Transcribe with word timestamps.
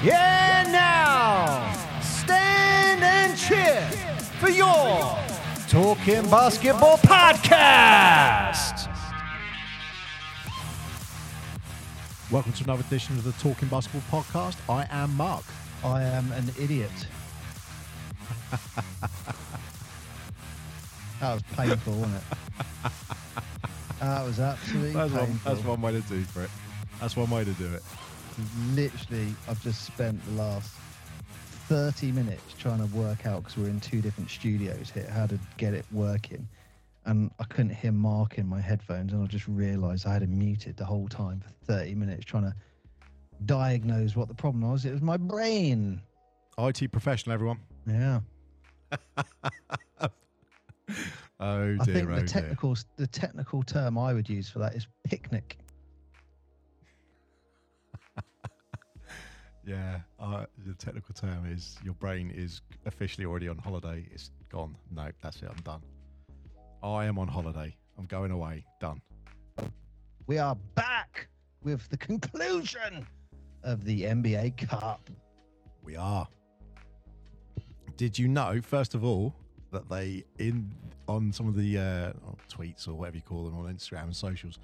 Yeah, 0.00 0.62
now 0.70 1.72
stand 2.00 3.02
and 3.02 3.36
cheer 3.36 3.82
for 4.38 4.48
your 4.48 5.18
Talking 5.68 6.22
Basketball 6.30 6.98
Podcast. 6.98 8.88
Welcome 12.30 12.52
to 12.52 12.62
another 12.62 12.84
edition 12.86 13.16
of 13.16 13.24
the 13.24 13.32
Talking 13.42 13.66
Basketball 13.66 14.22
Podcast. 14.22 14.56
I 14.70 14.86
am 14.88 15.16
Mark. 15.16 15.42
I 15.82 16.04
am 16.04 16.30
an 16.30 16.48
idiot. 16.56 16.92
that 21.20 21.34
was 21.34 21.42
painful, 21.56 21.94
wasn't 21.94 22.14
it? 22.14 22.22
That 23.98 24.24
was 24.24 24.38
absolutely 24.38 24.92
That's 24.92 25.12
one, 25.12 25.40
that's 25.44 25.64
one 25.64 25.80
way 25.80 25.90
to 25.90 26.00
do 26.02 26.24
it. 26.36 26.50
That's 27.00 27.16
one 27.16 27.30
way 27.30 27.44
to 27.44 27.52
do 27.54 27.74
it. 27.74 27.82
Literally, 28.74 29.34
I've 29.48 29.62
just 29.62 29.84
spent 29.84 30.24
the 30.26 30.32
last 30.32 30.70
30 31.68 32.12
minutes 32.12 32.54
trying 32.58 32.78
to 32.78 32.96
work 32.96 33.26
out 33.26 33.42
because 33.42 33.56
we're 33.58 33.68
in 33.68 33.80
two 33.80 34.00
different 34.00 34.30
studios 34.30 34.90
here 34.90 35.08
how 35.12 35.26
to 35.26 35.38
get 35.56 35.74
it 35.74 35.84
working. 35.92 36.48
And 37.04 37.30
I 37.38 37.44
couldn't 37.44 37.74
hear 37.74 37.92
Mark 37.92 38.38
in 38.38 38.46
my 38.46 38.60
headphones, 38.60 39.12
and 39.12 39.22
I 39.22 39.26
just 39.26 39.48
realised 39.48 40.06
I 40.06 40.12
had 40.12 40.22
him 40.22 40.38
muted 40.38 40.76
the 40.76 40.84
whole 40.84 41.08
time 41.08 41.40
for 41.40 41.50
30 41.72 41.94
minutes 41.94 42.24
trying 42.24 42.44
to 42.44 42.54
diagnose 43.46 44.14
what 44.16 44.28
the 44.28 44.34
problem 44.34 44.70
was. 44.70 44.84
It 44.84 44.92
was 44.92 45.02
my 45.02 45.16
brain. 45.16 46.00
IT 46.58 46.90
professional, 46.92 47.34
everyone. 47.34 47.60
Yeah. 47.86 48.20
Oh, 51.40 51.46
oh 51.46 51.76
dear, 51.76 51.78
I 51.80 51.84
think 51.84 52.08
oh 52.10 52.14
the 52.14 52.20
dear. 52.20 52.26
technical 52.26 52.76
the 52.96 53.06
technical 53.06 53.62
term 53.62 53.96
I 53.96 54.12
would 54.12 54.28
use 54.28 54.48
for 54.48 54.58
that 54.58 54.74
is 54.74 54.88
picnic. 55.04 55.56
Yeah, 59.68 60.00
uh, 60.18 60.46
the 60.66 60.72
technical 60.72 61.14
term 61.14 61.44
is 61.46 61.76
your 61.84 61.92
brain 61.92 62.32
is 62.34 62.62
officially 62.86 63.26
already 63.26 63.48
on 63.48 63.58
holiday. 63.58 64.06
It's 64.10 64.30
gone. 64.48 64.74
No, 64.90 65.10
that's 65.20 65.42
it. 65.42 65.50
I'm 65.50 65.62
done. 65.62 65.82
I 66.82 67.04
am 67.04 67.18
on 67.18 67.28
holiday. 67.28 67.76
I'm 67.98 68.06
going 68.06 68.30
away. 68.30 68.64
Done. 68.80 69.02
We 70.26 70.38
are 70.38 70.54
back 70.74 71.28
with 71.62 71.86
the 71.90 71.98
conclusion 71.98 73.06
of 73.62 73.84
the 73.84 74.04
NBA 74.04 74.56
Cup. 74.56 75.10
We 75.82 75.96
are. 75.96 76.26
Did 77.98 78.18
you 78.18 78.26
know, 78.26 78.62
first 78.62 78.94
of 78.94 79.04
all, 79.04 79.34
that 79.70 79.86
they 79.90 80.24
in 80.38 80.72
on 81.08 81.30
some 81.30 81.46
of 81.46 81.54
the 81.54 81.76
uh, 81.76 82.12
tweets 82.50 82.88
or 82.88 82.94
whatever 82.94 83.16
you 83.16 83.22
call 83.22 83.44
them 83.44 83.58
on 83.58 83.66
Instagram 83.66 84.04
and 84.04 84.16
socials, 84.16 84.58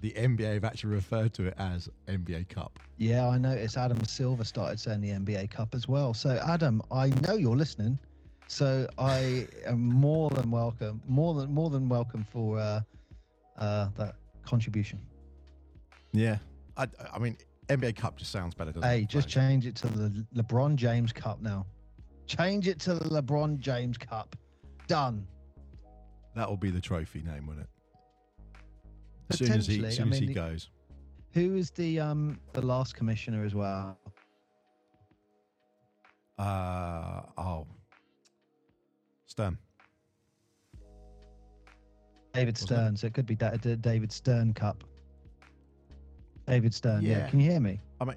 the 0.00 0.10
NBA 0.12 0.54
have 0.54 0.64
actually 0.64 0.94
referred 0.94 1.32
to 1.34 1.46
it 1.46 1.54
as 1.58 1.88
NBA 2.08 2.48
Cup. 2.48 2.78
Yeah, 2.98 3.28
I 3.28 3.38
noticed 3.38 3.76
Adam 3.76 4.02
Silver 4.04 4.44
started 4.44 4.78
saying 4.78 5.00
the 5.00 5.10
NBA 5.10 5.50
Cup 5.50 5.74
as 5.74 5.88
well. 5.88 6.12
So 6.14 6.40
Adam, 6.46 6.82
I 6.90 7.08
know 7.26 7.34
you're 7.34 7.56
listening. 7.56 7.98
So 8.48 8.86
I 8.98 9.48
am 9.64 9.80
more 9.82 10.30
than 10.30 10.50
welcome, 10.50 11.02
more 11.08 11.34
than 11.34 11.52
more 11.52 11.68
than 11.70 11.88
welcome 11.88 12.24
for 12.24 12.58
uh, 12.58 12.80
uh, 13.58 13.88
that 13.96 14.16
contribution. 14.44 15.00
Yeah, 16.12 16.38
I, 16.76 16.86
I 17.12 17.18
mean 17.18 17.36
NBA 17.68 17.96
Cup 17.96 18.16
just 18.16 18.30
sounds 18.30 18.54
better. 18.54 18.70
Doesn't 18.72 18.88
Hey, 18.88 19.00
it? 19.02 19.08
just 19.08 19.28
change 19.28 19.66
it 19.66 19.74
to 19.76 19.88
the 19.88 20.24
LeBron 20.36 20.76
James 20.76 21.12
Cup 21.12 21.40
now. 21.42 21.66
Change 22.26 22.68
it 22.68 22.78
to 22.80 22.94
the 22.94 23.04
LeBron 23.20 23.58
James 23.58 23.98
Cup. 23.98 24.36
Done. 24.86 25.26
that 26.36 26.48
will 26.48 26.56
be 26.56 26.70
the 26.70 26.80
trophy 26.80 27.22
name, 27.22 27.46
won't 27.46 27.60
it? 27.60 27.68
As 29.30 29.38
soon 29.38 29.52
as 29.52 29.66
he, 29.66 29.78
as 29.84 29.84
I 29.84 29.90
soon 29.90 30.12
as 30.12 30.18
he 30.18 30.26
mean, 30.26 30.34
goes. 30.34 30.70
Who 31.32 31.56
is 31.56 31.70
the 31.70 32.00
um 32.00 32.40
the 32.52 32.62
last 32.62 32.94
commissioner 32.94 33.44
as 33.44 33.54
well? 33.54 33.98
Uh 36.38 37.22
oh, 37.38 37.66
Stern. 39.26 39.58
David 42.32 42.58
Stern. 42.58 42.96
So 42.96 43.06
it 43.06 43.14
could 43.14 43.26
be 43.26 43.34
da- 43.34 43.56
da- 43.56 43.76
David 43.76 44.12
Stern 44.12 44.52
Cup. 44.52 44.84
David 46.46 46.74
Stern. 46.74 47.02
Yeah. 47.02 47.18
Yeah. 47.18 47.28
Can 47.30 47.40
you 47.40 47.50
hear 47.50 47.60
me? 47.60 47.80
I 48.00 48.04
mean, 48.04 48.16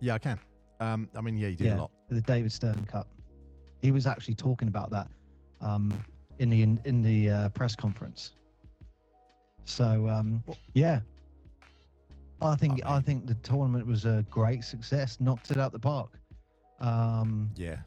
yeah, 0.00 0.14
I 0.14 0.18
can. 0.18 0.38
Um, 0.78 1.08
I 1.16 1.22
mean, 1.22 1.38
yeah, 1.38 1.48
he 1.48 1.56
did 1.56 1.72
a 1.72 1.76
lot. 1.76 1.90
The 2.10 2.20
David 2.20 2.52
Stern 2.52 2.84
Cup. 2.84 3.08
He 3.80 3.90
was 3.90 4.06
actually 4.06 4.34
talking 4.34 4.68
about 4.68 4.90
that 4.90 5.08
um 5.60 5.92
in 6.38 6.50
the 6.50 6.62
in, 6.62 6.80
in 6.84 7.02
the 7.02 7.30
uh, 7.30 7.48
press 7.50 7.74
conference. 7.74 8.32
So 9.66 10.08
um 10.08 10.42
yeah. 10.74 11.00
I 12.40 12.54
think 12.56 12.84
I, 12.84 12.94
mean- 12.94 13.02
think 13.02 13.26
the 13.26 13.34
tournament 13.36 13.86
was 13.86 14.04
a 14.04 14.24
great 14.30 14.64
success. 14.64 15.20
Knocked 15.20 15.50
it 15.50 15.58
out 15.58 15.72
the 15.72 15.78
park. 15.78 16.18
Um, 16.80 17.50
Yeah, 17.56 17.78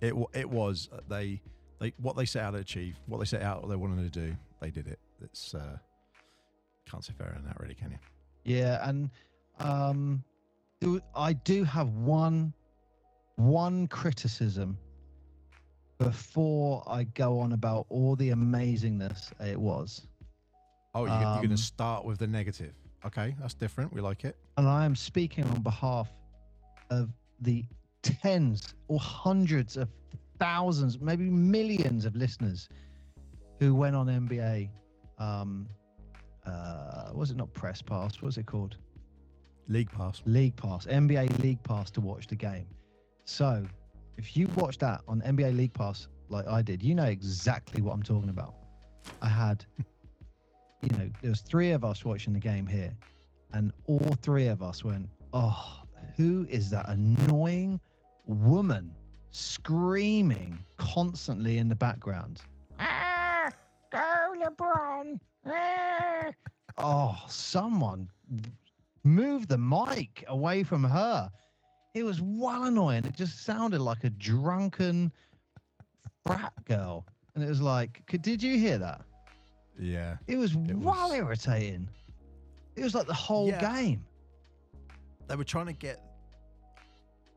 it 0.00 0.14
it 0.34 0.48
was. 0.48 0.88
Uh, 0.92 1.00
They 1.08 1.42
they 1.78 1.92
what 1.98 2.16
they 2.16 2.24
set 2.24 2.42
out 2.44 2.52
to 2.52 2.58
achieve, 2.58 2.98
what 3.06 3.18
they 3.18 3.26
set 3.26 3.42
out 3.42 3.62
what 3.62 3.68
they 3.68 3.76
wanted 3.76 4.10
to 4.12 4.20
do, 4.28 4.36
they 4.60 4.70
did 4.70 4.86
it. 4.86 4.98
It's 5.20 5.54
uh, 5.54 5.78
can't 6.90 7.04
say 7.04 7.12
fairer 7.18 7.34
than 7.34 7.44
that, 7.44 7.60
really, 7.60 7.74
can 7.74 7.90
you? 7.90 7.98
Yeah, 8.44 8.88
and 8.88 9.10
um, 9.58 10.24
I 11.14 11.34
do 11.34 11.64
have 11.64 11.90
one 11.90 12.54
one 13.36 13.86
criticism 13.88 14.78
before 15.98 16.82
I 16.86 17.04
go 17.04 17.38
on 17.38 17.52
about 17.52 17.86
all 17.90 18.16
the 18.16 18.30
amazingness 18.30 19.32
it 19.46 19.60
was, 19.60 20.06
Oh, 20.96 21.04
you're, 21.04 21.14
you're 21.14 21.36
going 21.36 21.44
Um, 21.44 21.50
to 21.50 21.56
start 21.56 22.04
with 22.04 22.18
the 22.18 22.26
negative. 22.26 22.72
Okay, 23.04 23.34
that's 23.40 23.54
different. 23.54 23.92
We 23.92 24.00
like 24.00 24.24
it. 24.24 24.36
and 24.56 24.66
I 24.68 24.84
am 24.84 24.96
speaking 24.96 25.44
on 25.44 25.60
behalf 25.62 26.08
of 26.90 27.10
the 27.40 27.64
tens 28.02 28.74
or 28.88 28.98
hundreds 28.98 29.76
of 29.76 29.88
thousands, 30.38 31.00
maybe 31.00 31.28
millions 31.30 32.04
of 32.04 32.16
listeners 32.16 32.68
who 33.60 33.74
went 33.74 33.94
on 33.96 34.06
NBA. 34.06 34.70
Um, 35.18 35.68
uh, 36.46 37.10
was 37.12 37.30
it 37.30 37.36
not 37.36 37.52
press 37.52 37.82
pass? 37.82 38.16
What 38.16 38.24
was 38.26 38.38
it 38.38 38.46
called? 38.46 38.76
League 39.68 39.90
pass. 39.90 40.22
League 40.26 40.54
Pass, 40.56 40.86
NBA 40.86 41.42
League 41.42 41.62
Pass 41.64 41.90
to 41.92 42.00
watch 42.00 42.28
the 42.28 42.36
game. 42.36 42.66
So, 43.24 43.64
if 44.16 44.36
you 44.36 44.46
watch 44.54 44.78
that 44.78 45.00
on 45.08 45.20
NBA 45.22 45.56
League 45.56 45.72
Pass 45.72 46.06
like 46.28 46.46
I 46.46 46.62
did, 46.62 46.82
you 46.82 46.94
know 46.94 47.04
exactly 47.04 47.82
what 47.82 47.92
I'm 47.92 48.02
talking 48.02 48.28
about. 48.30 48.54
I 49.22 49.28
had, 49.28 49.64
you 50.82 50.96
know, 50.96 51.10
there 51.22 51.30
was 51.30 51.40
three 51.40 51.70
of 51.72 51.84
us 51.84 52.04
watching 52.04 52.32
the 52.32 52.40
game 52.40 52.66
here, 52.66 52.94
and 53.52 53.72
all 53.86 54.16
three 54.22 54.48
of 54.48 54.62
us 54.62 54.84
went, 54.84 55.08
"Oh, 55.32 55.82
who 56.16 56.46
is 56.48 56.70
that 56.70 56.88
annoying 56.88 57.80
woman 58.26 58.94
screaming 59.30 60.58
constantly 60.76 61.58
in 61.58 61.68
the 61.68 61.74
background?" 61.74 62.42
Ah, 62.78 63.50
go 63.90 64.34
LeBron! 64.44 65.18
Ah. 65.46 66.30
Oh, 66.78 67.18
someone 67.28 68.10
move 69.02 69.48
the 69.48 69.58
mic 69.58 70.24
away 70.28 70.62
from 70.62 70.84
her. 70.84 71.30
It 71.94 72.02
was 72.02 72.20
well 72.20 72.64
annoying. 72.64 73.04
It 73.06 73.14
just 73.14 73.44
sounded 73.44 73.80
like 73.80 74.04
a 74.04 74.10
drunken 74.10 75.10
frat 76.26 76.52
girl. 76.66 77.06
And 77.34 77.42
it 77.42 77.48
was 77.48 77.62
like, 77.62 78.02
could, 78.06 78.20
did 78.20 78.42
you 78.42 78.58
hear 78.58 78.76
that? 78.78 79.02
Yeah, 79.78 80.16
It 80.26 80.36
was 80.36 80.54
It 80.54 80.74
was- 80.74 81.12
irritating. 81.12 81.88
It 82.76 82.82
was 82.82 82.94
like 82.94 83.06
the 83.06 83.14
whole 83.14 83.48
Yeah. 83.48 83.60
game. 83.74 84.04
they 85.28 85.34
were 85.34 85.42
trying 85.44 85.66
to 85.66 85.72
get 85.72 86.00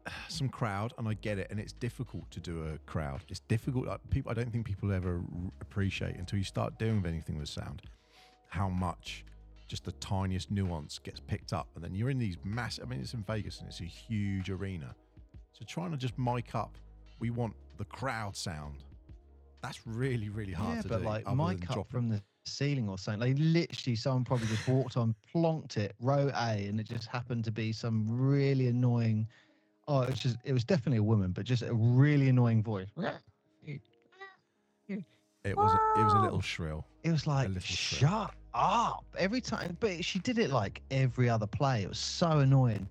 some 0.28 0.48
crowd, 0.48 0.94
and 0.98 1.08
I 1.08 1.16
get 1.16 1.40
it. 1.40 1.48
And 1.50 1.60
it's 1.60 1.74
difficult 1.74 2.30
to 2.32 2.40
do 2.40 2.68
a 2.68 2.78
crowd. 2.80 3.24
It's 3.30 3.40
difficult. 3.42 3.88
Like, 3.88 4.00
people, 4.12 4.32
I 4.32 4.36
don't 4.36 4.52
think 4.52 4.66
people 4.66 4.92
ever 4.92 5.24
appreciate 5.60 6.16
until 6.16 6.38
you 6.38 6.44
start 6.46 6.78
doing 6.78 7.04
anything 7.06 7.38
with 7.40 7.50
sound 7.50 7.82
how 8.50 8.70
much 8.70 9.26
just 9.68 9.86
the 9.86 9.92
tiniest 9.94 10.50
nuance 10.52 10.98
gets 11.00 11.20
picked 11.20 11.52
up, 11.54 11.68
and 11.76 11.84
then 11.84 11.94
you're 11.96 12.10
in 12.12 12.18
these 12.20 12.38
massive. 12.44 12.86
I 12.86 12.88
mean, 12.90 13.00
it's 13.02 13.14
in 13.14 13.24
Vegas 13.24 13.60
and 13.60 13.68
it's 13.70 13.82
a 13.82 13.86
huge 13.86 14.50
arena, 14.50 14.96
so 15.52 15.64
trying 15.68 15.92
to 15.92 15.98
just 15.98 16.18
mic 16.18 16.54
up. 16.56 16.78
We 17.20 17.30
want 17.32 17.56
the 17.78 17.86
crowd 17.86 18.36
sound. 18.36 18.84
That's 19.62 19.86
really, 19.86 20.30
really 20.30 20.54
hard 20.54 20.78
yeah, 20.78 20.82
to 20.84 20.88
but 20.88 21.00
do. 21.00 21.06
like 21.06 21.28
my 21.28 21.56
cup 21.56 21.90
from 21.90 22.10
the 22.10 22.22
ceiling 22.46 22.88
or 22.88 22.98
something. 22.98 23.20
Like 23.20 23.38
literally, 23.40 23.96
someone 23.96 24.24
probably 24.24 24.48
just 24.48 24.68
walked 24.68 24.98
on, 24.98 25.16
plonked 25.34 25.78
it, 25.78 25.96
row 26.00 26.32
A, 26.34 26.68
and 26.68 26.80
it 26.80 26.88
just 26.88 27.08
happened 27.08 27.44
to 27.46 27.52
be 27.52 27.72
some 27.74 28.06
really 28.08 28.68
annoying. 28.68 29.28
Oh, 29.88 30.02
it's 30.02 30.20
just 30.20 30.38
it 30.46 30.54
was 30.54 30.64
definitely 30.64 30.98
a 31.00 31.04
woman, 31.04 31.32
but 31.32 31.46
just 31.46 31.64
a 31.64 31.74
really 31.74 32.30
annoying 32.30 32.64
voice. 32.64 32.88
It 35.44 35.58
was. 35.58 35.74
A, 35.74 36.00
it 36.00 36.04
was 36.04 36.14
a 36.14 36.20
little 36.20 36.42
shrill. 36.42 36.86
It 37.04 37.12
was 37.12 37.26
like, 37.26 37.50
shut 37.62 38.34
up 38.54 39.06
every 39.18 39.42
time. 39.42 39.78
But 39.80 40.04
she 40.04 40.20
did 40.20 40.38
it 40.38 40.50
like 40.52 40.82
every 40.92 41.30
other 41.30 41.48
play. 41.48 41.84
It 41.84 41.90
was 41.90 42.00
so 42.00 42.40
annoying. 42.40 42.88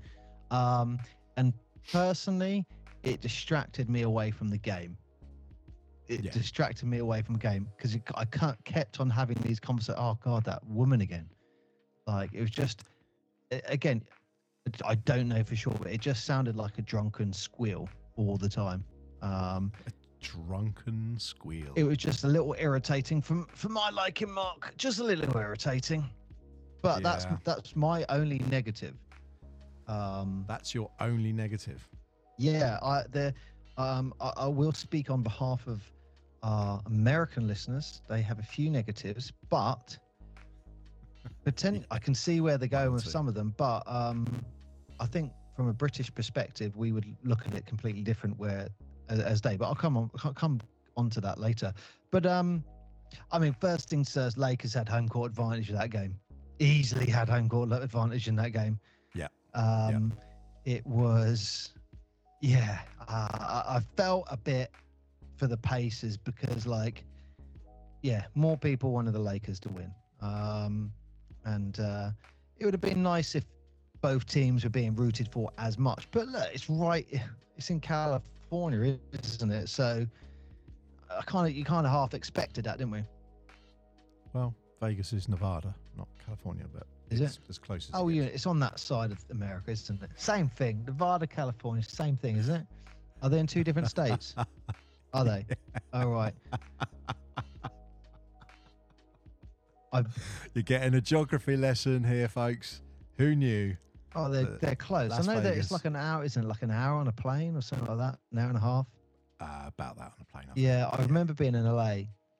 Um, 0.50 0.98
and 1.36 1.52
personally, 1.92 2.66
it 3.02 3.20
distracted 3.20 3.90
me 3.90 4.02
away 4.02 4.30
from 4.30 4.48
the 4.48 4.58
game. 4.58 4.96
It 6.08 6.24
Yeah. 6.24 6.30
distracted 6.30 6.86
me 6.86 6.98
away 6.98 7.22
from 7.22 7.34
the 7.34 7.40
game 7.40 7.68
because 7.76 7.96
I 8.14 8.24
can't, 8.24 8.62
kept 8.64 8.98
on 9.00 9.10
having 9.10 9.36
these 9.42 9.60
conversations. 9.60 9.98
Oh 10.00 10.18
God, 10.22 10.44
that 10.44 10.64
woman 10.66 11.02
again. 11.02 11.28
Like 12.06 12.32
it 12.32 12.40
was 12.40 12.50
just, 12.50 12.84
again, 13.66 14.02
I 14.84 14.94
don't 14.96 15.28
know 15.28 15.44
for 15.44 15.54
sure, 15.56 15.74
but 15.78 15.88
it 15.92 16.00
just 16.00 16.24
sounded 16.24 16.56
like 16.56 16.78
a 16.78 16.82
drunken 16.82 17.32
squeal 17.32 17.88
all 18.16 18.36
the 18.36 18.48
time. 18.48 18.84
Um, 19.22 19.72
Drunken 20.20 21.16
squeal. 21.18 21.72
it 21.76 21.84
was 21.84 21.96
just 21.96 22.24
a 22.24 22.26
little 22.28 22.54
irritating 22.58 23.22
for 23.22 23.44
for 23.54 23.68
my 23.68 23.90
liking, 23.90 24.30
Mark. 24.32 24.72
Just 24.76 24.98
a 24.98 25.04
little 25.04 25.36
irritating. 25.36 26.04
But 26.82 27.02
that's 27.02 27.26
that's 27.44 27.76
my 27.76 28.04
only 28.08 28.38
negative. 28.50 28.94
Um, 29.86 30.44
That's 30.48 30.74
your 30.74 30.90
only 31.00 31.32
negative. 31.32 31.86
yeah, 32.36 32.78
I 32.82 33.04
the 33.10 33.32
um 33.76 34.12
I, 34.20 34.32
I 34.38 34.46
will 34.48 34.72
speak 34.72 35.08
on 35.10 35.22
behalf 35.22 35.66
of 35.66 35.82
our 36.42 36.80
American 36.86 37.46
listeners. 37.46 38.02
They 38.08 38.22
have 38.22 38.38
a 38.38 38.42
few 38.42 38.70
negatives, 38.70 39.32
but 39.48 39.96
pretend 41.42 41.86
I 41.90 41.98
can 41.98 42.14
see 42.14 42.40
where 42.40 42.58
they're 42.58 42.68
going 42.68 42.92
with 42.92 43.04
some 43.04 43.28
of 43.28 43.34
them. 43.34 43.54
But 43.56 43.82
um, 43.86 44.26
I 45.00 45.06
think 45.06 45.32
from 45.56 45.68
a 45.68 45.72
British 45.72 46.14
perspective, 46.14 46.76
we 46.76 46.92
would 46.92 47.04
look 47.24 47.46
at 47.46 47.54
it 47.54 47.66
completely 47.66 48.02
different 48.02 48.38
where 48.38 48.68
as, 49.08 49.20
as 49.20 49.40
they. 49.40 49.56
But 49.56 49.66
I'll 49.66 49.74
come 49.74 49.96
on 49.96 50.10
I'll 50.24 50.32
come 50.32 50.60
onto 50.96 51.20
that 51.20 51.38
later. 51.38 51.72
But 52.10 52.26
um, 52.26 52.64
I 53.32 53.38
mean, 53.38 53.54
first 53.60 53.88
things 53.88 54.12
first, 54.12 54.38
Lakers 54.38 54.74
had 54.74 54.88
home 54.88 55.08
court 55.08 55.30
advantage 55.30 55.70
of 55.70 55.78
that 55.78 55.90
game. 55.90 56.16
Easily 56.58 57.06
had 57.06 57.28
home 57.28 57.48
court 57.48 57.72
advantage 57.72 58.28
in 58.28 58.36
that 58.36 58.52
game. 58.52 58.78
Yeah. 59.14 59.28
Um, 59.54 60.12
it 60.64 60.86
was, 60.86 61.72
yeah. 62.42 62.80
Uh, 63.08 63.28
I 63.66 63.80
felt 63.96 64.26
a 64.30 64.36
bit 64.36 64.70
for 65.38 65.46
the 65.46 65.56
Pacers 65.56 66.16
because, 66.16 66.66
like, 66.66 67.04
yeah, 68.02 68.24
more 68.34 68.56
people 68.56 68.92
wanted 68.92 69.12
the 69.12 69.18
Lakers 69.20 69.58
to 69.60 69.68
win. 69.70 69.92
Um, 70.20 70.92
and 71.44 71.78
uh, 71.80 72.10
it 72.58 72.64
would 72.64 72.74
have 72.74 72.80
been 72.80 73.02
nice 73.02 73.34
if 73.34 73.44
both 74.00 74.26
teams 74.26 74.64
were 74.64 74.70
being 74.70 74.94
rooted 74.94 75.28
for 75.28 75.50
as 75.58 75.78
much. 75.78 76.08
But 76.10 76.28
look, 76.28 76.48
it's 76.52 76.68
right. 76.68 77.06
It's 77.56 77.70
in 77.70 77.80
California, 77.80 78.98
isn't 79.12 79.50
it? 79.50 79.68
So 79.68 80.06
I 81.10 81.22
kind 81.22 81.48
of, 81.48 81.56
you 81.56 81.64
kind 81.64 81.86
of 81.86 81.92
half 81.92 82.14
expected 82.14 82.64
that, 82.64 82.78
didn't 82.78 82.92
we? 82.92 83.02
Well, 84.32 84.54
Vegas 84.80 85.12
is 85.12 85.28
Nevada, 85.28 85.74
not 85.96 86.06
California, 86.24 86.66
but 86.72 86.86
Is 87.10 87.20
it's 87.20 87.40
as 87.48 87.58
close 87.58 87.88
as. 87.88 87.90
Oh, 87.94 88.08
it 88.08 88.14
yeah, 88.14 88.22
it's 88.24 88.46
on 88.46 88.60
that 88.60 88.78
side 88.78 89.10
of 89.10 89.18
America, 89.30 89.70
isn't 89.70 90.02
it? 90.02 90.10
Same 90.16 90.48
thing. 90.48 90.84
Nevada, 90.86 91.26
California, 91.26 91.82
same 91.82 92.16
thing, 92.16 92.36
isn't 92.36 92.54
it? 92.54 92.66
Are 93.22 93.28
they 93.28 93.38
in 93.38 93.46
two 93.46 93.64
different 93.64 93.88
states? 93.96 94.34
Are 95.14 95.24
they? 95.24 95.46
All 95.92 96.08
right. 96.08 96.34
I 99.92 100.04
You're 100.54 100.62
getting 100.62 100.94
a 100.94 101.00
geography 101.00 101.56
lesson 101.56 102.04
here, 102.04 102.28
folks. 102.28 102.82
Who 103.16 103.34
knew? 103.34 103.76
oh, 104.14 104.30
they're 104.30 104.46
Uh, 104.46 104.58
they're 104.60 104.76
close. 104.76 105.10
Las 105.10 105.26
I 105.28 105.34
know 105.34 105.40
that 105.40 105.56
it's 105.56 105.70
like 105.70 105.84
an 105.84 105.96
hour, 105.96 106.24
isn't 106.24 106.42
it? 106.42 106.46
Like 106.46 106.62
an 106.62 106.70
hour 106.70 106.98
on 106.98 107.08
a 107.08 107.12
plane 107.12 107.56
or 107.56 107.60
something 107.62 107.86
like 107.88 107.98
that. 107.98 108.18
An 108.32 108.38
hour 108.38 108.48
and 108.48 108.56
a 108.56 108.60
half. 108.60 108.86
Uh, 109.40 109.64
about 109.68 109.96
that 109.96 110.06
on 110.06 110.12
a 110.20 110.24
plane. 110.24 110.44
I 110.50 110.54
think. 110.54 110.66
Yeah, 110.66 110.88
I 110.92 111.00
remember 111.02 111.32
being 111.32 111.54
in 111.54 111.64
LA, 111.64 111.98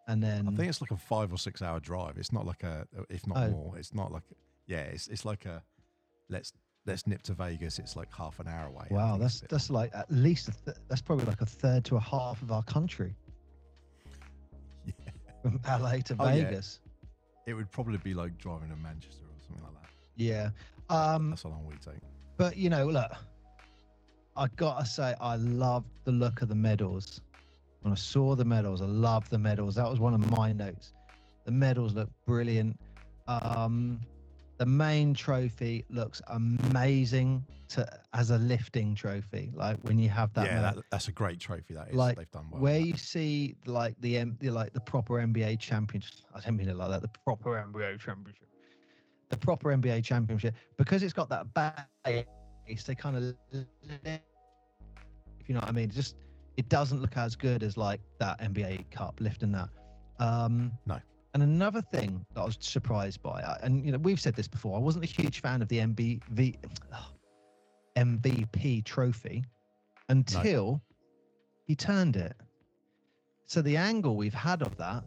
and 0.08 0.22
then 0.22 0.48
I 0.48 0.50
think 0.56 0.68
it's 0.68 0.80
like 0.80 0.90
a 0.90 0.96
five 0.96 1.32
or 1.32 1.38
six 1.38 1.62
hour 1.62 1.78
drive. 1.80 2.18
It's 2.18 2.32
not 2.32 2.44
like 2.44 2.62
a, 2.64 2.86
if 3.08 3.26
not 3.26 3.36
Oh. 3.38 3.50
more. 3.50 3.78
It's 3.78 3.94
not 3.94 4.10
like, 4.12 4.24
yeah, 4.66 4.80
it's 4.80 5.06
it's 5.08 5.24
like 5.24 5.46
a, 5.46 5.62
let's 6.28 6.52
let's 6.88 7.06
nip 7.06 7.22
to 7.22 7.34
Vegas. 7.34 7.78
It's 7.78 7.94
like 7.94 8.12
half 8.12 8.40
an 8.40 8.48
hour 8.48 8.66
away. 8.66 8.86
Wow, 8.90 9.16
that's 9.18 9.34
it's 9.34 9.40
a 9.42 9.44
bit 9.44 9.50
that's 9.50 9.70
like 9.70 9.90
at 9.94 10.10
least 10.10 10.48
a 10.48 10.52
th- 10.64 10.76
that's 10.88 11.02
probably 11.02 11.26
like 11.26 11.40
a 11.40 11.46
third 11.46 11.84
to 11.86 11.96
a 11.96 12.00
half 12.00 12.42
of 12.42 12.50
our 12.50 12.62
country 12.64 13.14
Yeah. 14.84 14.92
from 15.42 15.60
LA 15.68 15.98
to 15.98 16.16
Oh, 16.18 16.28
yeah. 16.28 16.44
Vegas. 16.44 16.80
It 17.46 17.54
would 17.54 17.70
probably 17.70 17.98
be 17.98 18.14
like 18.14 18.36
driving 18.38 18.70
to 18.70 18.76
Manchester 18.76 19.22
or 19.24 19.38
something 19.46 19.62
like 19.64 19.74
that. 19.82 19.90
Yeah. 20.16 20.50
Um, 20.90 21.30
That's 21.30 21.42
how 21.44 21.50
long 21.50 21.66
we 21.66 21.74
take. 21.76 22.00
But 22.36 22.56
you 22.56 22.70
know, 22.70 22.86
look, 22.86 23.10
I 24.36 24.46
gotta 24.56 24.86
say, 24.86 25.14
I 25.20 25.36
loved 25.36 25.88
the 26.04 26.12
look 26.12 26.42
of 26.42 26.48
the 26.48 26.54
medals. 26.54 27.20
When 27.82 27.92
I 27.92 27.96
saw 27.96 28.34
the 28.34 28.44
medals, 28.44 28.82
I 28.82 28.86
loved 28.86 29.30
the 29.30 29.38
medals. 29.38 29.74
That 29.76 29.88
was 29.88 30.00
one 30.00 30.14
of 30.14 30.30
my 30.30 30.52
notes. 30.52 30.92
The 31.44 31.52
medals 31.52 31.94
look 31.94 32.08
brilliant. 32.26 32.78
Um, 33.26 34.00
the 34.58 34.66
main 34.66 35.14
trophy 35.14 35.84
looks 35.88 36.20
amazing 36.26 37.44
to 37.68 37.88
as 38.12 38.30
a 38.30 38.38
lifting 38.38 38.94
trophy. 38.94 39.50
Like 39.54 39.78
when 39.82 39.98
you 39.98 40.08
have 40.08 40.32
that, 40.34 40.46
yeah, 40.46 40.60
that, 40.60 40.76
that's 40.90 41.08
a 41.08 41.12
great 41.12 41.38
trophy. 41.38 41.74
That 41.74 41.88
is. 41.90 41.94
Like, 41.94 42.16
They've 42.16 42.30
done 42.30 42.46
well. 42.50 42.60
where 42.60 42.78
you 42.78 42.96
see 42.96 43.54
like 43.66 43.94
the, 44.00 44.24
like 44.42 44.72
the 44.72 44.80
proper 44.80 45.14
NBA 45.14 45.60
championship. 45.60 46.12
I 46.34 46.40
don't 46.40 46.56
mean 46.56 46.68
it 46.68 46.76
like 46.76 46.90
that. 46.90 47.02
The 47.02 47.10
proper 47.24 47.64
NBA 47.72 48.00
championship. 48.00 48.48
The 49.28 49.36
proper 49.36 49.76
NBA 49.76 50.04
championship 50.04 50.54
because 50.76 51.02
it's 51.02 51.12
got 51.12 51.28
that 51.28 51.46
base. 52.04 52.84
They 52.84 52.94
kind 52.94 53.16
of, 53.16 53.34
if 53.52 53.64
you 55.46 55.54
know 55.54 55.60
what 55.60 55.68
I 55.68 55.72
mean. 55.72 55.90
Just 55.90 56.16
it 56.56 56.68
doesn't 56.68 57.00
look 57.00 57.16
as 57.16 57.36
good 57.36 57.62
as 57.62 57.76
like 57.76 58.00
that 58.18 58.40
NBA 58.40 58.90
Cup 58.90 59.20
lifting 59.20 59.52
that. 59.52 59.68
Um, 60.18 60.72
No. 60.84 60.98
And 61.34 61.42
another 61.42 61.82
thing 61.82 62.24
that 62.34 62.40
I 62.40 62.44
was 62.44 62.56
surprised 62.60 63.22
by, 63.22 63.42
and 63.62 63.84
you 63.84 63.92
know 63.92 63.98
we've 63.98 64.20
said 64.20 64.34
this 64.34 64.48
before, 64.48 64.76
I 64.76 64.80
wasn't 64.80 65.04
a 65.04 65.08
huge 65.08 65.40
fan 65.40 65.60
of 65.62 65.68
the 65.68 65.78
MBV, 65.78 66.56
MVP 67.96 68.84
trophy 68.84 69.44
until 70.08 70.80
he 71.66 71.74
turned 71.74 72.16
it. 72.16 72.34
So 73.46 73.60
the 73.62 73.76
angle 73.76 74.16
we've 74.16 74.34
had 74.34 74.62
of 74.62 74.76
that 74.78 75.04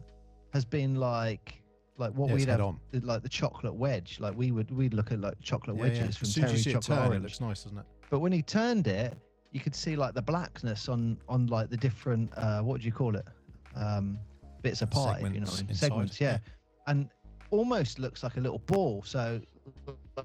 has 0.52 0.64
been 0.64 0.96
like 0.96 1.60
like 1.98 2.12
what 2.14 2.28
Yeah, 2.28 2.34
we'd 2.34 2.48
have 2.48 2.60
on. 2.60 2.80
like 3.02 3.22
the 3.22 3.28
chocolate 3.28 3.74
wedge. 3.74 4.18
Like 4.20 4.36
we 4.36 4.50
would 4.52 4.70
we'd 4.70 4.94
look 4.94 5.12
at 5.12 5.20
like 5.20 5.34
chocolate 5.40 5.76
Yeah, 5.76 5.84
yeah. 5.86 5.90
wedges 6.00 6.16
from 6.16 6.26
As 6.26 6.34
soon 6.34 6.44
as 6.44 6.52
you 6.52 6.58
see 6.58 6.70
it 6.70 6.72
chocolate 6.74 6.98
turn, 7.08 7.12
it 7.16 7.22
looks 7.22 7.40
nice, 7.40 7.64
doesn't 7.64 7.78
it? 7.78 7.84
But 8.10 8.20
when 8.20 8.32
he 8.32 8.42
turned 8.42 8.86
it, 8.86 9.16
you 9.52 9.60
could 9.60 9.74
see 9.74 9.96
like 9.96 10.14
the 10.14 10.22
blackness 10.22 10.88
on 10.88 11.18
on 11.28 11.46
like 11.48 11.68
the 11.70 11.76
different 11.76 12.32
uh 12.36 12.60
what 12.62 12.80
do 12.80 12.86
you 12.86 12.92
call 12.92 13.16
it? 13.16 13.26
Um 13.74 14.18
bits 14.62 14.82
pie, 14.90 15.18
if 15.20 15.34
you 15.34 15.40
know 15.40 15.46
Segments 15.46 15.50
what 15.50 15.58
I 15.58 15.62
mean? 15.62 15.70
inside, 15.70 15.86
segments, 15.86 16.20
yeah. 16.20 16.30
yeah. 16.32 16.38
And 16.86 17.08
almost 17.50 17.98
looks 17.98 18.22
like 18.22 18.36
a 18.36 18.40
little 18.40 18.58
ball. 18.60 19.02
So 19.04 19.40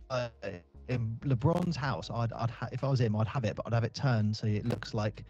uh, 0.09 0.29
in 0.87 1.17
LeBron's 1.25 1.75
house, 1.75 2.09
I'd 2.09 2.31
I'd 2.33 2.49
ha- 2.49 2.69
if 2.71 2.83
I 2.83 2.89
was 2.89 2.99
him, 3.01 3.15
I'd 3.15 3.27
have 3.27 3.43
it, 3.43 3.55
but 3.55 3.67
I'd 3.67 3.73
have 3.73 3.83
it 3.83 3.93
turned 3.93 4.35
so 4.35 4.47
it 4.47 4.65
looks 4.65 4.93
like 4.93 5.23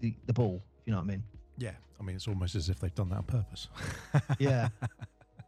the, 0.00 0.14
the 0.26 0.32
ball, 0.32 0.62
if 0.80 0.86
you 0.86 0.92
know 0.92 0.98
what 0.98 1.04
I 1.04 1.08
mean? 1.08 1.22
Yeah. 1.58 1.72
I 2.00 2.02
mean, 2.02 2.16
it's 2.16 2.26
almost 2.28 2.54
as 2.56 2.68
if 2.68 2.80
they've 2.80 2.94
done 2.94 3.08
that 3.10 3.18
on 3.18 3.24
purpose. 3.24 3.68
Yeah. 4.38 4.68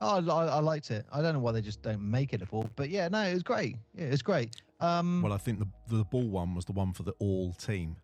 Oh, 0.01 0.23
I, 0.31 0.47
I 0.47 0.61
liked 0.61 0.91
it. 0.91 1.07
I 1.11 1.23
don't 1.23 1.33
know 1.33 1.41
why 1.41 1.53
they 1.53 1.63
just 1.63 1.81
don't 1.81 2.03
make 2.03 2.35
it 2.35 2.43
a 2.43 2.47
ball, 2.47 2.69
but 2.77 2.91
yeah, 2.91 3.09
no, 3.09 3.23
it 3.23 3.33
was 3.33 3.43
great. 3.43 3.77
Yeah, 3.95 4.05
it 4.05 4.11
was 4.11 4.21
great. 4.23 4.55
Um, 4.81 5.23
well, 5.23 5.33
I 5.33 5.39
think 5.39 5.59
the 5.59 5.67
the 5.89 6.05
ball 6.05 6.29
one 6.29 6.55
was 6.55 6.67
the 6.67 6.73
one 6.73 6.93
for 6.93 7.03
the 7.03 7.13
all 7.19 7.55
team. 7.55 7.97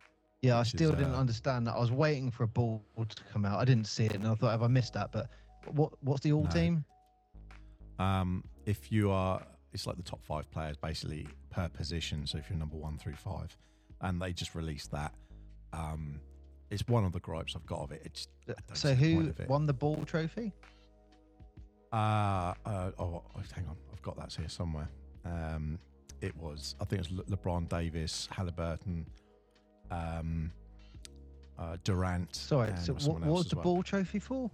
Yeah, 0.43 0.57
I 0.57 0.59
which 0.61 0.69
is, 0.69 0.73
still 0.73 0.91
didn't 0.91 1.15
uh, 1.15 1.19
understand 1.21 1.69
that. 1.69 1.75
I 1.77 1.79
was 1.79 1.93
waiting 1.93 2.29
for 2.31 2.43
a 2.43 2.49
ball 2.49 2.83
to 2.99 3.23
come 3.33 3.45
out. 3.45 3.61
I 3.61 3.65
didn't 3.65 3.87
see 3.87 4.07
it, 4.07 4.15
and 4.17 4.27
I 4.27 4.35
thought, 4.35 4.51
have 4.51 4.65
I 4.65 4.67
missed 4.67 4.93
that? 4.95 5.13
But 5.13 5.29
what 5.73 5.93
what's 6.03 6.21
the 6.21 6.33
all 6.33 6.43
No. 6.43 6.51
team? 6.51 6.85
Um, 8.01 8.43
if 8.67 8.91
you 8.91 9.13
are, 9.13 9.41
it's 9.73 9.87
like 9.87 9.97
the 9.97 10.03
top 10.03 10.25
five 10.25 10.51
players 10.51 10.77
basically 10.77 11.29
per 11.51 11.69
position. 11.69 12.27
So 12.27 12.39
if 12.39 12.51
you're 12.51 12.59
number 12.59 12.77
one 12.77 12.99
through 12.99 13.15
five, 13.15 13.57
and 14.01 14.21
they 14.21 14.33
just 14.33 14.57
released 14.57 14.91
that, 14.91 15.15
um, 15.73 16.21
it's 16.71 16.87
one 16.89 17.05
of 17.05 17.13
the 17.13 17.21
gripes 17.21 17.55
I've 17.55 17.67
got 17.67 17.79
of 17.83 17.93
it. 17.93 18.03
It's 18.05 18.27
So 18.73 18.89
the 18.89 18.95
who 18.97 19.29
it. 19.39 19.49
won 19.49 19.67
the 19.67 19.73
ball 19.73 20.03
trophy? 20.05 20.53
Uh, 21.93 22.55
uh, 22.67 22.91
oh, 22.99 23.23
oh, 23.37 23.43
hang 23.55 23.67
on, 23.69 23.77
I've 23.93 24.03
got 24.03 24.17
that 24.17 24.33
here 24.33 24.49
somewhere. 24.49 24.89
Um, 25.25 25.79
it 26.21 26.35
was, 26.37 26.75
I 26.81 26.85
think 26.87 27.03
it 27.05 27.11
was 27.11 27.19
Le- 27.31 27.37
LeBron 27.37 27.69
Davis, 27.69 28.29
Haliburton, 28.33 29.05
um, 29.93 30.51
uh, 31.59 31.77
Durant. 31.85 32.35
Sorry, 32.35 32.73
so 32.83 32.95
what, 32.95 33.21
what 33.21 33.27
was 33.39 33.49
the 33.49 33.57
well. 33.57 33.65
ball 33.65 33.83
trophy 33.83 34.19
for? 34.19 34.51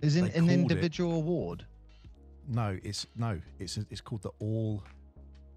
Is 0.00 0.16
it 0.16 0.24
an 0.24 0.30
called 0.32 0.50
it- 0.50 0.52
individual 0.54 1.14
award? 1.14 1.66
No, 2.48 2.76
it's 2.82 3.06
no, 3.16 3.40
it's 3.60 3.76
it's 3.90 4.00
called 4.00 4.22
the 4.22 4.32
All 4.40 4.82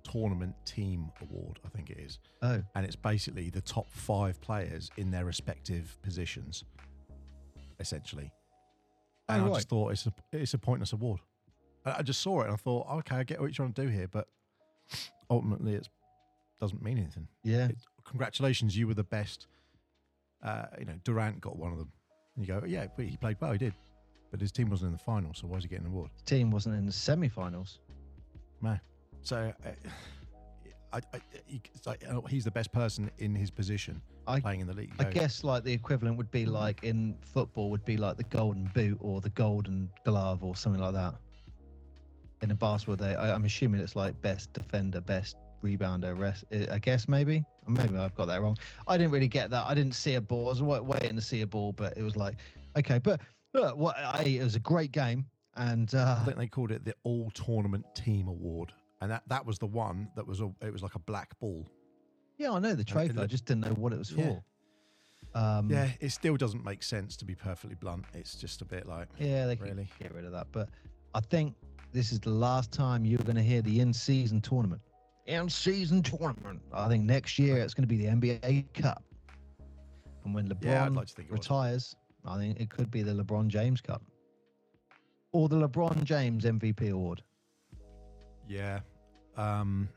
Tournament 0.04 0.54
Team 0.66 1.10
Award. 1.24 1.60
I 1.66 1.70
think 1.70 1.90
it 1.90 1.98
is, 1.98 2.20
Oh, 2.44 2.62
and 2.76 2.86
it's 2.86 2.96
basically 2.96 3.50
the 3.50 3.62
top 3.62 3.90
five 3.90 4.40
players 4.40 4.92
in 4.98 5.10
their 5.10 5.26
respective 5.26 5.98
positions, 6.04 6.64
essentially. 7.80 8.32
And 9.30 9.42
Oh, 9.42 9.46
I 9.46 9.50
right. 9.50 9.56
just 9.56 9.70
thought 9.70 9.94
it's 9.94 10.06
a 10.06 10.14
it's 10.32 10.54
a 10.54 10.60
pointless 10.60 10.94
award. 10.94 11.22
I, 11.86 11.96
I 11.98 12.02
just 12.04 12.22
saw 12.22 12.42
it 12.42 12.46
and 12.46 12.54
I 12.54 12.58
thought, 12.58 12.88
okay, 13.00 13.16
I 13.16 13.24
get 13.24 13.40
what 13.40 13.48
you're 13.48 13.54
trying 13.56 13.74
to 13.74 13.82
do 13.82 13.88
here, 13.88 14.08
but 14.08 14.28
ultimately 15.32 15.74
it 15.74 15.90
doesn't 16.60 16.82
mean 16.82 16.98
anything. 16.98 17.28
yeah. 17.44 17.68
It, 17.68 17.78
congratulations, 18.06 18.78
you 18.78 18.88
were 18.88 18.94
the 18.94 19.04
best. 19.04 19.48
Uh, 20.44 20.66
you 20.80 20.86
know, 20.86 20.94
Durant 21.04 21.42
got 21.42 21.58
one 21.58 21.72
of 21.72 21.78
them. 21.80 21.92
And 22.36 22.46
you 22.48 22.54
go, 22.54 22.66
yeah, 22.68 22.88
but 22.96 23.06
he 23.06 23.18
played 23.18 23.38
well, 23.40 23.52
he 23.52 23.58
did, 23.58 23.74
but 24.32 24.40
his 24.40 24.52
team 24.52 24.70
wasn't 24.70 24.88
in 24.90 24.94
the 24.94 25.00
final, 25.04 25.34
so 25.34 25.48
why 25.48 25.58
is 25.58 25.64
he 25.64 25.70
getting 25.70 25.86
an 25.86 25.92
award? 25.92 26.12
His 26.14 26.22
Team 26.24 26.52
wasn't 26.52 26.76
in 26.76 26.86
the 26.86 26.92
semi-finals. 26.92 27.80
Man, 28.62 28.80
so, 29.22 29.52
uh, 29.66 29.70
I, 30.94 30.98
I, 31.14 31.22
it's 31.50 31.88
like, 31.88 32.04
uh, 32.10 32.22
he's 32.22 32.44
the 32.46 32.52
best 32.52 32.72
person 32.72 33.10
in 33.18 33.34
his 33.36 33.50
position 33.50 34.02
I- 34.28 34.40
playing 34.40 34.62
in 34.62 34.68
the 34.68 34.74
league. 34.74 34.94
I 35.00 35.06
guess 35.06 35.44
like 35.44 35.64
the 35.64 35.74
equivalent 35.74 36.18
would 36.18 36.32
be 36.32 36.46
like 36.46 36.84
in 36.84 37.16
football 37.22 37.70
would 37.72 37.84
be 37.86 37.98
like 37.98 38.18
the 38.18 38.24
golden 38.24 38.70
boot 38.74 38.98
or 39.02 39.22
the 39.22 39.30
golden 39.32 39.90
glove 40.06 40.44
or 40.44 40.56
something 40.56 40.82
like 40.82 40.94
that. 40.94 41.16
in 42.42 42.52
a 42.52 42.56
basketball 42.56 42.96
day. 42.98 43.16
I, 43.16 43.34
I'm 43.34 43.46
assuming 43.46 43.82
it's 43.82 43.96
like 43.96 44.22
best 44.22 44.54
defender, 44.54 45.02
best 45.02 45.36
rebounder, 45.64 46.18
rest. 46.18 46.44
I 46.72 46.80
guess 46.80 47.08
maybe, 47.08 47.44
maybe 47.68 47.98
I've 47.98 48.16
got 48.16 48.28
that 48.28 48.42
wrong. 48.42 48.58
I 48.88 48.98
didn't 48.98 49.12
really 49.12 49.28
get 49.28 49.50
that. 49.52 49.66
I 49.68 49.74
didn't 49.74 49.96
see 49.96 50.16
a 50.16 50.22
ball. 50.22 50.48
I 50.48 50.62
was 50.62 50.62
waiting 50.84 51.16
to 51.16 51.22
see 51.22 51.42
a 51.42 51.48
ball, 51.48 51.74
but 51.74 51.98
it 51.98 52.04
was 52.04 52.16
like, 52.16 52.36
okay. 52.78 53.00
But 53.00 53.22
look, 53.54 53.78
what 53.78 53.96
I, 53.98 54.24
it 54.24 54.44
was 54.44 54.56
a 54.56 54.60
great 54.60 54.92
game, 54.92 55.26
and 55.56 55.94
uh, 55.96 56.18
I 56.22 56.26
think 56.26 56.38
they 56.38 56.48
called 56.48 56.72
it 56.72 56.86
the 56.86 56.94
All 57.04 57.32
Tournament 57.32 57.86
Team 57.96 58.28
Award, 58.28 58.72
and 59.02 59.10
that, 59.12 59.24
that 59.28 59.46
was 59.46 59.58
the 59.60 59.68
one 59.68 60.10
that 60.16 60.26
was 60.28 60.42
a, 60.42 60.52
it 60.62 60.72
was 60.72 60.84
like 60.84 60.96
a 60.96 61.00
black 61.00 61.38
ball. 61.40 61.66
yeah, 62.38 62.52
I 62.52 62.60
know 62.60 62.76
the 62.76 62.84
trophy. 62.84 63.18
I 63.18 63.26
just 63.26 63.46
didn't 63.46 63.62
know 63.62 63.74
what 63.74 63.94
it 63.94 64.00
was 64.00 64.12
Yeah. 64.12 64.28
for. 64.28 64.44
Um, 65.34 65.70
Yeah, 65.70 65.90
it 66.00 66.12
still 66.12 66.38
doesn't 66.38 66.64
make 66.64 66.82
sense 66.84 67.18
to 67.18 67.26
be 67.26 67.36
perfectly 67.36 67.76
blunt. 67.76 68.06
It's 68.14 68.36
just 68.36 68.62
a 68.62 68.66
bit 68.66 68.86
like 68.88 69.08
Yeah, 69.18 69.48
they 69.48 69.56
can 69.58 69.66
Really? 69.66 69.90
get 70.00 70.14
rid 70.14 70.24
of 70.26 70.32
that. 70.32 70.48
But 70.52 70.70
I 71.14 71.20
think 71.20 71.56
this 71.92 72.12
is 72.12 72.20
the 72.20 72.30
last 72.30 72.72
time 72.72 73.06
you're 73.06 73.20
going 73.20 73.36
to 73.36 73.42
hear 73.44 73.62
the 73.62 73.80
in-season 73.82 74.42
tournament. 74.42 74.82
In-season 75.26 76.04
tournament. 76.04 76.62
I 76.74 76.88
think 76.88 77.04
next 77.06 77.40
year 77.40 77.58
it's 77.58 77.74
going 77.74 77.88
to 77.88 77.88
be 77.88 77.98
the 77.98 78.12
NBA 78.12 78.74
Cup. 78.74 79.04
And 80.24 80.34
when 80.34 80.48
LeBron 80.48 80.64
Yeah, 80.66 80.88
like 80.90 81.08
to 81.08 81.22
was. 81.24 81.32
retires, 81.32 81.96
I 82.26 82.38
think 82.38 82.60
it 82.60 82.70
could 82.70 82.90
be 82.92 83.02
the 83.02 83.12
LeBron 83.14 83.48
James 83.48 83.82
Cup 83.82 84.02
or 85.32 85.50
the 85.50 85.68
LeBron 85.68 86.04
James 86.04 86.46
MVP 86.46 86.92
award. 86.92 87.22
Yeah. 88.48 88.80
Um, 89.38 89.90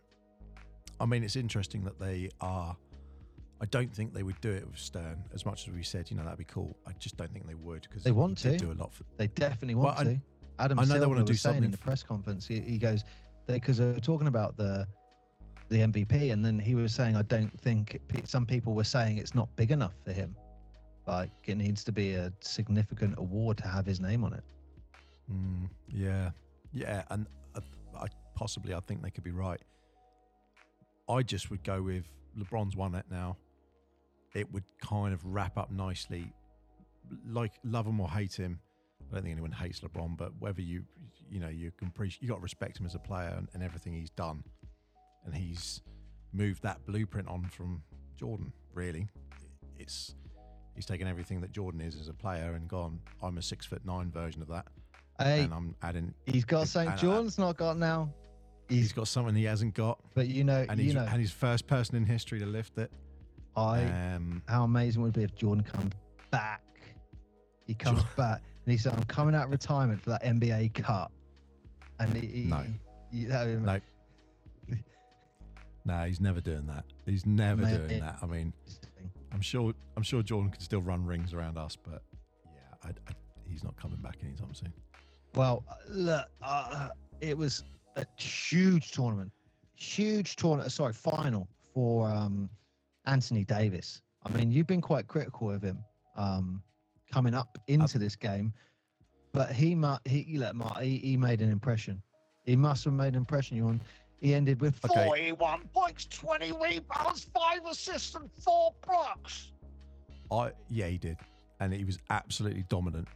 I 1.01 1.07
mean, 1.07 1.23
it's 1.23 1.37
interesting 1.37 1.85
that 1.85 1.99
they 1.99 2.31
are. 2.41 2.77
I 3.61 3.67
don't 3.67 3.93
think 3.93 4.15
they 4.15 4.23
would 4.23 4.41
do 4.41 4.51
it 4.51 4.67
with 4.67 4.79
Stern 4.79 5.23
as 5.35 5.45
much 5.45 5.67
as 5.69 5.75
we 5.75 5.83
said, 5.83 6.11
you 6.11 6.17
know, 6.17 6.23
that'd 6.25 6.39
be 6.39 6.45
cool. 6.45 6.77
I 6.87 6.93
just 6.99 7.17
don't 7.17 7.33
think 7.33 7.47
they 7.47 7.55
would 7.55 7.83
because 7.83 8.03
They 8.05 8.13
want 8.13 8.39
to. 8.39 8.57
do 8.57 8.71
a 8.71 8.75
lot 8.75 8.95
for. 8.95 9.05
They 9.17 9.27
definitely 9.29 9.75
want 9.75 9.99
Well, 9.99 10.09
I- 10.09 10.13
to. 10.15 10.21
Adam 10.61 10.79
I 10.81 10.85
know 10.85 10.99
they 10.99 11.07
wanna 11.07 11.23
do 11.25 11.35
something 11.35 11.63
in 11.65 11.71
the 11.71 11.79
press 11.79 12.03
conference. 12.03 12.45
He, 12.47 12.61
he 12.61 12.79
goes, 12.79 13.05
because 13.47 13.79
they, 13.79 13.85
are 13.85 14.01
talking 14.01 14.27
about 14.27 14.57
the 14.57 14.89
the 15.69 15.79
MVP, 15.79 16.33
and 16.33 16.45
then 16.45 16.59
he 16.59 16.75
was 16.75 16.95
saying, 16.95 17.17
I 17.17 17.23
don't 17.23 17.59
think 17.61 17.95
it, 17.95 18.29
some 18.29 18.47
people 18.47 18.75
were 18.75 18.85
saying 18.85 19.19
it's 19.19 19.35
not 19.35 19.55
big 19.57 19.71
enough 19.71 19.95
for 20.05 20.13
him. 20.13 20.35
Like 21.07 21.31
it 21.47 21.57
needs 21.57 21.85
to 21.85 21.93
be 21.93 22.15
a 22.15 22.33
significant 22.41 23.15
award 23.19 23.59
to 23.59 23.69
have 23.69 23.87
his 23.87 24.01
name 24.01 24.25
on 24.25 24.35
it. 24.35 24.45
Mm, 25.33 25.69
yeah, 25.89 26.31
yeah, 26.73 27.03
and 27.11 27.27
I, 27.55 27.61
I 27.99 28.07
possibly 28.35 28.75
I 28.75 28.81
think 28.81 29.03
they 29.03 29.11
could 29.11 29.25
be 29.25 29.31
right. 29.31 29.61
I 31.09 31.23
just 31.23 31.51
would 31.51 31.65
go 31.65 31.83
with 31.83 32.05
LeBron's 32.39 32.77
won 32.77 32.95
it 32.95 33.07
now. 33.11 33.37
It 34.35 34.53
would 34.53 34.65
kind 34.81 35.15
of 35.15 35.25
wrap 35.25 35.57
up 35.57 35.71
nicely. 35.71 36.33
Like 37.27 37.53
love 37.65 37.87
him 37.87 38.01
or 38.01 38.11
hate 38.11 38.35
him, 38.35 38.61
I 39.11 39.15
don't 39.15 39.23
think 39.23 39.33
anyone 39.33 39.53
hates 39.53 39.81
LeBron, 39.81 40.17
but 40.17 40.33
whether 40.39 40.61
you 40.61 40.85
you 41.31 41.41
know 41.41 41.49
you 41.49 41.71
can 41.77 41.89
appreciate 41.89 42.23
you 42.23 42.29
got 42.29 42.37
to 42.37 42.41
respect 42.43 42.79
him 42.79 42.87
as 42.87 42.95
a 42.95 42.99
player 42.99 43.35
and, 43.37 43.49
and 43.55 43.63
everything 43.63 43.95
he's 43.95 44.11
done, 44.11 44.43
and 45.29 45.37
he's 45.37 45.83
moved 46.33 46.63
that 46.63 46.85
blueprint 46.87 47.29
on 47.29 47.45
from 47.45 47.83
Jordan. 48.17 48.53
Really, 48.75 49.09
it's 49.79 50.15
he's 50.75 50.87
taken 50.87 51.07
everything 51.09 51.41
that 51.41 51.53
Jordan 51.53 51.81
is 51.81 51.97
as 52.01 52.09
a 52.09 52.13
player 52.15 52.53
and 52.55 52.69
gone. 52.69 53.01
I'm 53.23 53.39
a 53.39 53.43
six 53.43 53.67
foot 53.67 53.85
nine 53.85 54.11
version 54.11 54.41
of 54.43 54.49
that 54.49 54.67
Hey, 55.19 55.43
and 55.43 55.53
I'm 55.53 55.75
adding. 55.83 56.15
he's 56.27 56.45
got 56.45 56.69
something 56.69 56.97
Jordan's 56.97 57.39
not 57.39 57.57
got 57.57 57.77
now. 57.77 58.09
He's 58.69 58.79
He's, 58.81 58.93
got 58.93 59.09
something 59.09 59.35
he 59.35 59.45
hasn't 59.45 59.75
got, 59.75 59.99
but 60.15 60.29
you 60.29 60.45
know, 60.45 60.65
and 60.69 60.79
you 60.79 60.87
he's 60.87 60.95
know, 60.95 61.07
and 61.11 61.19
he's 61.21 61.31
first 61.33 61.67
person 61.67 61.97
in 61.97 62.05
history 62.05 62.39
to 62.39 62.47
lift 62.47 62.77
it. 62.79 62.93
I 63.57 63.83
Um, 64.15 64.43
how 64.47 64.65
amazing 64.65 65.03
would 65.03 65.09
it 65.09 65.19
be 65.19 65.25
if 65.25 65.35
Jordan 65.35 65.65
comes 65.65 65.93
back? 66.31 66.63
He 67.67 67.75
comes 67.75 68.03
back 68.17 68.43
and 68.65 68.73
he 68.73 68.77
said, 68.79 68.93
"I'm 68.95 69.05
coming 69.05 69.35
out 69.35 69.47
of 69.47 69.51
retirement 69.51 70.01
for 70.03 70.11
that 70.11 70.23
NBA 70.23 70.69
Cup." 70.75 71.11
And 71.99 72.15
he, 72.17 72.45
No. 72.45 72.65
he- 73.11 73.25
that 73.25 73.47
would 73.47 73.61
be 73.61 73.67
No. 73.67 73.81
Nah, 75.89 76.05
he's 76.05 76.21
never 76.21 76.41
doing 76.41 76.67
that. 76.67 76.85
He's 77.05 77.27
never 77.27 77.63
Mate. 77.63 77.89
doing 77.89 78.01
that. 78.01 78.19
I 78.23 78.27
mean. 78.27 78.53
I'm 79.33 79.41
sure 79.41 79.75
I'm 79.97 80.03
sure 80.03 80.23
Jordan 80.23 80.51
can 80.51 80.61
still 80.61 80.81
run 80.81 81.05
rings 81.05 81.35
around 81.35 81.59
us, 81.59 81.77
but 81.77 82.03
yeah, 82.47 82.61
I, 82.83 82.89
I, 82.89 83.13
he's 83.49 83.63
not 83.63 83.77
coming 83.77 83.99
back 83.99 84.17
anytime 84.23 84.55
soon. 84.55 84.73
Well, 85.35 85.65
uh, 85.69 85.75
look, 85.91 86.27
uh, 86.43 86.89
it 87.21 87.37
was 87.37 87.63
a 87.97 88.07
huge 88.19 88.93
tournament, 88.93 89.31
huge 89.77 90.37
tournament. 90.37 90.73
Sorry, 90.73 90.93
final 90.93 91.47
for 91.75 92.09
um, 92.09 92.49
Anthony 93.05 93.45
Davis. 93.45 94.01
I 94.25 94.31
mean, 94.31 94.51
you've 94.51 94.67
been 94.67 94.81
quite 94.81 95.07
critical 95.07 95.51
of 95.51 95.63
him 95.63 95.79
um, 96.17 96.63
coming 97.13 97.35
up 97.35 97.59
into 97.67 97.99
this 97.99 98.17
game, 98.17 98.53
but 99.33 99.53
he 99.53 99.77
he 100.07 100.23
he, 100.83 100.97
he 100.99 101.17
made 101.17 101.43
an 101.43 101.51
impression. 101.51 102.03
He 102.45 102.57
must 102.57 102.85
have 102.85 102.95
made 102.95 103.09
an 103.09 103.17
impression. 103.17 103.59
You 103.59 103.67
on? 103.67 103.81
He 104.21 104.35
ended 104.35 104.61
with 104.61 104.85
Okay. 104.85 105.05
41 105.07 105.69
points, 105.73 106.07
20 106.07 106.53
rebounds, 106.53 107.29
five 107.33 107.65
assists, 107.71 108.15
and 108.15 108.29
four 108.43 108.75
blocks. 108.87 109.53
I 110.31 110.53
yeah, 110.69 110.89
he 110.89 110.99
did, 110.99 111.17
and 111.61 111.73
he 111.73 111.85
was 111.85 111.99
absolutely 112.11 112.65
dominant. 112.69 113.09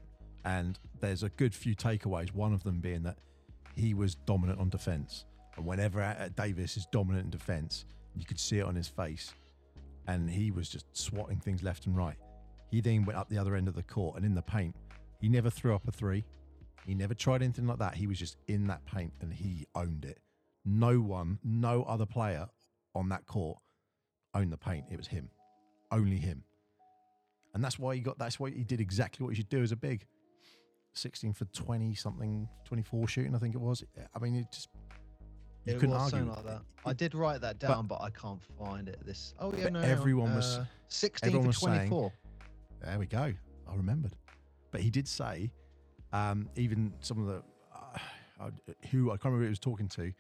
And 0.44 0.78
there's 1.00 1.23
a 1.23 1.28
good 1.30 1.54
few 1.54 1.75
takeaways. 1.75 2.32
One 2.32 2.52
of 2.52 2.62
them 2.62 2.80
being 2.80 3.02
that 3.02 3.18
he 3.75 3.94
was 3.94 4.14
dominant 4.14 4.61
on 4.61 4.68
defense, 4.68 5.25
and 5.56 5.66
whenever 5.66 6.30
Davis 6.37 6.76
is 6.76 6.87
dominant 6.92 7.25
in 7.26 7.30
defense, 7.30 7.85
you 8.14 8.25
could 8.25 8.38
see 8.40 8.59
it 8.59 8.64
on 8.64 8.75
his 8.75 8.88
face, 8.88 9.35
and 10.06 10.30
he 10.30 10.50
was 10.50 10.68
just 10.68 10.87
swatting 10.97 11.38
things 11.38 11.62
left 11.62 11.87
and 11.87 11.97
right. 11.97 12.16
He 12.71 12.80
then 12.80 13.04
went 13.04 13.18
up 13.18 13.28
the 13.28 13.38
other 13.38 13.56
end 13.56 13.68
of 13.68 13.75
the 13.75 13.82
court 13.82 14.16
and 14.16 14.25
in 14.25 14.35
the 14.35 14.42
paint. 14.42 14.75
He 15.21 15.28
never 15.28 15.50
threw 15.50 15.75
up 15.75 15.87
a 15.87 15.92
three. 15.92 16.25
He 16.87 16.94
never 16.94 17.14
tried 17.14 17.42
anything 17.42 17.66
like 17.66 17.78
that. 17.78 17.94
He 17.94 18.06
was 18.06 18.18
just 18.18 18.37
in 18.49 18.66
that 18.68 18.85
paint 18.87 19.12
and 19.21 19.32
he 19.32 19.66
owned 19.75 20.04
it. 20.04 20.18
No 20.64 21.00
one, 21.00 21.38
no 21.42 21.83
other 21.85 22.07
player 22.07 22.47
on 22.95 23.09
that 23.09 23.26
court 23.26 23.59
owned 24.35 24.52
the 24.52 24.57
paint. 24.57 24.87
It 24.90 24.97
was 24.97 25.07
him, 25.09 25.28
only 25.90 26.16
him 26.16 26.45
and 27.54 27.62
that's 27.62 27.78
why 27.78 27.95
he 27.95 28.00
got. 28.00 28.19
That's 28.19 28.40
why 28.40 28.50
he 28.50 28.64
did 28.64 28.81
exactly 28.81 29.25
what 29.25 29.31
he 29.31 29.37
should 29.37 29.49
do 29.49 29.62
as 29.62 29.73
a 29.73 29.76
big. 29.76 30.07
Sixteen 30.95 31.33
for 31.33 31.45
twenty 31.47 31.95
something, 31.95 32.49
twenty 32.64 32.83
four 32.83 33.09
shooting. 33.09 33.35
I 33.35 33.38
think 33.38 33.54
it 33.54 33.61
was. 33.61 33.85
I 34.14 34.19
mean, 34.19 34.37
it 34.37 34.47
just 34.52 34.69
you 35.64 35.75
it 35.75 35.81
couldn't 35.81 35.95
was 35.95 36.12
argue. 36.12 36.28
like 36.31 36.45
that. 36.45 36.62
I 36.85 36.92
did 36.92 37.14
write 37.14 37.40
that 37.42 37.59
down, 37.59 37.87
but, 37.87 38.00
I 38.00 38.11
can't 38.11 38.40
find 38.59 38.88
it. 38.88 38.99
This. 39.04 39.35
Oh 39.38 39.52
yeah, 39.57 39.69
no. 39.69 39.81
everyone 39.81 40.35
was- 40.35 40.59
uh, 40.59 40.64
16 40.88 41.28
everyone 41.28 41.45
for 41.45 41.49
was 41.49 41.59
saying- 41.59 41.88
24. 41.88 42.12
There 42.83 42.99
we 42.99 43.07
go. 43.07 43.33
I 43.69 43.75
remembered. 43.75 44.12
But 44.71 44.81
he 44.81 44.90
did 44.90 45.07
say, 45.07 45.52
um, 46.12 46.49
even 46.57 46.92
some 47.00 47.21
of 47.21 47.26
the 47.26 47.42
uh, 48.40 48.50
who 48.90 49.11
I 49.11 49.14
can't 49.14 49.26
remember 49.26 49.42
who 49.42 49.45
he 49.45 49.50
was 49.50 49.59
talking 49.61 49.88
to, 49.90 50.12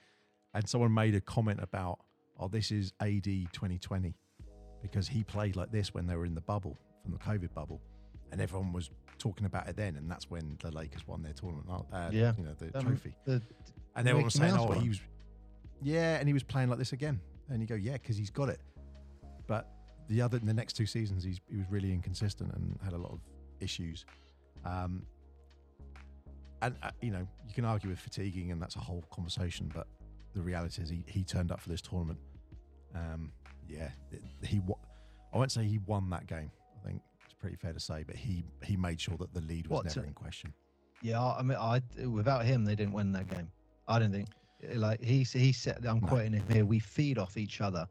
and 0.54 0.68
someone 0.68 0.92
made 0.92 1.14
a 1.14 1.20
comment 1.20 1.60
about, 1.62 2.00
"Oh, 2.38 2.48
this 2.48 2.70
is 2.70 2.92
AD 3.00 3.24
2020," 3.52 4.14
because 4.82 5.08
he 5.08 5.24
played 5.24 5.56
like 5.56 5.70
this 5.70 5.94
when 5.94 6.06
they 6.06 6.16
were 6.16 6.26
in 6.26 6.34
the 6.34 6.40
bubble 6.40 6.78
from 7.02 7.12
the 7.12 7.18
COVID 7.18 7.52
bubble, 7.54 7.80
and 8.30 8.40
everyone 8.40 8.72
was 8.72 8.90
talking 9.18 9.46
about 9.46 9.68
it 9.68 9.76
then, 9.76 9.96
and 9.96 10.10
that's 10.10 10.28
when 10.30 10.56
the 10.62 10.70
Lakers 10.70 11.06
won 11.06 11.22
their 11.22 11.32
tournament. 11.32 11.68
Uh, 11.92 12.10
Yeah. 12.12 12.34
you 12.36 12.44
know 12.44 12.54
the 12.54 12.76
Um, 12.78 12.84
trophy. 12.86 13.14
the- 13.24 13.42
And 13.94 14.08
everyone 14.08 14.24
was 14.24 14.34
saying, 14.34 14.54
"Oh, 14.56 14.66
one. 14.66 14.80
he 14.80 14.88
was, 14.88 15.00
yeah," 15.82 16.18
and 16.18 16.26
he 16.28 16.32
was 16.32 16.42
playing 16.42 16.68
like 16.70 16.78
this 16.78 16.92
again. 16.92 17.20
And 17.48 17.60
you 17.60 17.66
go, 17.66 17.74
"Yeah," 17.74 17.92
because 17.94 18.16
he's 18.16 18.30
got 18.30 18.48
it. 18.48 18.60
But 19.46 19.68
the 20.08 20.22
other, 20.22 20.38
in 20.38 20.46
the 20.46 20.54
next 20.54 20.74
two 20.74 20.86
seasons, 20.86 21.22
he's 21.24 21.40
he 21.48 21.56
was 21.56 21.66
really 21.70 21.92
inconsistent 21.92 22.52
and 22.54 22.78
had 22.82 22.92
a 22.94 22.98
lot 22.98 23.12
of 23.12 23.20
issues. 23.60 24.04
Um, 24.64 25.06
and 26.62 26.76
uh, 26.82 26.90
you 27.00 27.10
know, 27.10 27.26
you 27.46 27.52
can 27.54 27.64
argue 27.64 27.90
with 27.90 27.98
fatiguing, 27.98 28.50
and 28.52 28.62
that's 28.62 28.76
a 28.76 28.80
whole 28.80 29.02
conversation. 29.10 29.70
But 29.74 29.86
the 30.34 30.42
reality 30.42 30.82
is, 30.82 30.88
he 30.90 31.02
he 31.06 31.24
turned 31.24 31.50
up 31.52 31.60
for 31.60 31.68
this 31.68 31.80
tournament. 31.82 32.18
Um, 32.94 33.32
yeah, 33.68 33.90
it- 34.10 34.22
he. 34.46 34.60
I 35.32 35.38
won't 35.38 35.50
say 35.52 35.64
he 35.64 35.78
won 35.78 36.10
that 36.10 36.26
game. 36.26 36.50
I 36.82 36.86
think 36.88 37.00
it's 37.24 37.34
pretty 37.34 37.56
fair 37.56 37.72
to 37.72 37.80
say, 37.80 38.02
but 38.06 38.16
he 38.16 38.44
he 38.62 38.76
made 38.76 39.00
sure 39.00 39.16
that 39.18 39.32
the 39.32 39.40
lead 39.40 39.66
was 39.68 39.84
What, 39.84 39.96
never 39.96 40.06
in 40.06 40.12
question. 40.14 40.52
Yeah, 41.00 41.22
I 41.24 41.42
mean, 41.42 41.58
I 41.58 41.80
without 42.06 42.44
him, 42.44 42.64
they 42.64 42.74
didn't 42.74 42.92
win 42.92 43.12
that 43.12 43.28
game. 43.28 43.50
I 43.88 43.98
don't 43.98 44.12
think. 44.12 44.28
Like 44.74 45.02
he 45.02 45.24
he 45.24 45.52
said, 45.52 45.84
I'm 45.86 46.00
No. 46.00 46.06
quoting 46.06 46.32
him 46.34 46.44
here. 46.48 46.64
We 46.64 46.78
feed 46.78 47.18
off 47.18 47.36
each 47.36 47.60
other. 47.60 47.86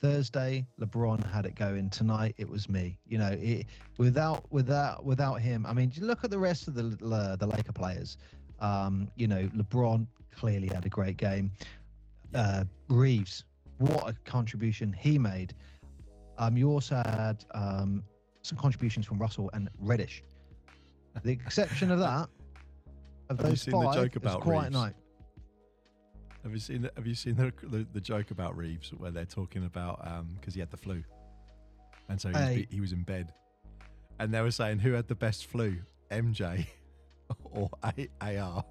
Thursday, 0.00 0.66
LeBron 0.80 1.24
had 1.30 1.46
it 1.46 1.54
going. 1.54 1.88
Tonight, 1.90 2.34
it 2.36 2.48
was 2.48 2.68
me. 2.68 2.98
You 3.06 3.18
know, 3.18 3.30
it, 3.40 3.66
without 3.98 4.50
without 4.52 5.04
without 5.04 5.40
him, 5.40 5.64
I 5.66 5.72
mean, 5.72 5.92
look 6.00 6.24
at 6.24 6.30
the 6.30 6.38
rest 6.38 6.68
of 6.68 6.74
the 6.74 6.96
uh, 7.06 7.36
the 7.36 7.46
Laker 7.46 7.72
players. 7.72 8.18
Um, 8.60 9.08
you 9.16 9.26
know, 9.28 9.48
LeBron 9.56 10.06
clearly 10.36 10.68
had 10.68 10.84
a 10.86 10.88
great 10.88 11.16
game. 11.16 11.50
Uh, 12.34 12.64
Reaves, 12.88 13.44
what 13.78 14.08
a 14.08 14.14
contribution 14.24 14.92
he 14.92 15.18
made. 15.18 15.54
Um, 16.38 16.56
you 16.56 16.70
also 16.70 16.96
had 16.96 17.44
um, 17.54 18.02
some 18.42 18.56
contributions 18.58 19.06
from 19.06 19.18
Russell 19.18 19.50
and 19.52 19.68
Reddish. 19.78 20.22
The 21.22 21.30
exception 21.32 21.90
of 21.90 21.98
that, 21.98 22.28
of 23.28 23.36
Have 23.38 23.40
you 23.40 23.50
those 23.50 23.62
seen 23.62 23.78
the 23.78 23.84
five, 23.84 23.94
joke 23.94 24.16
it 24.16 24.22
was 24.22 24.32
about 24.32 24.42
quiet 24.42 24.62
Reaves? 24.64 24.72
night. 24.76 24.94
Have 26.42 26.52
you 26.52 26.58
seen 26.58 26.82
the, 26.82 26.92
Have 26.96 27.06
you 27.06 27.14
seen 27.14 27.36
the, 27.36 27.52
the 27.68 27.86
the 27.92 28.00
joke 28.00 28.30
about 28.32 28.56
Reaves 28.56 28.90
where 28.94 29.10
they're 29.10 29.24
talking 29.26 29.64
about 29.64 30.02
because 30.40 30.54
he 30.54 30.60
had 30.60 30.70
the 30.70 30.76
flu, 30.76 31.04
and 32.08 32.20
so 32.20 32.30
he 32.30 32.34
was, 32.34 32.42
Hey. 32.42 32.66
he 32.70 32.80
was 32.80 32.92
in 32.92 33.02
bed, 33.04 33.32
and 34.18 34.32
they 34.34 34.40
were 34.40 34.50
saying 34.50 34.78
who 34.80 34.92
had 34.92 35.06
the 35.06 35.14
best 35.14 35.46
flu, 35.46 35.76
MJ 36.10 36.66
or 37.44 37.70
A- 37.84 38.38
AR. 38.40 38.64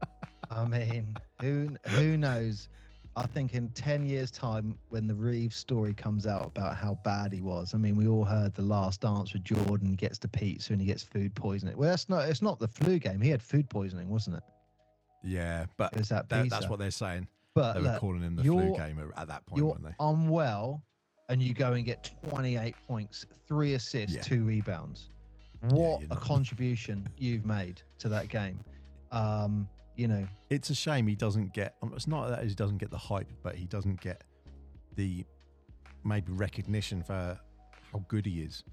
I 0.50 0.64
mean, 0.66 1.14
who 1.40 1.76
who 1.88 2.16
knows? 2.16 2.68
I 3.14 3.26
think 3.26 3.52
in 3.54 3.68
ten 3.70 4.06
years' 4.06 4.30
time, 4.30 4.78
when 4.88 5.06
the 5.06 5.14
Reaves 5.14 5.56
story 5.56 5.92
comes 5.92 6.26
out 6.26 6.46
about 6.46 6.76
how 6.76 6.98
bad 7.04 7.32
he 7.32 7.42
was, 7.42 7.74
I 7.74 7.76
mean, 7.78 7.94
we 7.94 8.06
all 8.08 8.24
heard 8.24 8.54
the 8.54 8.62
last 8.62 9.02
dance 9.02 9.34
with 9.34 9.44
Jordan 9.44 9.86
he 9.86 9.96
gets 9.96 10.16
the 10.18 10.28
pizza 10.28 10.72
and 10.72 10.80
he 10.80 10.86
gets 10.86 11.02
food 11.02 11.34
poisoning. 11.34 11.76
Well, 11.76 11.90
that's 11.90 12.08
not. 12.08 12.28
It's 12.28 12.40
not 12.40 12.58
the 12.58 12.68
flu 12.68 12.98
game. 12.98 13.20
He 13.20 13.28
had 13.28 13.42
food 13.42 13.68
poisoning, 13.68 14.08
wasn't 14.08 14.36
it? 14.36 14.42
Yeah, 15.22 15.66
but 15.76 15.92
It 15.94 16.08
that 16.08 16.28
that- 16.30 16.48
that's 16.48 16.68
what 16.68 16.78
they're 16.78 16.90
saying. 16.90 17.28
but 17.54 17.74
They 17.74 17.80
were 17.80 17.88
look, 17.88 18.00
calling 18.00 18.22
him 18.22 18.34
the 18.34 18.44
flu 18.44 18.74
game 18.76 18.98
at 19.16 19.28
that 19.28 19.44
point, 19.44 19.58
you're 19.58 19.66
weren't 19.72 19.84
they? 19.84 19.94
unwell, 20.00 20.82
and 21.28 21.42
you 21.42 21.52
go 21.52 21.74
and 21.74 21.84
get 21.84 22.10
28 22.30 22.74
points, 22.88 23.26
three 23.46 23.74
assists, 23.74 24.16
Yeah. 24.16 24.22
two 24.22 24.42
rebounds. 24.44 25.10
What 25.68 26.00
you're 26.00 26.08
a 26.12 26.16
contribution 26.16 27.06
you've 27.18 27.44
made 27.46 27.82
to 27.98 28.08
that 28.08 28.28
game. 28.28 28.58
Um, 29.12 29.68
you 29.96 30.08
know, 30.08 30.26
It's 30.50 30.70
a 30.70 30.74
shame 30.74 31.06
he 31.06 31.14
doesn't 31.16 31.52
get. 31.52 31.76
um, 31.82 31.92
It's 31.94 32.06
not 32.06 32.28
that 32.28 32.44
he 32.44 32.54
doesn't 32.54 32.78
get 32.78 32.90
the 32.90 32.98
hype, 32.98 33.30
but 33.42 33.54
he 33.56 33.66
doesn't 33.66 34.00
get 34.00 34.24
the 34.96 35.24
maybe 36.04 36.32
recognition 36.32 37.02
for 37.02 37.38
how 37.92 38.04
good 38.08 38.26
he 38.26 38.40
is. 38.42 38.64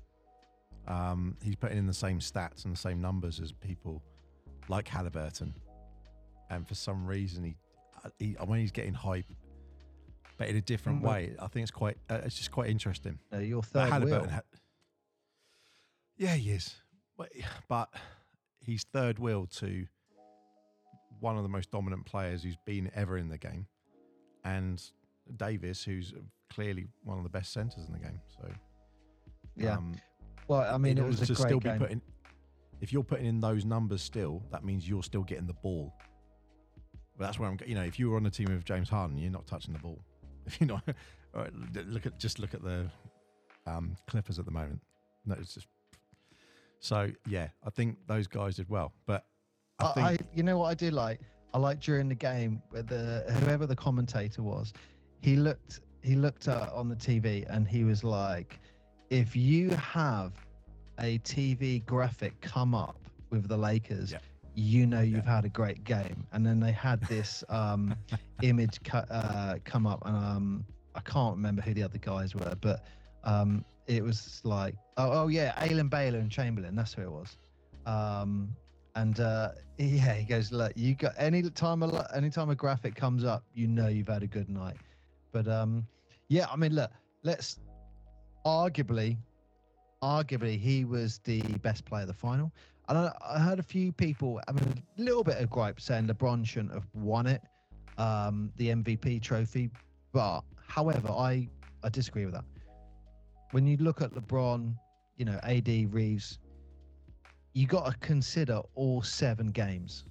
Um, 0.87 1.37
he's 1.43 1.55
putting 1.55 1.77
in 1.77 1.85
the 1.87 1.93
same 1.93 2.19
stats 2.19 2.63
and 2.65 2.73
the 2.73 2.79
same 2.79 3.01
numbers 3.01 3.39
as 3.39 3.51
people 3.51 4.01
like 4.69 4.85
Haliburton, 4.87 5.53
and 6.49 6.67
for 6.67 6.73
some 6.75 7.05
reason 7.05 7.43
he, 7.43 7.55
uh, 8.03 8.09
he 8.17 8.31
when 8.45 8.59
he's 8.59 8.71
getting 8.71 8.93
hype, 8.93 9.25
but 10.37 10.47
in 10.47 10.55
a 10.55 10.61
different 10.61 10.99
Mm, 10.99 11.03
well- 11.03 11.13
way. 11.13 11.35
I 11.39 11.47
think 11.47 11.63
it's 11.63 11.71
quite. 11.71 11.97
Uh, 12.09 12.21
it's 12.23 12.35
just 12.37 12.49
quite 12.51 12.69
interesting. 12.69 13.19
uh, 13.33 13.37
your 13.39 13.61
third 13.61 13.91
Haliburton 13.91 14.29
ha- 14.31 14.41
yeah, 16.17 16.33
he 16.35 16.51
is. 16.51 16.75
But, 17.17 17.31
but 17.67 17.89
he's 18.61 18.83
third 18.83 19.19
wheel 19.19 19.45
to 19.57 19.85
one 21.19 21.37
of 21.37 21.43
the 21.43 21.49
most 21.49 21.71
dominant 21.71 22.05
players 22.05 22.43
who's 22.43 22.57
been 22.65 22.89
ever 22.95 23.17
in 23.17 23.29
the 23.29 23.37
game, 23.37 23.67
and 24.43 24.81
Davis, 25.37 25.83
who's 25.83 26.13
clearly 26.49 26.87
one 27.03 27.17
of 27.17 27.23
the 27.23 27.29
best 27.29 27.53
centers 27.53 27.85
in 27.87 27.93
the 27.93 27.99
game. 27.99 28.19
So, 28.39 28.49
Yeah. 29.55 29.75
um, 29.77 29.95
well, 30.47 30.61
I 30.73 30.77
mean, 30.77 30.97
it 30.97 31.03
was 31.05 31.19
order 31.21 31.23
a 31.23 31.27
to 31.27 31.33
great 31.41 31.47
still 31.49 31.59
game. 31.59 31.73
be 31.73 31.79
putting. 31.79 32.01
If 32.81 32.93
you're 32.93 33.03
putting 33.03 33.25
in 33.25 33.39
those 33.41 33.65
numbers 33.65 34.01
still, 34.01 34.41
that 34.51 34.63
means 34.63 34.87
you're 34.87 35.03
still 35.03 35.23
getting 35.23 35.45
the 35.47 35.53
ball. 35.53 35.93
But 37.17 37.25
that's 37.25 37.37
where 37.39 37.49
I'm. 37.49 37.57
You 37.65 37.75
know, 37.75 37.83
if 37.83 37.99
you 37.99 38.09
were 38.09 38.15
on 38.17 38.23
the 38.23 38.29
team 38.31 38.47
with 38.49 38.63
James 38.63 38.89
Harden, 38.89 39.17
you're 39.17 39.31
not 39.31 39.45
touching 39.47 39.73
the 39.73 39.79
ball. 39.79 39.99
If 40.45 40.59
you're 40.59 40.67
not, 40.67 40.83
look 41.85 42.05
at 42.07 42.17
just 42.17 42.39
look 42.39 42.55
at 42.55 42.63
the 42.63 42.89
um, 43.67 43.95
Clippers 44.07 44.39
at 44.39 44.45
the 44.45 44.51
moment. 44.51 44.81
No, 45.25 45.35
it's 45.39 45.53
just. 45.53 45.67
So 46.79 47.11
yeah, 47.27 47.49
I 47.63 47.69
think 47.69 47.97
those 48.07 48.25
guys 48.25 48.55
did 48.55 48.67
well, 48.69 48.93
but 49.05 49.25
I 49.79 49.93
think 49.93 50.07
I, 50.07 50.17
you 50.35 50.43
know 50.43 50.57
what 50.57 50.67
I 50.67 50.73
do 50.73 50.89
like? 50.91 51.19
I 51.53 51.57
like 51.57 51.79
during 51.79 52.09
the 52.09 52.15
game 52.15 52.61
where 52.69 52.83
the 52.83 53.23
whoever 53.41 53.65
the 53.65 53.75
commentator 53.75 54.43
was, 54.43 54.73
he 55.21 55.35
looked 55.35 55.81
he 56.01 56.15
looked 56.15 56.47
uh, 56.47 56.69
on 56.73 56.87
the 56.89 56.95
TV 56.95 57.45
and 57.49 57.67
he 57.67 57.83
was 57.83 58.03
like, 58.03 58.59
if 59.09 59.35
you 59.35 59.69
have 59.71 60.33
a 60.99 61.17
TV 61.19 61.85
graphic 61.85 62.39
come 62.41 62.73
up 62.75 62.97
with 63.29 63.47
the 63.47 63.57
Lakers, 63.57 64.11
Yeah. 64.11 64.19
you 64.53 64.85
know 64.85 65.01
you've 65.01 65.25
had 65.25 65.45
a 65.45 65.49
great 65.49 65.83
game. 65.83 66.25
And 66.31 66.45
then 66.45 66.59
they 66.59 66.71
had 66.71 67.01
this 67.03 67.43
um, 67.49 67.95
image 68.43 68.81
cut 68.83 69.07
uh, 69.11 69.55
come 69.65 69.85
up, 69.87 70.01
and 70.05 70.15
um, 70.15 70.65
I 70.95 71.01
can't 71.01 71.35
remember 71.35 71.61
who 71.61 71.73
the 71.73 71.83
other 71.83 71.97
guys 71.97 72.33
were, 72.35 72.55
but 72.61 72.85
um, 73.23 73.65
it 73.87 74.03
was 74.03 74.41
like, 74.43 74.75
oh, 74.97 75.23
oh 75.23 75.27
yeah, 75.27 75.53
Elgin 75.57 75.89
Baylor 75.89 76.19
and 76.19 76.31
Chamberlain. 76.31 76.75
That's 76.75 76.93
who 76.93 77.01
it 77.01 77.11
was. 77.11 77.37
Um, 77.85 78.55
and 78.95 79.19
uh, 79.19 79.49
yeah, 79.77 80.13
he 80.13 80.25
goes, 80.25 80.51
look, 80.51 80.73
you 80.75 80.95
got 80.95 81.13
any 81.17 81.41
time 81.49 81.83
a 81.83 82.09
any 82.15 82.29
time 82.29 82.49
a 82.49 82.55
graphic 82.55 82.95
comes 82.95 83.23
up, 83.23 83.43
you 83.53 83.67
know 83.67 83.87
you've 83.87 84.07
had 84.07 84.23
a 84.23 84.27
good 84.27 84.49
night. 84.49 84.77
But 85.31 85.47
um, 85.47 85.85
yeah, 86.27 86.47
I 86.51 86.55
mean, 86.55 86.75
look, 86.75 86.91
let's 87.23 87.59
arguably, 88.45 89.17
arguably, 90.03 90.59
he 90.59 90.85
was 90.85 91.19
the 91.23 91.41
best 91.61 91.85
player 91.85 92.03
of 92.03 92.07
the 92.07 92.13
final. 92.13 92.51
And 92.87 92.97
I, 92.97 93.11
I 93.23 93.39
heard 93.39 93.59
a 93.59 93.63
few 93.63 93.91
people 93.91 94.41
having 94.47 94.83
a 94.97 95.01
little 95.01 95.23
bit 95.23 95.37
of 95.37 95.49
gripe 95.49 95.79
saying 95.79 96.07
LeBron 96.07 96.45
shouldn't 96.45 96.73
have 96.73 96.87
won 96.93 97.27
it, 97.27 97.41
um, 97.97 98.51
the 98.57 98.69
MVP 98.69 99.21
trophy. 99.21 99.69
But 100.11 100.41
however, 100.67 101.09
I 101.09 101.47
I 101.83 101.89
disagree 101.89 102.25
with 102.25 102.33
that. 102.33 102.45
When 103.51 103.65
you 103.65 103.77
look 103.77 104.01
at 104.01 104.11
LeBron, 104.11 104.75
you 105.17 105.25
know, 105.25 105.39
AD, 105.43 105.93
Reaves, 105.93 106.39
you 107.53 107.67
got 107.67 107.91
to 107.91 107.97
consider 107.99 108.61
all 108.75 109.01
seven 109.01 109.47
games, 109.47 110.05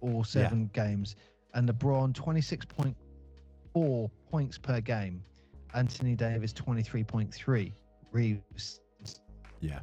all 0.00 0.24
seven 0.24 0.70
games, 0.72 1.16
and 1.54 1.68
LeBron 1.68 2.14
twenty 2.14 2.40
six 2.40 2.64
point 2.64 2.96
four 3.72 4.10
points 4.30 4.58
per 4.58 4.80
game, 4.80 5.22
Anthony 5.74 6.14
Davis 6.14 6.52
twenty 6.52 6.82
three 6.82 7.04
point 7.04 7.32
three, 7.32 7.72
Reaves. 8.12 8.80
yeah, 9.60 9.78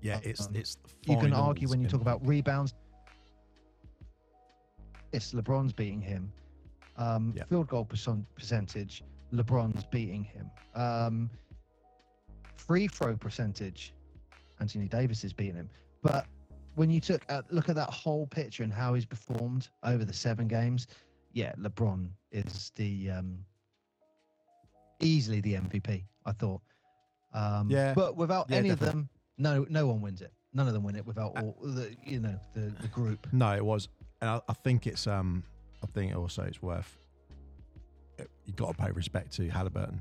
yeah, 0.00 0.20
it's 0.22 0.46
um, 0.46 0.54
it's. 0.54 0.76
You 1.06 1.16
can 1.18 1.32
argue 1.32 1.68
when 1.68 1.80
you 1.80 1.88
talk 1.88 2.00
about 2.00 2.26
rebounds. 2.26 2.74
It's 5.12 5.32
LeBron's 5.32 5.72
beating 5.72 6.00
him. 6.00 6.32
Um, 6.96 7.32
Yeah. 7.36 7.44
Field 7.44 7.68
goal 7.68 7.84
percent- 7.84 8.26
percentage, 8.34 9.02
LeBron's 9.32 9.84
beating 9.84 10.24
him. 10.24 10.50
Um, 10.74 11.30
free 12.56 12.88
throw 12.88 13.16
percentage, 13.16 13.94
Anthony 14.60 14.88
Davis 14.88 15.24
is 15.24 15.32
beating 15.32 15.56
him. 15.56 15.70
But 16.02 16.26
when 16.74 16.90
you 16.90 17.00
took 17.00 17.24
a 17.28 17.42
look 17.50 17.68
at 17.68 17.76
that 17.76 17.90
whole 17.90 18.26
picture 18.26 18.62
and 18.62 18.72
how 18.72 18.94
he's 18.94 19.04
performed 19.04 19.68
over 19.82 20.04
the 20.04 20.12
seven 20.12 20.48
games, 20.48 20.86
yeah, 21.32 21.52
LeBron 21.58 22.08
is 22.32 22.72
the 22.76 23.10
um, 23.10 23.38
easily 25.00 25.40
the 25.40 25.54
MVP. 25.54 26.04
I 26.24 26.32
thought. 26.32 26.60
Um, 27.32 27.70
Yeah. 27.70 27.94
But 27.94 28.16
without 28.16 28.46
Yeah, 28.48 28.56
any 28.56 28.70
of 28.70 28.78
them, 28.80 29.08
no, 29.38 29.66
no 29.68 29.86
one 29.86 30.00
wins 30.00 30.22
it. 30.22 30.32
None 30.52 30.66
of 30.66 30.72
them 30.72 30.82
win 30.82 30.96
it 30.96 31.06
without 31.06 31.38
all 31.38 31.56
the, 31.62 31.94
you 32.04 32.20
know, 32.20 32.38
the, 32.54 32.72
the 32.80 32.88
group. 32.88 33.26
No, 33.32 33.54
it 33.54 33.64
was, 33.64 33.88
and 34.22 34.30
I, 34.30 34.40
I 34.48 34.54
think 34.54 34.86
it's 34.86 35.06
um, 35.06 35.44
I 35.82 35.86
think 35.86 36.16
also 36.16 36.42
it's 36.42 36.62
worth. 36.62 36.98
You 38.46 38.52
got 38.54 38.76
to 38.76 38.82
pay 38.82 38.90
respect 38.90 39.32
to 39.34 39.48
Haliburton, 39.48 40.00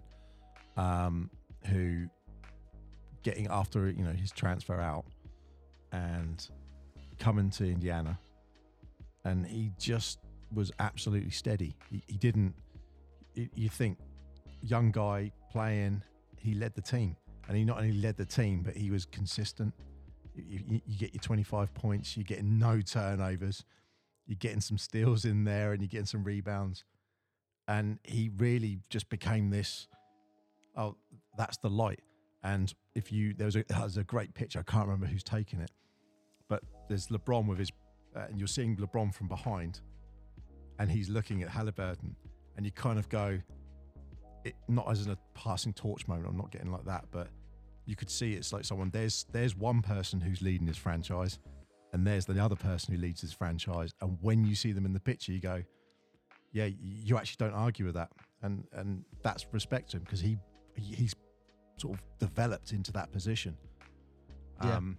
um, 0.77 1.29
who 1.65 2.07
getting 3.25 3.47
after 3.49 3.89
you 3.89 4.03
know 4.03 4.11
his 4.11 4.31
transfer 4.31 4.79
out 4.79 5.03
and 5.91 6.47
coming 7.17 7.49
to 7.49 7.65
Indiana, 7.65 8.19
and 9.25 9.45
he 9.45 9.71
just 9.79 10.19
was 10.53 10.71
absolutely 10.79 11.31
steady. 11.31 11.75
He, 11.89 12.03
he 12.07 12.17
didn't. 12.17 12.53
You, 13.33 13.49
you 13.55 13.69
think 13.69 13.97
young 14.61 14.91
guy 14.91 15.31
playing, 15.51 16.03
he 16.37 16.53
led 16.53 16.75
the 16.75 16.81
team, 16.81 17.15
and 17.47 17.57
he 17.57 17.65
not 17.65 17.79
only 17.79 17.93
led 17.93 18.15
the 18.15 18.25
team, 18.25 18.61
but 18.63 18.77
he 18.77 18.91
was 18.91 19.05
consistent. 19.05 19.73
You, 20.35 20.59
you, 20.67 20.81
you 20.85 20.97
get 20.99 21.13
your 21.13 21.21
25 21.21 21.73
points, 21.73 22.15
you're 22.15 22.25
getting 22.25 22.59
no 22.59 22.79
turnovers, 22.81 23.65
you're 24.27 24.37
getting 24.39 24.61
some 24.61 24.77
steals 24.77 25.25
in 25.25 25.45
there, 25.45 25.71
and 25.71 25.81
you're 25.81 25.89
getting 25.89 26.05
some 26.05 26.23
rebounds. 26.23 26.83
And 27.67 27.97
he 28.03 28.29
really 28.37 28.79
just 28.89 29.09
became 29.09 29.49
this. 29.49 29.87
Oh, 30.77 30.95
that's 31.37 31.57
the 31.57 31.69
light. 31.69 32.01
And 32.43 32.71
if 32.95 33.11
you 33.11 33.33
there 33.33 33.45
was 33.45 33.55
a 33.55 33.65
there's 33.67 33.97
a 33.97 34.03
great 34.03 34.33
picture. 34.33 34.59
I 34.59 34.63
can't 34.63 34.85
remember 34.85 35.05
who's 35.05 35.23
taking 35.23 35.59
it, 35.59 35.71
but 36.47 36.63
there's 36.89 37.07
LeBron 37.07 37.47
with 37.47 37.59
his, 37.59 37.69
uh, 38.15 38.25
and 38.29 38.39
you're 38.39 38.47
seeing 38.47 38.75
LeBron 38.77 39.13
from 39.13 39.27
behind, 39.27 39.81
and 40.79 40.89
he's 40.89 41.09
looking 41.09 41.43
at 41.43 41.49
Haliburton, 41.49 42.15
and 42.55 42.65
you 42.65 42.71
kind 42.71 42.97
of 42.97 43.09
go, 43.09 43.37
it, 44.43 44.55
not 44.67 44.89
as 44.89 45.05
in 45.05 45.11
a 45.11 45.17
passing 45.33 45.73
torch 45.73 46.07
moment. 46.07 46.27
I'm 46.29 46.37
not 46.37 46.51
getting 46.51 46.71
like 46.71 46.85
that, 46.85 47.05
but 47.11 47.27
you 47.85 47.95
could 47.95 48.09
see 48.09 48.33
it's 48.33 48.53
like 48.53 48.63
someone 48.65 48.89
there's 48.91 49.25
there's 49.31 49.55
one 49.55 49.81
person 49.81 50.21
who's 50.21 50.41
leading 50.41 50.67
his 50.67 50.77
franchise, 50.77 51.39
and 51.93 52.07
there's 52.07 52.25
the 52.25 52.41
other 52.41 52.55
person 52.55 52.95
who 52.95 53.01
leads 53.01 53.21
his 53.21 53.33
franchise. 53.33 53.93
And 54.01 54.17
when 54.21 54.45
you 54.45 54.55
see 54.55 54.71
them 54.71 54.85
in 54.85 54.93
the 54.93 54.99
picture, 54.99 55.31
you 55.33 55.39
go, 55.39 55.61
yeah, 56.53 56.69
you 56.81 57.17
actually 57.17 57.45
don't 57.45 57.53
argue 57.57 57.85
with 57.85 57.95
that, 57.95 58.11
and 58.41 58.65
and 58.73 59.03
that's 59.21 59.45
respect 59.51 59.91
to 59.91 59.97
him 59.97 60.03
because 60.03 60.21
he- 60.21 60.39
he's 60.77 61.13
sort 61.77 61.95
of 61.95 62.03
developed 62.19 62.71
into 62.71 62.91
that 62.93 63.11
position. 63.11 63.57
Yeah. 64.63 64.77
Um, 64.77 64.97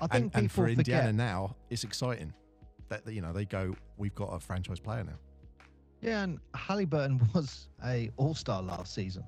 I 0.00 0.04
and, 0.04 0.12
think 0.12 0.34
and 0.34 0.42
people 0.44 0.64
for 0.64 0.68
Indiana 0.68 1.12
now, 1.12 1.56
it's 1.70 1.84
exciting 1.84 2.32
that 2.88 3.10
you 3.10 3.20
know 3.20 3.32
they 3.32 3.44
go, 3.44 3.74
we've 3.96 4.14
got 4.14 4.26
a 4.26 4.40
franchise 4.40 4.80
player 4.80 5.04
now. 5.04 5.18
Yeah, 6.00 6.22
and 6.22 6.38
Haliburton 6.54 7.20
was 7.34 7.68
a 7.84 8.10
All 8.16 8.34
Star 8.34 8.62
last 8.62 8.94
season. 8.94 9.24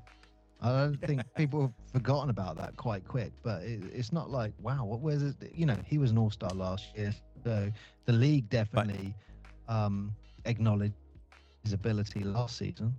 I 0.60 0.70
don't 0.70 1.00
think 1.02 1.22
people 1.36 1.60
have 1.62 1.72
forgotten 1.92 2.30
about 2.30 2.56
that 2.56 2.76
quite 2.76 3.06
quick, 3.06 3.32
but 3.42 3.62
it, 3.62 3.82
it's 3.92 4.12
not 4.12 4.30
like 4.30 4.52
wow, 4.60 4.84
what 4.84 5.00
was 5.00 5.22
it? 5.22 5.36
You 5.54 5.66
know, 5.66 5.78
he 5.84 5.98
was 5.98 6.10
an 6.10 6.18
All 6.18 6.30
Star 6.30 6.50
last 6.50 6.86
year, 6.96 7.14
so 7.44 7.70
the 8.04 8.12
league 8.12 8.48
definitely 8.50 9.14
um, 9.68 10.12
acknowledged 10.44 10.94
his 11.62 11.72
ability 11.72 12.20
last 12.20 12.56
season. 12.56 12.94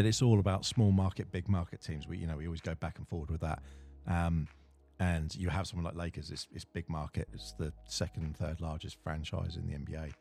But 0.00 0.06
it's 0.06 0.22
all 0.22 0.38
about 0.38 0.64
small 0.64 0.92
market, 0.92 1.30
big 1.30 1.46
market 1.46 1.82
teams. 1.82 2.08
We, 2.08 2.16
you 2.16 2.26
know, 2.26 2.38
we 2.38 2.46
always 2.46 2.62
go 2.62 2.74
back 2.74 2.96
and 2.96 3.06
forward 3.06 3.30
with 3.30 3.42
that. 3.42 3.62
Um, 4.06 4.48
and 4.98 5.34
you 5.34 5.50
have 5.50 5.66
someone 5.66 5.84
like 5.84 5.94
Lakers. 5.94 6.30
It's, 6.30 6.48
it's 6.54 6.64
big 6.64 6.88
market. 6.88 7.28
It's 7.34 7.52
the 7.58 7.70
second, 7.86 8.34
third 8.38 8.62
largest 8.62 8.96
franchise 9.04 9.56
in 9.56 9.66
the 9.66 9.74
NBA. 9.74 10.14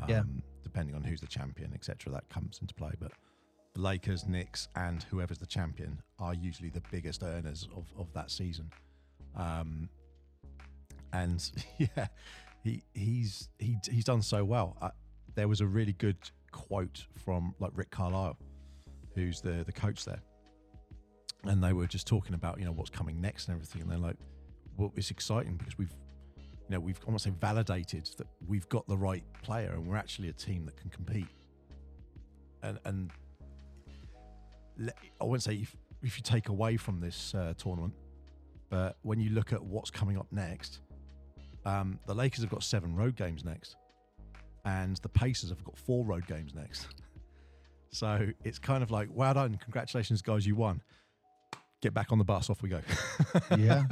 Um, 0.00 0.04
Yeah. 0.08 0.22
Depending 0.62 0.94
on 0.94 1.02
who's 1.02 1.20
the 1.20 1.26
champion, 1.26 1.72
etc., 1.74 2.12
that 2.12 2.28
comes 2.28 2.60
into 2.60 2.72
play. 2.72 2.92
But 3.00 3.10
the 3.74 3.80
Lakers, 3.80 4.28
Knicks, 4.28 4.68
and 4.76 5.02
whoever's 5.02 5.38
the 5.38 5.46
champion 5.46 6.00
are 6.20 6.32
usually 6.32 6.70
the 6.70 6.82
biggest 6.92 7.24
earners 7.24 7.66
of, 7.76 7.92
of 7.98 8.12
that 8.12 8.30
season. 8.30 8.70
Um, 9.34 9.88
and 11.12 11.50
yeah, 11.78 12.06
he 12.62 12.80
he's 12.94 13.48
he, 13.58 13.76
he's 13.90 14.04
done 14.04 14.22
so 14.22 14.44
well. 14.44 14.76
Uh, 14.80 14.90
there 15.34 15.48
was 15.48 15.60
a 15.60 15.66
really 15.66 15.94
good 15.94 16.30
quote 16.52 17.06
from 17.24 17.56
like 17.58 17.72
Rick 17.74 17.90
Carlisle, 17.90 18.38
who's 19.16 19.40
the 19.40 19.64
the 19.64 19.72
coach 19.72 20.04
there, 20.04 20.20
and 21.44 21.62
they 21.62 21.72
were 21.72 21.86
just 21.86 22.06
talking 22.06 22.34
about 22.34 22.58
you 22.58 22.64
know 22.64 22.72
what's 22.72 22.90
coming 22.90 23.20
next 23.20 23.48
and 23.48 23.56
everything, 23.56 23.82
and 23.82 23.90
they're 23.90 23.98
like, 23.98 24.16
well, 24.76 24.92
it's 24.94 25.10
exciting 25.10 25.56
because 25.56 25.76
we've 25.78 25.94
you 26.36 26.70
know 26.70 26.80
we've 26.80 27.00
almost 27.06 27.24
say 27.24 27.30
validated 27.30 28.08
that 28.18 28.26
we've 28.46 28.68
got 28.68 28.86
the 28.86 28.96
right 28.96 29.24
player 29.42 29.72
and 29.72 29.86
we're 29.86 29.96
actually 29.96 30.28
a 30.28 30.32
team 30.32 30.64
that 30.66 30.76
can 30.76 30.90
compete, 30.90 31.28
and 32.62 32.78
and 32.84 33.10
I 35.20 35.24
wouldn't 35.24 35.42
say 35.42 35.54
if, 35.54 35.74
if 36.02 36.16
you 36.18 36.22
take 36.22 36.48
away 36.48 36.76
from 36.76 37.00
this 37.00 37.34
uh, 37.34 37.54
tournament, 37.56 37.94
but 38.68 38.98
when 39.02 39.18
you 39.20 39.30
look 39.30 39.52
at 39.52 39.62
what's 39.62 39.90
coming 39.90 40.18
up 40.18 40.26
next, 40.30 40.80
um, 41.64 41.98
the 42.06 42.14
Lakers 42.14 42.40
have 42.40 42.50
got 42.50 42.62
seven 42.62 42.94
road 42.94 43.16
games 43.16 43.44
next, 43.44 43.76
and 44.66 44.96
the 44.98 45.08
Pacers 45.08 45.48
have 45.50 45.64
got 45.64 45.76
four 45.78 46.04
road 46.04 46.26
games 46.26 46.54
next. 46.54 46.88
So 47.90 48.28
it's 48.44 48.58
kind 48.58 48.82
of 48.82 48.90
like, 48.90 49.08
well 49.10 49.34
done, 49.34 49.58
congratulations, 49.62 50.22
guys, 50.22 50.46
you 50.46 50.54
won. 50.54 50.82
Get 51.82 51.94
back 51.94 52.12
on 52.12 52.18
the 52.18 52.24
bus, 52.24 52.50
off 52.50 52.62
we 52.62 52.68
go. 52.68 52.80
Yeah. 53.58 53.84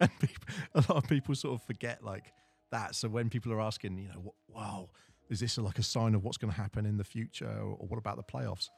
and 0.00 0.10
people, 0.18 0.44
a 0.74 0.80
lot 0.88 1.02
of 1.02 1.08
people 1.08 1.34
sort 1.34 1.54
of 1.54 1.66
forget 1.66 2.02
like 2.02 2.32
that. 2.72 2.94
So 2.94 3.08
when 3.08 3.30
people 3.30 3.52
are 3.52 3.60
asking, 3.60 3.98
you 3.98 4.08
know, 4.08 4.20
what, 4.22 4.34
wow, 4.48 4.88
is 5.28 5.40
this 5.40 5.58
like 5.58 5.78
a 5.78 5.82
sign 5.82 6.14
of 6.14 6.24
what's 6.24 6.36
going 6.36 6.52
to 6.52 6.60
happen 6.60 6.86
in 6.86 6.96
the 6.96 7.04
future, 7.04 7.46
or, 7.46 7.76
what 7.88 7.98
about 7.98 8.16
the 8.16 8.22
playoffs? 8.22 8.68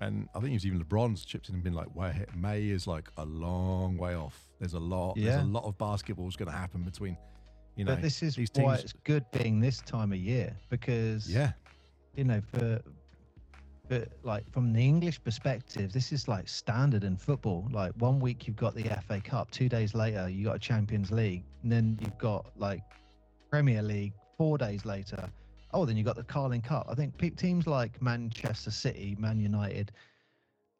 And 0.00 0.28
I 0.34 0.40
think 0.40 0.52
it 0.52 0.54
was 0.54 0.66
even 0.66 0.82
LeBron's 0.82 1.24
chipped 1.24 1.50
in 1.50 1.54
and 1.56 1.62
been 1.62 1.74
like, 1.74 1.94
"Wait, 1.94 2.24
May 2.34 2.68
is 2.68 2.86
like 2.86 3.10
a 3.18 3.24
long 3.24 3.98
way 3.98 4.14
off. 4.14 4.48
There's 4.58 4.72
a 4.72 4.78
lot. 4.78 5.16
Yeah. 5.16 5.32
There's 5.32 5.42
a 5.42 5.46
lot 5.46 5.64
of 5.64 5.76
basketball's 5.76 6.36
going 6.36 6.50
to 6.50 6.56
happen 6.56 6.82
between, 6.82 7.18
you 7.76 7.84
know, 7.84 7.94
but 7.94 8.02
this 8.02 8.22
is 8.22 8.38
why 8.38 8.76
teams. 8.76 8.84
it's 8.84 8.92
good 9.04 9.24
being 9.30 9.60
this 9.60 9.82
time 9.82 10.12
of 10.12 10.18
year 10.18 10.56
because 10.70 11.30
yeah, 11.30 11.52
you 12.14 12.24
know 12.24 12.40
for 12.40 12.80
but 13.90 14.08
like 14.22 14.48
from 14.52 14.72
the 14.72 14.80
English 14.80 15.22
perspective, 15.24 15.92
this 15.92 16.12
is 16.12 16.28
like 16.28 16.48
standard 16.48 17.02
in 17.02 17.16
football. 17.16 17.66
Like 17.72 17.90
one 17.98 18.20
week 18.20 18.46
you've 18.46 18.56
got 18.56 18.76
the 18.76 18.84
FA 18.84 19.20
Cup, 19.20 19.50
two 19.50 19.68
days 19.68 19.94
later 19.94 20.28
you 20.28 20.44
got 20.44 20.56
a 20.56 20.60
Champions 20.60 21.10
League, 21.10 21.42
and 21.64 21.72
then 21.72 21.98
you've 22.00 22.16
got 22.16 22.46
like 22.56 22.82
Premier 23.50 23.82
League 23.82 24.12
four 24.38 24.56
days 24.56 24.84
later. 24.84 25.28
Oh, 25.72 25.84
then 25.84 25.96
you 25.96 26.04
got 26.04 26.14
the 26.14 26.22
Carling 26.22 26.62
Cup. 26.62 26.86
I 26.88 26.94
think 26.94 27.36
teams 27.36 27.66
like 27.66 28.00
Manchester 28.00 28.70
City, 28.70 29.16
Man 29.18 29.40
United, 29.40 29.90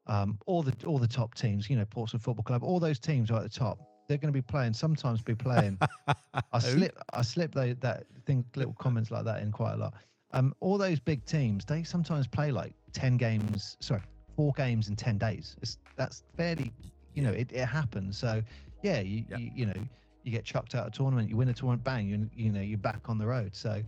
um, 0.06 0.38
all 0.46 0.62
the 0.62 0.72
all 0.86 0.98
the 0.98 1.08
top 1.08 1.34
teams, 1.34 1.68
you 1.68 1.74
know, 1.74 1.84
Portsmouth 1.86 2.22
Football 2.22 2.44
Club, 2.44 2.62
all 2.62 2.78
those 2.78 3.00
teams 3.00 3.28
are 3.32 3.38
at 3.38 3.42
the 3.42 3.48
top. 3.48 3.80
They're 4.06 4.18
going 4.18 4.32
to 4.32 4.36
be 4.36 4.42
playing. 4.42 4.72
Sometimes 4.72 5.20
be 5.20 5.34
playing. 5.34 5.78
I 6.52 6.60
slip 6.60 6.96
I 7.12 7.22
slip 7.22 7.54
tho- 7.54 7.74
that 7.80 8.04
thing 8.24 8.44
little 8.54 8.74
comments 8.74 9.10
like 9.10 9.24
that 9.24 9.42
in 9.42 9.50
quite 9.50 9.72
a 9.72 9.76
lot. 9.78 9.94
Um, 10.32 10.54
all 10.60 10.78
those 10.78 11.00
big 11.00 11.24
teams, 11.24 11.64
they 11.64 11.82
sometimes 11.82 12.28
play 12.28 12.52
like 12.52 12.72
ten 12.92 13.16
games, 13.16 13.76
sorry, 13.80 14.02
four 14.36 14.52
games 14.56 14.88
in 14.88 14.96
ten 14.96 15.18
days. 15.18 15.56
It's 15.62 15.78
that's 15.96 16.22
fairly, 16.36 16.72
you 17.14 17.22
know, 17.22 17.32
it, 17.32 17.50
it 17.52 17.66
happens. 17.66 18.18
So 18.18 18.42
yeah, 18.82 19.00
you, 19.00 19.24
Yeah. 19.28 19.36
you 19.38 19.50
you 19.54 19.66
know 19.66 19.74
you 20.22 20.30
get 20.32 20.44
chucked 20.44 20.74
out 20.74 20.86
of 20.86 20.92
a 20.92 20.96
tournament, 20.96 21.28
you 21.30 21.36
win 21.36 21.48
a 21.48 21.54
tournament, 21.54 21.82
bang, 21.84 22.06
you 22.08 22.28
you 22.34 22.50
know 22.52 22.60
you're 22.60 22.78
back 22.78 23.08
on 23.08 23.18
the 23.18 23.26
road. 23.26 23.54
So 23.54 23.82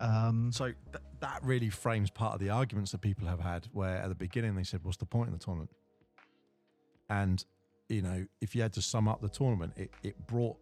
um, 0.00 0.50
So 0.50 0.66
th- 0.66 0.76
that 1.20 1.40
really 1.44 1.70
frames 1.70 2.10
part 2.10 2.34
of 2.34 2.40
the 2.40 2.50
arguments 2.50 2.90
that 2.92 3.00
people 3.00 3.26
have 3.28 3.38
had, 3.40 3.68
where 3.72 3.96
at 3.98 4.08
the 4.08 4.14
beginning 4.14 4.54
they 4.56 4.64
said, 4.64 4.80
"What's 4.82 4.96
the 4.96 5.06
point 5.06 5.28
in 5.28 5.32
the 5.32 5.38
tournament?" 5.38 5.70
And 7.08 7.44
you 7.88 8.02
know, 8.02 8.26
if 8.40 8.54
you 8.54 8.62
had 8.62 8.72
to 8.74 8.82
sum 8.82 9.06
up 9.08 9.20
the 9.20 9.28
tournament, 9.28 9.74
it 9.76 9.90
it 10.02 10.26
brought 10.26 10.56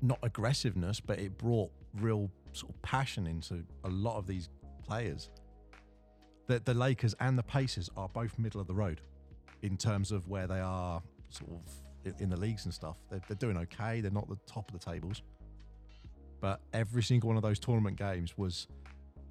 not 0.00 0.18
aggressiveness, 0.22 1.00
but 1.00 1.18
it 1.18 1.36
brought 1.38 1.70
real 1.94 2.30
sort 2.52 2.72
of 2.74 2.82
passion 2.82 3.26
into 3.26 3.64
a 3.84 3.88
lot 3.88 4.16
of 4.16 4.26
these 4.26 4.48
players. 4.82 5.30
The 6.46 6.60
the 6.60 6.74
Lakers 6.74 7.14
and 7.20 7.38
the 7.38 7.42
Pacers 7.42 7.90
are 7.96 8.08
both 8.08 8.38
middle 8.38 8.60
of 8.60 8.66
the 8.66 8.74
road 8.74 9.00
in 9.62 9.76
terms 9.76 10.12
of 10.12 10.28
where 10.28 10.46
they 10.46 10.60
are, 10.60 11.02
sort 11.30 11.50
of 11.50 12.20
in 12.20 12.28
the 12.28 12.36
leagues 12.36 12.64
and 12.64 12.74
stuff. 12.74 12.98
They're, 13.10 13.20
they're 13.28 13.36
doing 13.36 13.56
okay. 13.58 14.00
They're 14.00 14.10
not 14.10 14.28
the 14.28 14.38
top 14.46 14.68
of 14.72 14.78
the 14.78 14.84
tables 14.84 15.22
but 16.42 16.60
every 16.74 17.04
single 17.04 17.28
one 17.28 17.36
of 17.36 17.42
those 17.42 17.58
tournament 17.58 17.96
games 17.96 18.36
was 18.36 18.66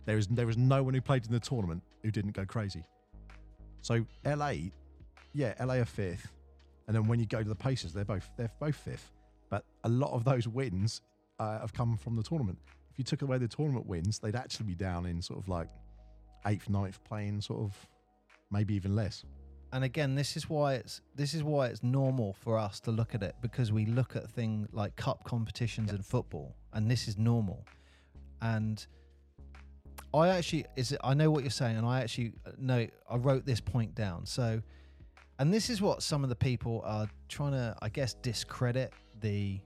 there 0.06 0.18
is 0.18 0.28
there 0.28 0.48
was 0.48 0.58
no 0.58 0.82
one 0.82 0.96
who 0.96 1.02
played 1.02 1.26
in 1.26 1.32
the 1.32 1.40
tournament 1.40 1.84
who 2.02 2.10
didn't 2.10 2.32
go 2.32 2.46
crazy. 2.46 2.84
So 3.82 4.06
LA, 4.26 4.54
yeah, 5.34 5.54
LA 5.64 5.76
are 5.76 5.86
fifth, 5.86 6.32
and 6.88 6.96
then 6.96 7.08
when 7.08 7.20
you 7.20 7.26
go 7.28 7.44
to 7.44 7.50
the 7.50 7.54
Pacers, 7.54 7.94
they're 7.94 8.06
both 8.06 8.28
they're 8.38 8.52
both 8.60 8.78
fifth. 8.78 9.12
But 9.50 9.66
a 9.84 9.90
lot 9.90 10.14
of 10.14 10.24
those 10.24 10.48
wins 10.48 11.02
uh, 11.38 11.60
have 11.60 11.74
come 11.74 11.98
from 11.98 12.16
the 12.16 12.24
tournament. 12.24 12.58
If 12.90 12.98
you 12.98 13.04
took 13.04 13.22
away 13.22 13.38
the 13.38 13.48
tournament 13.48 13.86
wins, 13.86 14.20
they'd 14.20 14.36
actually 14.36 14.68
be 14.68 14.76
down 14.76 15.06
in 15.06 15.22
sort 15.22 15.38
of 15.38 15.50
like 15.50 15.68
eighth, 16.46 16.70
ninth, 16.70 17.04
playing 17.04 17.42
sort 17.42 17.62
of 17.62 17.88
maybe 18.52 18.74
even 18.74 18.96
less. 18.96 19.24
and 19.74 19.84
again 19.86 20.16
this 20.16 20.36
is 20.36 20.50
why 20.50 20.74
it's 20.74 21.02
this 21.16 21.34
is 21.34 21.44
why 21.44 21.68
it's 21.68 21.82
normal 21.82 22.34
for 22.34 22.58
us 22.58 22.80
to 22.82 22.92
look 22.92 23.16
at 23.16 23.24
it 23.24 23.36
because 23.42 23.72
we 23.72 23.86
look 23.86 24.16
at 24.16 24.30
things 24.30 24.68
like 24.74 24.96
cup 24.96 25.24
competitions 25.24 25.92
in 25.92 26.02
football 26.02 26.56
and 26.74 26.90
this 26.92 27.08
is 27.08 27.18
normal. 27.18 27.66
And 28.42 28.86
i 30.14 30.28
actually 30.30 30.66
is 30.76 30.96
i 31.04 31.14
know 31.14 31.30
what 31.32 31.44
you're 31.44 31.50
saying 31.50 31.78
and 31.78 31.86
i 31.86 32.02
actually 32.02 32.34
uh, 32.46 32.52
know 32.58 32.86
i 33.10 33.16
wrote 33.16 33.46
this 33.46 33.62
point 33.62 33.96
down. 33.96 34.26
So 34.26 34.62
and 35.40 35.54
this 35.54 35.70
is 35.70 35.82
what 35.82 36.04
some 36.04 36.24
of 36.24 36.30
the 36.30 36.36
people 36.36 36.82
are 36.84 37.08
trying 37.30 37.54
to 37.54 37.76
i 37.82 37.90
guess 37.90 38.14
discredit 38.16 38.92
the 39.22 39.60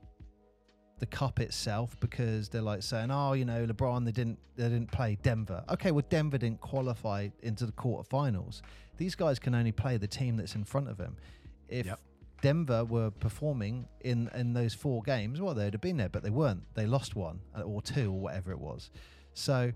the 0.99 1.05
cup 1.05 1.39
itself 1.39 1.95
because 1.99 2.47
they're 2.49 2.62
like 2.62 2.81
saying 2.81 3.12
oh 3.12 3.34
you 3.34 3.43
know 3.43 3.65
lebron 3.65 4.05
they 4.05 4.12
didn't 4.12 4.39
they 4.55 4.63
didn't 4.63 4.89
play 4.91 5.17
denver 5.21 5.62
okay 5.69 5.91
well 5.91 6.05
denver 6.10 6.38
didn't 6.38 6.62
qualify 6.62 7.27
into 7.43 7.65
the 7.65 7.71
quarterfinals 7.73 8.62
these 8.97 9.15
guys 9.15 9.39
can 9.39 9.55
only 9.55 9.71
play 9.71 9.97
the 9.97 10.08
team 10.08 10.38
that's 10.38 10.55
in 10.55 10.63
front 10.63 10.89
of 10.89 10.97
them. 10.97 11.17
If 11.67 11.86
Yep. 11.86 11.99
Denver 12.41 12.86
were 12.86 13.12
performing 13.12 13.88
in 14.01 14.29
in 14.36 14.53
those 14.53 14.73
four 14.73 15.01
games, 15.01 15.41
well, 15.41 15.53
they'd 15.53 15.73
have 15.73 15.81
been 15.81 15.97
there, 15.97 16.10
but 16.10 16.23
they 16.23 16.29
weren't. 16.29 16.63
They 16.75 16.86
lost 16.86 17.15
one 17.15 17.39
uh, 17.58 17.62
or 17.62 17.81
two 17.81 18.12
or 18.12 18.19
whatever 18.19 18.51
it 18.51 18.60
was. 18.60 18.91
So 19.34 19.71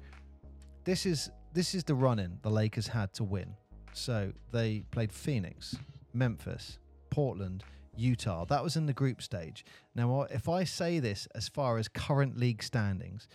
this 0.84 1.06
is 1.06 1.30
this 1.54 1.74
is 1.74 1.84
the 1.84 1.96
run-in 1.96 2.40
the 2.42 2.50
Lakers 2.50 2.88
had 2.88 3.14
to 3.14 3.24
win. 3.24 3.56
So 3.94 4.32
they 4.52 4.84
played 4.92 5.12
Phoenix, 5.12 5.76
Memphis, 6.14 6.78
Portland, 7.10 7.64
Utah. 8.00 8.46
That 8.46 8.64
was 8.64 8.76
in 8.76 8.86
the 8.86 8.94
group 8.94 9.22
stage. 9.22 9.66
Now, 9.94 10.24
if 10.24 10.48
I 10.50 10.64
say 10.64 11.00
this 11.00 11.28
as 11.36 11.48
far 11.48 11.78
as 11.78 11.88
current 11.88 12.38
league 12.38 12.64
standings, 12.64 13.28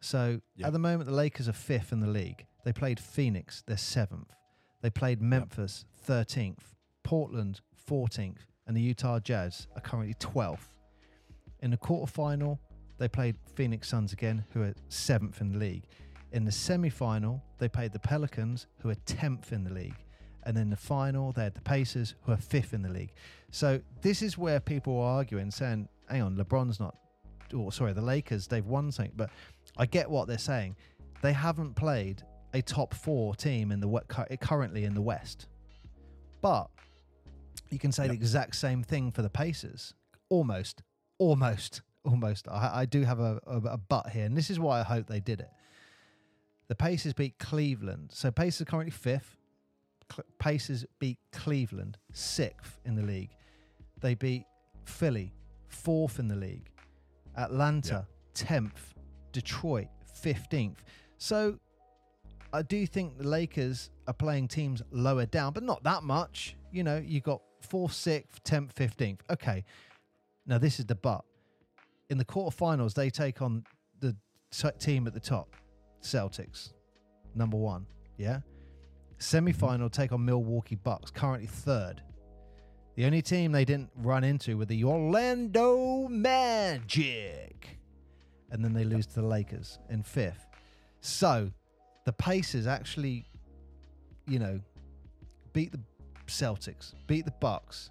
so 0.00 0.40
Yeah. 0.56 0.66
at 0.66 0.72
the 0.72 0.78
moment 0.78 1.08
the 1.08 1.14
Lakers 1.16 1.48
are 1.48 1.52
fifth 1.52 1.92
in 1.92 2.00
the 2.00 2.08
league. 2.08 2.46
They 2.64 2.72
played 2.72 2.98
Phoenix, 3.00 3.62
they're 3.66 3.76
seventh. 3.76 4.34
They 4.82 4.90
played 4.90 5.22
Memphis, 5.22 5.84
13th, 6.06 6.74
Portland, 7.04 7.60
14th, 7.88 8.46
and 8.66 8.76
the 8.76 8.80
Utah 8.80 9.20
Jazz 9.20 9.66
are 9.76 9.80
currently 9.80 10.14
12th. 10.14 10.68
In 11.60 11.70
the 11.70 11.76
quarterfinal, 11.76 12.58
they 12.98 13.08
played 13.08 13.36
Phoenix 13.54 13.88
Suns 13.88 14.12
again, 14.12 14.44
who 14.52 14.62
are 14.62 14.74
seventh 14.88 15.40
in 15.40 15.52
the 15.52 15.58
league. 15.58 15.86
In 16.32 16.44
the 16.44 16.52
semi-final, 16.52 17.42
they 17.58 17.68
played 17.68 17.92
the 17.92 17.98
Pelicans, 17.98 18.66
who 18.80 18.90
are 18.90 18.94
10th 19.06 19.52
in 19.52 19.64
the 19.64 19.72
league. 19.72 20.01
And 20.44 20.56
then 20.56 20.70
the 20.70 20.76
final, 20.76 21.32
they 21.32 21.44
had 21.44 21.54
the 21.54 21.60
Pacers, 21.60 22.14
who 22.22 22.32
are 22.32 22.36
fifth 22.36 22.74
in 22.74 22.82
the 22.82 22.88
league. 22.88 23.12
So 23.50 23.80
this 24.00 24.22
is 24.22 24.36
where 24.36 24.60
people 24.60 24.98
are 25.00 25.16
arguing, 25.16 25.50
saying, 25.50 25.88
hang 26.08 26.22
on, 26.22 26.36
LeBron's 26.36 26.80
not, 26.80 26.96
or 27.54 27.72
sorry, 27.72 27.92
the 27.92 28.02
Lakers, 28.02 28.46
they've 28.46 28.66
won 28.66 28.90
something. 28.90 29.12
But 29.16 29.30
I 29.76 29.86
get 29.86 30.10
what 30.10 30.26
they're 30.26 30.38
saying. 30.38 30.76
They 31.22 31.32
haven't 31.32 31.74
played 31.74 32.22
a 32.54 32.62
top 32.62 32.94
four 32.94 33.34
team 33.34 33.72
in 33.72 33.80
the 33.80 34.38
currently 34.40 34.84
in 34.84 34.94
the 34.94 35.02
West. 35.02 35.46
But 36.40 36.68
you 37.70 37.78
can 37.78 37.92
say 37.92 38.08
the 38.08 38.14
exact 38.14 38.56
same 38.56 38.82
thing 38.82 39.10
for 39.10 39.22
the 39.22 39.30
Pacers. 39.30 39.94
Almost, 40.28 40.82
almost, 41.18 41.82
almost. 42.04 42.48
I, 42.48 42.80
I 42.80 42.84
do 42.84 43.04
have 43.04 43.20
a, 43.20 43.40
a, 43.46 43.56
a 43.58 43.78
but 43.78 44.10
here, 44.10 44.24
and 44.24 44.36
this 44.36 44.50
is 44.50 44.58
why 44.58 44.80
I 44.80 44.82
hope 44.82 45.06
they 45.06 45.20
did 45.20 45.40
it. 45.40 45.50
The 46.68 46.74
Pacers 46.74 47.12
beat 47.12 47.38
Cleveland. 47.38 48.10
So 48.12 48.30
Pacers 48.30 48.62
are 48.62 48.64
currently 48.66 48.90
fifth. 48.90 49.36
Pacers 50.38 50.84
beat 50.98 51.18
Cleveland, 51.32 51.98
sixth 52.12 52.80
in 52.84 52.94
the 52.94 53.02
league. 53.02 53.30
They 54.00 54.14
beat 54.14 54.44
Philly, 54.84 55.32
fourth 55.68 56.18
in 56.18 56.28
the 56.28 56.36
league. 56.36 56.70
Atlanta, 57.36 58.06
10th. 58.34 58.92
Detroit, 59.32 59.88
15th. 60.22 60.76
So 61.18 61.58
I 62.52 62.62
do 62.62 62.86
think 62.86 63.18
the 63.18 63.26
Lakers 63.26 63.90
are 64.06 64.14
playing 64.14 64.48
teams 64.48 64.82
lower 64.90 65.26
down, 65.26 65.52
but 65.52 65.62
not 65.62 65.82
that 65.84 66.02
much. 66.02 66.56
You 66.70 66.84
know, 66.84 67.02
you 67.04 67.20
got 67.20 67.40
fourth, 67.60 67.92
sixth, 67.92 68.42
tenth, 68.44 68.72
fifteenth. 68.72 69.22
Okay, 69.30 69.64
now 70.46 70.58
this 70.58 70.78
is 70.78 70.86
the 70.86 70.94
but. 70.94 71.24
In 72.10 72.18
the 72.18 72.24
quarterfinals, 72.24 72.94
they 72.94 73.08
take 73.08 73.40
on 73.40 73.64
the 74.00 74.14
t- 74.50 74.68
team 74.78 75.06
at 75.06 75.14
the 75.14 75.20
top, 75.20 75.56
Celtics, 76.02 76.72
number 77.34 77.56
one. 77.56 77.86
Yeah. 78.18 78.40
Semi-final 79.22 79.88
take 79.88 80.12
on 80.12 80.24
Milwaukee 80.24 80.74
Bucks, 80.74 81.10
currently 81.10 81.46
third. 81.46 82.02
The 82.96 83.04
only 83.06 83.22
team 83.22 83.52
they 83.52 83.64
didn't 83.64 83.90
run 83.96 84.24
into 84.24 84.58
were 84.58 84.64
the 84.64 84.82
Orlando 84.84 86.08
Magic. 86.08 87.78
And 88.50 88.62
then 88.64 88.74
they 88.74 88.84
lose 88.84 89.06
to 89.06 89.14
the 89.14 89.26
Lakers 89.26 89.78
in 89.88 90.02
fifth. 90.02 90.46
So 91.00 91.50
the 92.04 92.12
Pacers 92.12 92.66
actually, 92.66 93.24
you 94.26 94.38
know, 94.38 94.60
beat 95.52 95.72
the 95.72 95.80
Celtics, 96.26 96.92
beat 97.06 97.24
the 97.24 97.34
Bucks, 97.40 97.90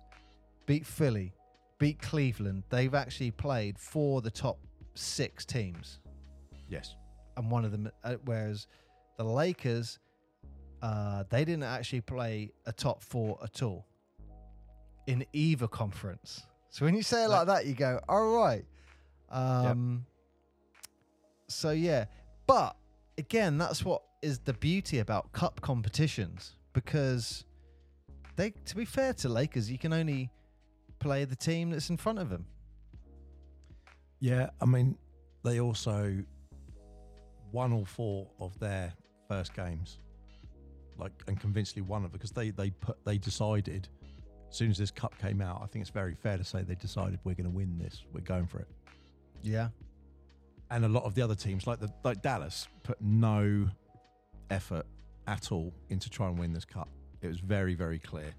beat 0.65 0.85
Philly, 0.85 1.33
beat 1.79 1.99
Cleveland. 2.01 2.63
They've 2.69 2.93
actually 2.93 3.31
played 3.31 3.79
for 3.79 4.21
the 4.21 4.31
top 4.31 4.59
six 4.95 5.45
teams, 5.45 5.99
Yes. 6.67 6.95
and 7.37 7.49
one 7.49 7.63
of 7.65 7.71
them. 7.71 7.89
Uh, 8.03 8.15
whereas 8.25 8.67
the 9.17 9.23
Lakers, 9.23 9.97
uh, 10.81 11.23
they 11.29 11.45
didn't 11.45 11.63
actually 11.63 12.01
play 12.01 12.51
a 12.65 12.71
top 12.71 13.03
four 13.03 13.37
at 13.43 13.61
all 13.61 13.85
in 15.07 15.25
either 15.33 15.67
conference. 15.67 16.43
So 16.69 16.85
when 16.85 16.95
you 16.95 17.03
say 17.03 17.25
it 17.25 17.27
like 17.27 17.47
that, 17.47 17.65
you 17.65 17.73
go, 17.73 17.99
all 18.07 18.29
right. 18.37 18.65
Um, 19.29 20.05
So 21.47 21.71
yeah, 21.71 22.05
but 22.47 22.75
again, 23.17 23.57
that's 23.57 23.83
what 23.83 24.03
is 24.21 24.39
the 24.39 24.53
beauty 24.53 24.99
about 24.99 25.31
cup 25.33 25.59
competitions 25.61 26.55
because 26.73 27.43
they, 28.37 28.51
to 28.51 28.75
be 28.75 28.85
fair 28.85 29.13
to 29.15 29.29
Lakers, 29.29 29.69
you 29.69 29.77
can 29.77 29.91
only 29.91 30.29
play 30.99 31.25
the 31.25 31.35
team 31.35 31.71
that's 31.71 31.89
in 31.89 31.97
front 31.97 32.19
of 32.19 32.29
them. 32.29 32.45
Yeah, 34.19 34.51
I 34.61 34.65
mean, 34.65 34.97
they 35.43 35.59
also 35.59 36.23
won 37.51 37.73
all 37.73 37.85
four 37.85 38.27
of 38.39 38.57
their 38.59 38.93
first 39.27 39.53
games, 39.53 39.99
like, 41.01 41.11
and 41.27 41.39
convincingly 41.39 41.81
won 41.87 42.05
it 42.05 42.11
because 42.13 42.31
they 42.31 42.51
they 42.51 42.69
put 42.69 43.03
they 43.03 43.17
decided 43.17 43.89
as 44.49 44.55
soon 44.55 44.69
as 44.71 44.77
this 44.77 44.91
cup 44.91 45.17
came 45.19 45.41
out. 45.41 45.61
I 45.63 45.65
think 45.67 45.81
it's 45.81 45.89
very 45.89 46.13
fair 46.15 46.37
to 46.37 46.43
say 46.43 46.61
they 46.61 46.75
decided 46.75 47.19
we're 47.23 47.35
going 47.35 47.49
to 47.51 47.55
win 47.55 47.77
this. 47.77 48.03
We're 48.13 48.21
going 48.21 48.47
for 48.47 48.59
it. 48.59 48.67
Yeah, 49.41 49.69
And 50.69 50.85
a 50.85 50.89
lot 50.89 51.03
of 51.05 51.15
the 51.15 51.21
other 51.23 51.35
teams, 51.35 51.65
like 51.65 51.79
the 51.79 51.91
like 52.03 52.21
Dallas, 52.21 52.67
put 52.83 53.01
no 53.01 53.67
effort 54.51 54.85
at 55.27 55.51
all 55.51 55.73
into 55.89 56.09
trying 56.09 56.35
to 56.35 56.39
win 56.41 56.53
this 56.53 56.65
cup. 56.65 56.89
It 57.21 57.27
was 57.27 57.39
very 57.39 57.73
very 57.75 57.99
clear. 57.99 58.33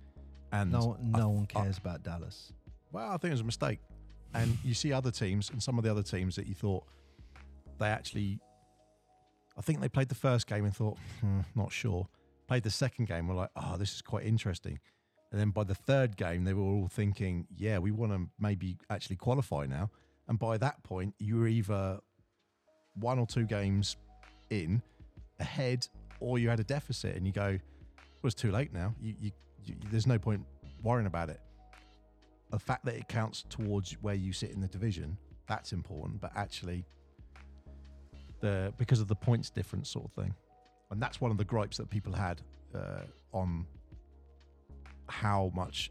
And 0.52 0.70
no, 0.72 0.96
I- 0.98 1.18
no 1.18 1.28
one 1.30 1.48
I- 1.54 1.62
cares 1.62 1.78
about 1.78 2.02
Dallas. 2.04 2.52
Well, 2.92 3.08
I 3.10 3.16
think 3.16 3.30
it 3.30 3.34
was 3.34 3.40
a 3.40 3.44
mistake. 3.44 3.80
And 4.34 4.56
you 4.64 4.74
see 4.74 4.92
other 4.92 5.10
teams, 5.10 5.50
and 5.50 5.62
some 5.62 5.76
of 5.78 5.84
the 5.84 5.90
other 5.90 6.02
teams 6.02 6.36
that 6.36 6.46
you 6.46 6.54
thought 6.54 6.84
they 7.78 7.88
actually, 7.88 8.38
I 9.58 9.62
think 9.62 9.80
they 9.80 9.88
played 9.88 10.08
the 10.08 10.14
first 10.14 10.46
game 10.46 10.64
and 10.64 10.74
thought, 10.76 10.98
hmm, 11.20 11.40
not 11.54 11.72
sure. 11.72 12.06
Played 12.52 12.64
the 12.64 12.70
second 12.70 13.06
game, 13.06 13.28
were 13.28 13.34
like, 13.34 13.48
oh, 13.56 13.78
this 13.78 13.94
is 13.94 14.02
quite 14.02 14.26
interesting. 14.26 14.78
And 15.30 15.40
then 15.40 15.52
by 15.52 15.64
the 15.64 15.74
third 15.74 16.18
game, 16.18 16.44
they 16.44 16.52
were 16.52 16.62
all 16.62 16.86
thinking, 16.86 17.46
yeah, 17.56 17.78
we 17.78 17.92
want 17.92 18.12
to 18.12 18.28
maybe 18.38 18.76
actually 18.90 19.16
qualify 19.16 19.64
now. 19.64 19.90
And 20.28 20.38
by 20.38 20.58
that 20.58 20.82
point, 20.82 21.14
you 21.18 21.38
were 21.38 21.48
either 21.48 21.98
one 22.96 23.18
or 23.18 23.26
two 23.26 23.46
games 23.46 23.96
in 24.50 24.82
ahead, 25.40 25.88
or 26.20 26.38
you 26.38 26.50
had 26.50 26.60
a 26.60 26.64
deficit, 26.64 27.16
and 27.16 27.26
you 27.26 27.32
go, 27.32 27.58
well, 27.96 28.26
it's 28.26 28.34
too 28.34 28.52
late 28.52 28.70
now. 28.70 28.94
You, 29.00 29.14
you, 29.18 29.30
you, 29.64 29.74
there's 29.90 30.06
no 30.06 30.18
point 30.18 30.44
worrying 30.82 31.06
about 31.06 31.30
it 31.30 31.40
the 32.50 32.58
fact 32.58 32.84
that 32.84 32.94
it 32.94 33.08
counts 33.08 33.46
towards 33.48 33.92
where 34.02 34.14
you 34.14 34.30
sit 34.30 34.50
in 34.50 34.60
the 34.60 34.68
division 34.68 35.16
that's 35.48 35.72
important 35.72 36.20
but 36.20 36.30
actually 36.36 36.84
the 38.40 38.74
because 38.76 39.00
of 39.00 39.08
the 39.08 39.14
points 39.14 39.48
difference 39.48 39.88
sort 39.88 40.04
of 40.04 40.12
thing 40.12 40.34
and 40.92 41.02
that's 41.02 41.20
one 41.20 41.30
of 41.32 41.38
the 41.38 41.44
gripes 41.44 41.76
that 41.78 41.90
people 41.90 42.12
had 42.12 42.40
uh, 42.74 43.00
on 43.32 43.66
how 45.08 45.50
much 45.54 45.90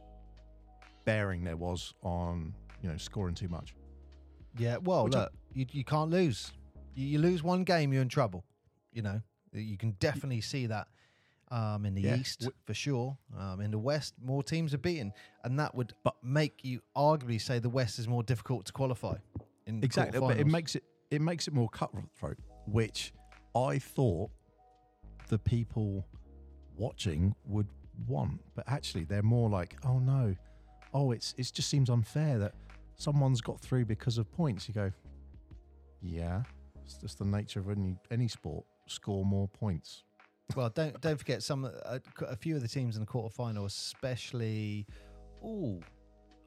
bearing 1.06 1.44
there 1.44 1.58
was 1.58 1.94
on 2.04 2.54
you 2.82 2.90
know 2.90 2.98
scoring 2.98 3.36
too 3.36 3.50
much 3.50 3.74
Yeah, 4.58 4.78
well, 4.78 5.06
Which 5.06 5.16
I- 5.16 5.22
look, 5.24 5.32
you, 5.54 5.66
you 5.72 5.84
can't 5.84 6.10
lose. 6.12 6.52
You, 6.96 7.06
you 7.08 7.20
lose 7.20 7.42
one 7.44 7.64
game, 7.64 7.92
you're 7.94 8.02
in 8.02 8.10
trouble. 8.10 8.44
You 8.94 9.02
know, 9.02 9.22
you 9.54 9.78
can 9.78 9.92
definitely 10.00 10.42
see 10.42 10.66
that 10.68 10.88
um, 11.50 11.86
in 11.86 11.94
the 11.96 12.02
Yeah, 12.02 12.18
East 12.18 12.42
w- 12.42 12.56
for 12.66 12.74
sure. 12.74 13.18
Um, 13.38 13.62
in 13.62 13.72
the 13.72 13.80
West, 13.80 14.14
more 14.22 14.44
teams 14.44 14.74
are 14.74 14.78
beaten, 14.78 15.14
and 15.46 15.58
that 15.60 15.74
would 15.74 15.94
But- 16.04 16.16
make 16.24 16.64
you 16.66 16.82
arguably 16.96 17.40
say 17.42 17.60
the 17.60 17.70
West 17.70 17.98
is 18.00 18.08
more 18.08 18.24
difficult 18.24 18.66
to 18.66 18.74
qualify. 18.74 19.16
In 19.68 19.82
exactly 19.84 20.20
but 20.20 20.38
it 20.38 20.48
makes 20.48 20.76
it 20.76 20.84
it 21.12 21.22
makes 21.22 21.48
it 21.48 21.54
more 21.54 21.70
cutthroat 21.70 22.38
which 22.66 23.14
i 23.56 23.78
thought 23.78 24.32
the 25.32 25.40
people 25.40 26.06
watching 26.78 27.34
would 27.46 27.68
want 28.08 28.40
but 28.54 28.64
actually 28.68 29.06
they're 29.06 29.24
more 29.24 29.50
like 29.50 29.76
oh 29.86 29.98
no 29.98 30.36
oh 30.94 31.12
it's 31.12 31.34
it 31.38 31.50
just 31.54 31.70
seems 31.70 31.90
unfair 31.90 32.38
that 32.38 32.54
someone's 32.98 33.40
got 33.42 33.60
through 33.60 33.86
because 33.86 34.18
of 34.18 34.30
points 34.32 34.68
you 34.68 34.74
go 34.74 34.92
yeah 36.02 36.44
it's 36.84 36.96
just 36.96 37.18
the 37.18 37.26
nature 37.26 37.60
of 37.62 37.70
any 37.70 37.96
any 38.12 38.28
sport 38.28 38.66
score 38.88 39.24
more 39.26 39.48
points 39.48 40.04
Well, 40.56 40.70
don't 40.70 41.00
don't 41.00 41.18
forget 41.18 41.42
some 41.44 41.64
uh, 41.64 41.70
a, 41.86 42.02
a 42.26 42.36
few 42.36 42.56
of 42.58 42.62
the 42.62 42.68
teams 42.68 42.98
in 42.98 43.02
the 43.02 43.08
quarterfinal, 43.08 43.66
especially. 43.66 44.86
Oh, 45.42 45.80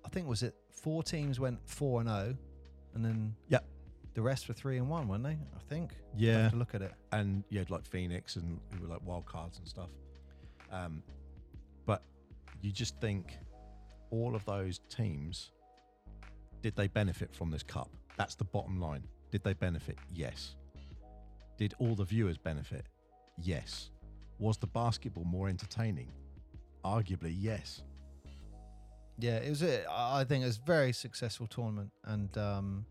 I 0.05 0.11
think 0.11 0.29
was 0.29 0.43
it 0.43 0.55
four 0.71 1.03
teams 1.03 1.41
went 1.41 1.59
four 1.65 2.01
and 2.01 2.09
zero, 2.11 2.37
and 2.95 3.03
then 3.03 3.35
Yep. 3.49 3.65
The 4.15 4.23
rest 4.23 4.49
were 4.49 4.55
three 4.55 4.79
and 4.79 4.89
one, 4.89 5.09
weren't 5.09 5.25
they? 5.25 5.31
I 5.57 5.59
think. 5.69 5.93
I'll 6.15 6.21
Yeah. 6.21 6.43
have 6.43 6.53
to 6.53 6.57
look 6.57 6.75
at 6.75 6.83
it. 6.83 6.93
and 7.13 7.45
you 7.51 7.59
had 7.59 7.71
like 7.71 7.85
Phoenix 7.85 8.37
and 8.37 8.61
who 8.73 8.83
were 8.83 8.89
like 8.89 9.05
wild 9.07 9.27
cards 9.27 9.59
and 9.59 9.67
stuff. 9.69 9.91
Um, 10.71 11.03
but 11.87 12.03
you 12.63 12.73
just 12.73 13.01
think 13.01 13.37
all 14.11 14.35
of 14.35 14.45
those 14.45 14.81
teams 14.89 15.51
did 16.63 16.75
they 16.77 16.89
benefit 16.89 17.35
from 17.35 17.51
this 17.51 17.63
cup? 17.63 17.91
That's 18.17 18.35
the 18.35 18.45
bottom 18.45 18.81
line. 18.81 19.05
Did 19.31 19.43
they 19.45 19.53
benefit? 19.53 19.99
Yes. 20.13 20.55
Did 21.59 21.75
all 21.79 21.95
the 21.95 22.05
viewers 22.05 22.39
benefit? 22.39 22.87
Yes. 23.39 23.91
Was 24.39 24.57
the 24.59 24.67
basketball 24.67 25.25
more 25.25 25.49
entertaining? 25.49 26.11
Arguably, 26.85 27.35
yes. 27.37 27.83
Yeah, 29.19 29.37
it 29.37 29.51
was. 29.51 29.63
A, 29.63 29.85
I 29.91 30.21
I 30.21 30.25
think 30.25 30.43
it 30.43 30.47
was 30.47 30.59
a 30.59 30.67
very 30.67 30.93
successful 30.93 31.47
tournament, 31.47 31.91
and 32.05 32.37
um, 32.37 32.85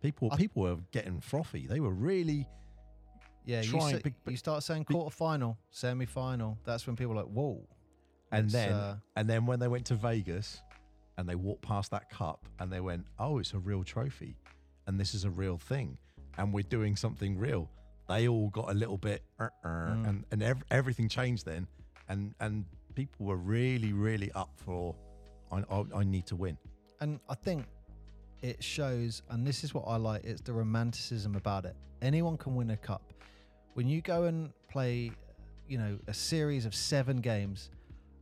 People 0.00 0.28
I- 0.32 0.36
people 0.36 0.62
were 0.62 0.76
getting 0.92 1.20
frothy. 1.20 1.66
They 1.66 1.80
were 1.80 1.92
really 1.94 2.46
yeah, 3.44 3.62
you, 3.62 3.80
say- 3.80 4.00
big- 4.02 4.14
you 4.26 4.36
start 4.36 4.62
saying 4.62 4.84
big- 4.88 4.96
quarterfinal, 4.96 5.56
semi-final. 5.70 6.58
That's 6.64 6.86
when 6.86 6.94
people 6.96 7.12
are 7.14 7.22
like, 7.24 7.32
"Whoa!" 7.32 7.66
And 8.32 8.44
It's, 8.44 8.52
then 8.52 8.72
uh, 8.72 8.96
and 9.16 9.28
then 9.28 9.46
when 9.46 9.58
they 9.58 9.68
went 9.68 9.86
to 9.86 9.94
Vegas 9.94 10.62
and 11.18 11.28
they 11.28 11.34
walked 11.34 11.62
past 11.62 11.90
that 11.90 12.08
cup 12.10 12.46
and 12.58 12.70
they 12.72 12.80
went, 12.80 13.06
"Oh, 13.18 13.38
it's 13.38 13.54
a 13.54 13.58
real 13.58 13.82
trophy, 13.82 14.36
and 14.86 14.98
this 15.00 15.14
is 15.14 15.24
a 15.24 15.30
real 15.30 15.58
thing, 15.58 15.98
and 16.38 16.52
we're 16.52 16.68
doing 16.68 16.96
something 16.96 17.38
real." 17.38 17.68
They 18.08 18.28
all 18.28 18.48
got 18.50 18.70
a 18.70 18.74
little 18.74 18.98
bit, 18.98 19.22
uh, 19.38 19.48
uh, 19.64 19.68
Mm. 19.68 20.08
and 20.08 20.24
and 20.32 20.42
ev- 20.42 20.64
everything 20.70 21.08
changed 21.08 21.44
then, 21.46 21.66
and 22.08 22.34
and 22.40 22.64
people 22.94 23.26
were 23.26 23.36
really 23.36 23.92
really 23.92 24.30
up 24.32 24.50
for, 24.56 24.94
I 25.50 25.62
I, 25.70 25.84
I 26.00 26.04
need 26.04 26.26
to 26.26 26.36
win. 26.36 26.56
and 27.00 27.18
I 27.28 27.34
think 27.34 27.66
it 28.42 28.62
shows, 28.62 29.22
and 29.30 29.46
this 29.46 29.64
is 29.64 29.74
what 29.74 29.84
I 29.86 29.96
like, 29.96 30.24
it's 30.24 30.40
the 30.40 30.52
romanticism 30.52 31.34
about 31.34 31.64
it. 31.64 31.76
Anyone 32.02 32.36
can 32.36 32.54
win 32.54 32.70
a 32.70 32.76
cup. 32.76 33.12
When 33.74 33.86
you 33.88 34.00
go 34.00 34.24
and 34.24 34.52
play, 34.70 35.12
you 35.68 35.78
know, 35.78 35.98
a 36.08 36.14
series 36.14 36.64
of 36.66 36.74
seven 36.74 37.18
games, 37.20 37.70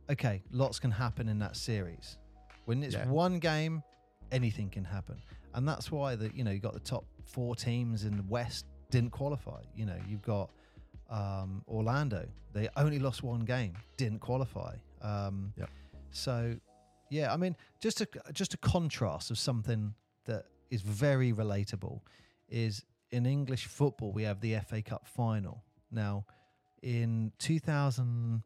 okay, 0.09 0.41
lots 0.51 0.79
can 0.79 0.91
happen 0.91 1.27
in 1.29 1.39
that 1.39 1.55
series. 1.55 2.17
When 2.65 2.83
it's 2.83 2.95
Yeah. 2.95 3.07
one 3.07 3.39
game, 3.39 3.81
anything 4.31 4.69
can 4.69 4.83
happen. 4.83 5.21
And 5.53 5.67
that's 5.67 5.91
why 5.91 6.15
the 6.15 6.29
you 6.35 6.43
know, 6.43 6.51
you 6.51 6.59
got 6.59 6.73
the 6.73 6.79
top 6.79 7.05
four 7.23 7.55
teams 7.55 8.03
in 8.03 8.15
the 8.17 8.23
West 8.23 8.65
didn't 8.91 9.11
qualify. 9.11 9.61
You 9.75 9.85
know, 9.85 9.97
you've 10.07 10.21
got 10.21 10.51
um, 11.09 11.63
Orlando. 11.67 12.27
They 12.53 12.69
only 12.75 12.99
lost 12.99 13.23
one 13.23 13.39
game, 13.41 13.73
didn't 13.97 14.19
qualify. 14.19 14.75
Um, 15.01 15.53
Yep. 15.57 15.69
So, 16.11 16.55
yeah, 17.09 17.33
I 17.33 17.37
mean, 17.37 17.55
just 17.79 18.01
a 18.01 18.07
just 18.33 18.53
a 18.53 18.57
contrast 18.57 19.31
of 19.31 19.37
something 19.39 19.93
that 20.29 20.45
is 20.69 20.81
very 20.81 21.33
relatable 21.33 22.01
is 22.47 22.83
in 23.11 23.25
English 23.25 23.65
football 23.65 24.11
we 24.11 24.23
have 24.23 24.39
the 24.41 24.55
FA 24.67 24.81
Cup 24.81 25.05
final. 25.07 25.63
Now, 25.91 26.25
in 26.81 27.31
2000, 27.39 28.43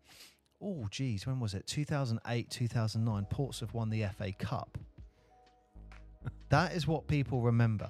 oh 0.61 0.87
geez, 0.89 1.27
when 1.27 1.39
was 1.39 1.53
it? 1.53 1.67
2008, 1.67 2.49
2009, 2.49 3.25
Portsmouth 3.29 3.73
won 3.73 3.89
the 3.89 4.03
FA 4.17 4.31
Cup. 4.31 4.77
that 6.49 6.73
is 6.73 6.87
what 6.87 7.07
people 7.07 7.41
remember. 7.41 7.89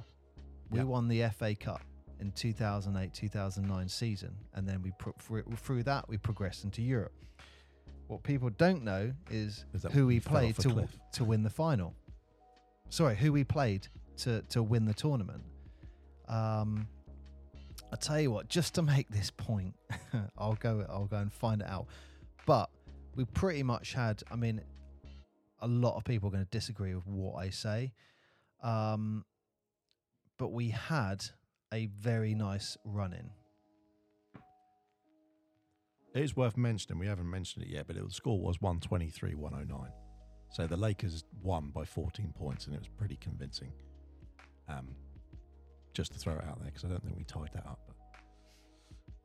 We 0.69 0.79
Yep. 0.79 0.87
won 0.87 1.07
the 1.07 1.21
FA 1.29 1.53
Cup 1.55 1.81
in 2.19 2.31
2008 2.31 3.13
2009 3.13 3.87
season 3.89 4.33
and 4.53 4.67
then 4.67 4.81
we 4.81 4.91
pro- 4.97 5.13
through 5.19 5.43
through 5.57 5.83
that 5.83 6.07
we 6.07 6.17
progressed 6.17 6.63
into 6.63 6.81
Europe 6.81 7.13
What 8.07 8.23
people 8.23 8.49
don't 8.51 8.83
know 8.83 9.13
is, 9.29 9.65
Is 9.73 9.83
who 9.91 10.07
we 10.07 10.19
played 10.19 10.55
to 10.59 10.87
to 11.13 11.23
win 11.25 11.43
the 11.43 11.49
final. 11.49 11.93
Sorry, 12.89 13.15
who 13.15 13.31
we 13.31 13.43
played 13.43 13.87
to 14.17 14.41
to 14.49 14.61
win 14.61 14.85
the 14.85 14.93
tournament. 14.93 15.43
Um, 16.27 16.87
I 17.91 17.95
tell 17.95 18.19
you 18.19 18.31
what, 18.31 18.47
just 18.47 18.75
to 18.75 18.81
make 18.81 19.09
this 19.09 19.31
point, 19.31 19.75
I'll 20.37 20.55
go 20.55 20.85
I'll 20.89 21.05
go 21.05 21.17
and 21.17 21.31
find 21.31 21.61
it 21.61 21.67
out. 21.67 21.87
But 22.45 22.69
we 23.15 23.25
pretty 23.25 23.63
much 23.63 23.93
had. 23.93 24.23
I 24.31 24.35
mean, 24.35 24.61
a 25.59 25.67
lot 25.67 25.95
of 25.95 26.03
people 26.03 26.29
are 26.29 26.31
going 26.31 26.43
to 26.43 26.49
disagree 26.49 26.93
with 26.95 27.07
what 27.07 27.35
I 27.35 27.49
say, 27.49 27.93
um, 28.63 29.25
but 30.37 30.51
we 30.51 30.69
had 30.69 31.23
a 31.73 31.87
very 31.87 32.35
nice 32.35 32.77
run 32.83 33.13
in. 33.13 33.29
It 36.13 36.23
is 36.23 36.35
worth 36.35 36.57
mentioning. 36.57 36.99
We 36.99 37.07
haven't 37.07 37.29
mentioned 37.29 37.65
it 37.65 37.71
yet, 37.71 37.87
but 37.87 37.95
it, 37.95 38.05
the 38.05 38.13
score 38.13 38.39
was 38.39 38.61
123 38.61 39.33
109. 39.33 39.91
So 40.53 40.67
the 40.67 40.77
Lakers 40.77 41.23
won 41.41 41.71
by 41.73 41.83
14 41.83 42.31
points, 42.37 42.67
and 42.67 42.75
it 42.75 42.79
was 42.79 42.87
pretty 42.87 43.15
convincing. 43.15 43.71
Um, 44.69 44.89
just 45.95 46.13
to 46.13 46.19
throw 46.19 46.33
it 46.33 46.43
out 46.47 46.59
there, 46.59 46.67
because 46.67 46.85
I 46.85 46.89
don't 46.89 47.03
think 47.03 47.17
we 47.17 47.23
tied 47.23 47.49
that 47.55 47.65
up. 47.65 47.79
But 47.87 47.95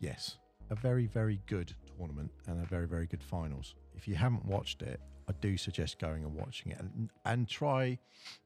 yes, 0.00 0.38
a 0.70 0.74
very, 0.74 1.06
very 1.06 1.42
good 1.46 1.74
tournament 1.98 2.30
and 2.46 2.62
a 2.62 2.66
very, 2.66 2.86
very 2.86 3.06
good 3.06 3.22
finals. 3.22 3.74
If 3.94 4.08
you 4.08 4.14
haven't 4.14 4.46
watched 4.46 4.80
it, 4.80 5.00
I 5.28 5.32
do 5.42 5.58
suggest 5.58 5.98
going 5.98 6.24
and 6.24 6.34
watching 6.34 6.72
it 6.72 6.80
and, 6.80 7.10
and 7.26 7.46
try 7.46 7.98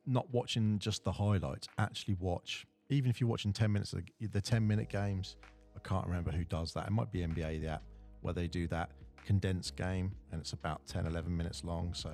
not 0.05 0.29
watching 0.35 0.81
just 0.81 1.05
the 1.05 1.13
highlights. 1.13 1.69
Actually, 1.79 2.15
watch, 2.15 2.67
even 2.91 3.11
if 3.13 3.21
you're 3.21 3.31
watching 3.31 3.53
10 3.53 3.73
minutes 3.73 3.93
of 3.93 4.03
the, 4.19 4.27
the 4.27 4.41
10 4.41 4.67
minute 4.67 4.89
games. 4.89 5.37
I 5.77 5.89
can't 5.89 6.07
remember 6.07 6.33
who 6.33 6.45
does 6.45 6.75
that. 6.75 6.89
It 6.89 6.93
might 6.93 7.13
be 7.13 7.21
NBA, 7.21 7.61
the 7.61 7.69
app 7.69 7.83
where 8.23 8.35
they 8.35 8.49
do 8.49 8.67
that 8.69 8.91
condensed 9.25 9.77
game 9.77 10.11
and 10.33 10.41
it's 10.41 10.53
about 10.53 10.85
10 10.89 11.07
11 11.07 11.37
minutes 11.37 11.63
long 11.63 11.95
so 11.95 12.11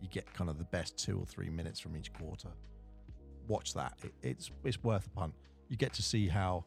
you 0.00 0.08
get 0.08 0.32
kind 0.34 0.50
of 0.50 0.58
the 0.58 0.64
best 0.64 0.98
two 0.98 1.18
or 1.18 1.26
three 1.26 1.50
minutes 1.50 1.80
from 1.80 1.96
each 1.96 2.12
quarter 2.12 2.48
watch 3.48 3.74
that 3.74 3.94
it, 4.02 4.12
it's 4.22 4.50
it's 4.64 4.82
worth 4.82 5.06
a 5.06 5.10
punt 5.10 5.34
you 5.68 5.76
get 5.76 5.92
to 5.92 6.02
see 6.02 6.28
how 6.28 6.64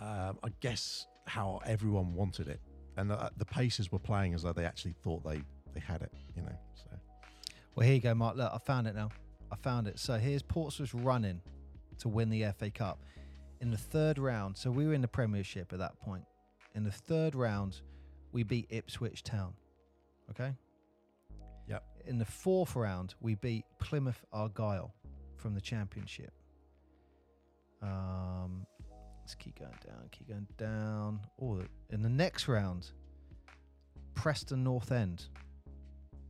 um, 0.00 0.38
i 0.42 0.48
guess 0.60 1.06
how 1.26 1.60
everyone 1.66 2.14
wanted 2.14 2.48
it 2.48 2.60
and 2.96 3.10
the, 3.10 3.30
the 3.38 3.88
were 3.90 3.98
playing 3.98 4.34
as 4.34 4.42
though 4.42 4.52
they 4.52 4.64
actually 4.64 4.94
thought 5.02 5.24
they 5.24 5.42
they 5.74 5.80
had 5.80 6.02
it 6.02 6.12
you 6.36 6.42
know 6.42 6.56
so 6.74 6.90
Well, 7.74 7.86
here 7.86 7.94
you 7.94 8.02
go, 8.02 8.14
Mark. 8.14 8.36
Look, 8.36 8.52
I 8.52 8.58
found 8.58 8.86
it 8.86 8.94
now. 8.94 9.08
I 9.50 9.56
found 9.56 9.86
it. 9.86 9.98
So 9.98 10.18
here's 10.18 10.42
Portsmouth 10.42 10.92
running 10.94 11.40
to 12.00 12.08
win 12.08 12.28
the 12.28 12.44
FA 12.58 12.70
Cup 12.70 13.04
in 13.60 13.70
the 13.70 13.78
third 13.78 14.18
round. 14.18 14.56
So 14.56 14.70
we 14.70 14.86
were 14.86 14.94
in 14.94 15.00
the 15.00 15.08
Premiership 15.08 15.72
at 15.72 15.78
that 15.78 15.98
point. 16.00 16.24
In 16.74 16.84
the 16.84 16.90
third 16.90 17.34
round, 17.34 17.80
we 18.32 18.42
beat 18.42 18.66
Ipswich 18.70 19.22
Town. 19.22 19.54
Okay. 20.30 20.52
Yep. 21.68 21.84
In 22.06 22.18
the 22.18 22.24
fourth 22.24 22.76
round, 22.76 23.14
we 23.20 23.34
beat 23.36 23.64
Plymouth 23.78 24.24
Argyle 24.32 24.94
from 25.36 25.54
the 25.54 25.60
Championship. 25.60 26.32
Um, 27.80 28.66
let's 29.20 29.34
keep 29.34 29.58
going 29.58 29.78
down. 29.86 30.08
Keep 30.10 30.28
going 30.28 30.46
down. 30.56 31.20
Oh, 31.40 31.62
in 31.90 32.02
the 32.02 32.08
next 32.08 32.48
round, 32.48 32.90
Preston 34.14 34.62
North 34.64 34.92
End. 34.92 35.26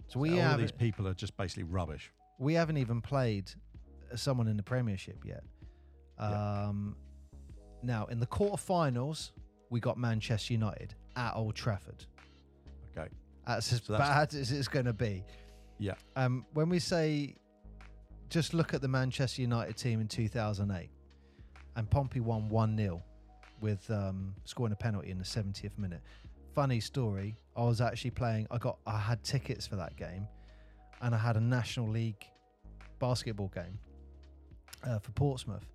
So 0.09 0.21
we 0.21 0.31
all 0.31 0.41
have 0.41 0.61
these 0.61 0.73
people 0.73 1.09
are 1.09 1.15
just 1.15 1.37
basically 1.37 1.65
rubbish 1.65 2.13
we 2.43 2.55
haven't 2.55 2.77
even 2.77 3.01
played 3.01 3.51
someone 4.17 4.49
in 4.49 4.57
the 4.57 4.63
Premiership 4.63 5.25
yet. 5.25 5.45
Um, 6.19 6.97
Now, 7.83 8.07
in 8.07 8.21
the 8.21 8.27
quarterfinals, 8.27 9.31
we 9.71 9.81
got 9.81 9.97
Manchester 9.97 10.53
United 10.53 10.95
at 11.17 11.35
Old 11.35 11.55
Trafford. 11.55 12.05
That's 13.47 13.73
as 13.73 13.83
So 13.83 13.93
that's- 13.95 14.09
bad 14.09 14.35
as 14.41 14.53
it's 14.53 14.69
going 14.69 14.87
to 14.87 14.93
be. 14.93 15.25
Yeah. 15.79 15.95
Um, 16.17 16.47
when 16.53 16.69
we 16.69 16.79
say, 16.79 17.35
just 18.29 18.55
look 18.55 18.73
at 18.75 18.81
the 18.81 18.89
Manchester 18.89 19.43
United 19.43 19.77
team 19.77 20.01
in 20.01 20.09
2008, 20.09 20.89
and 21.77 21.91
Pompey 21.91 22.21
won 22.21 22.49
1 22.49 22.77
0 22.77 23.03
with 23.61 23.91
um, 23.91 24.35
scoring 24.45 24.73
a 24.73 24.77
penalty 24.77 25.11
in 25.11 25.19
the 25.19 25.25
70th 25.25 25.77
minute. 25.79 26.01
Funny 26.55 26.81
story, 26.81 27.37
I 27.57 27.63
was 27.65 27.81
actually 27.81 28.11
playing, 28.11 28.47
I 28.51 28.59
got, 28.59 28.79
I 28.87 28.99
had 28.99 29.23
tickets 29.25 29.67
for 29.67 29.77
that 29.77 29.97
game, 29.97 30.27
and 31.01 31.15
I 31.15 31.19
had 31.19 31.37
a 31.37 31.41
National 31.41 31.89
League 31.89 32.27
basketball 32.99 33.49
game 33.55 33.79
uh, 34.85 34.99
for 34.99 35.11
Portsmouth. 35.13 35.67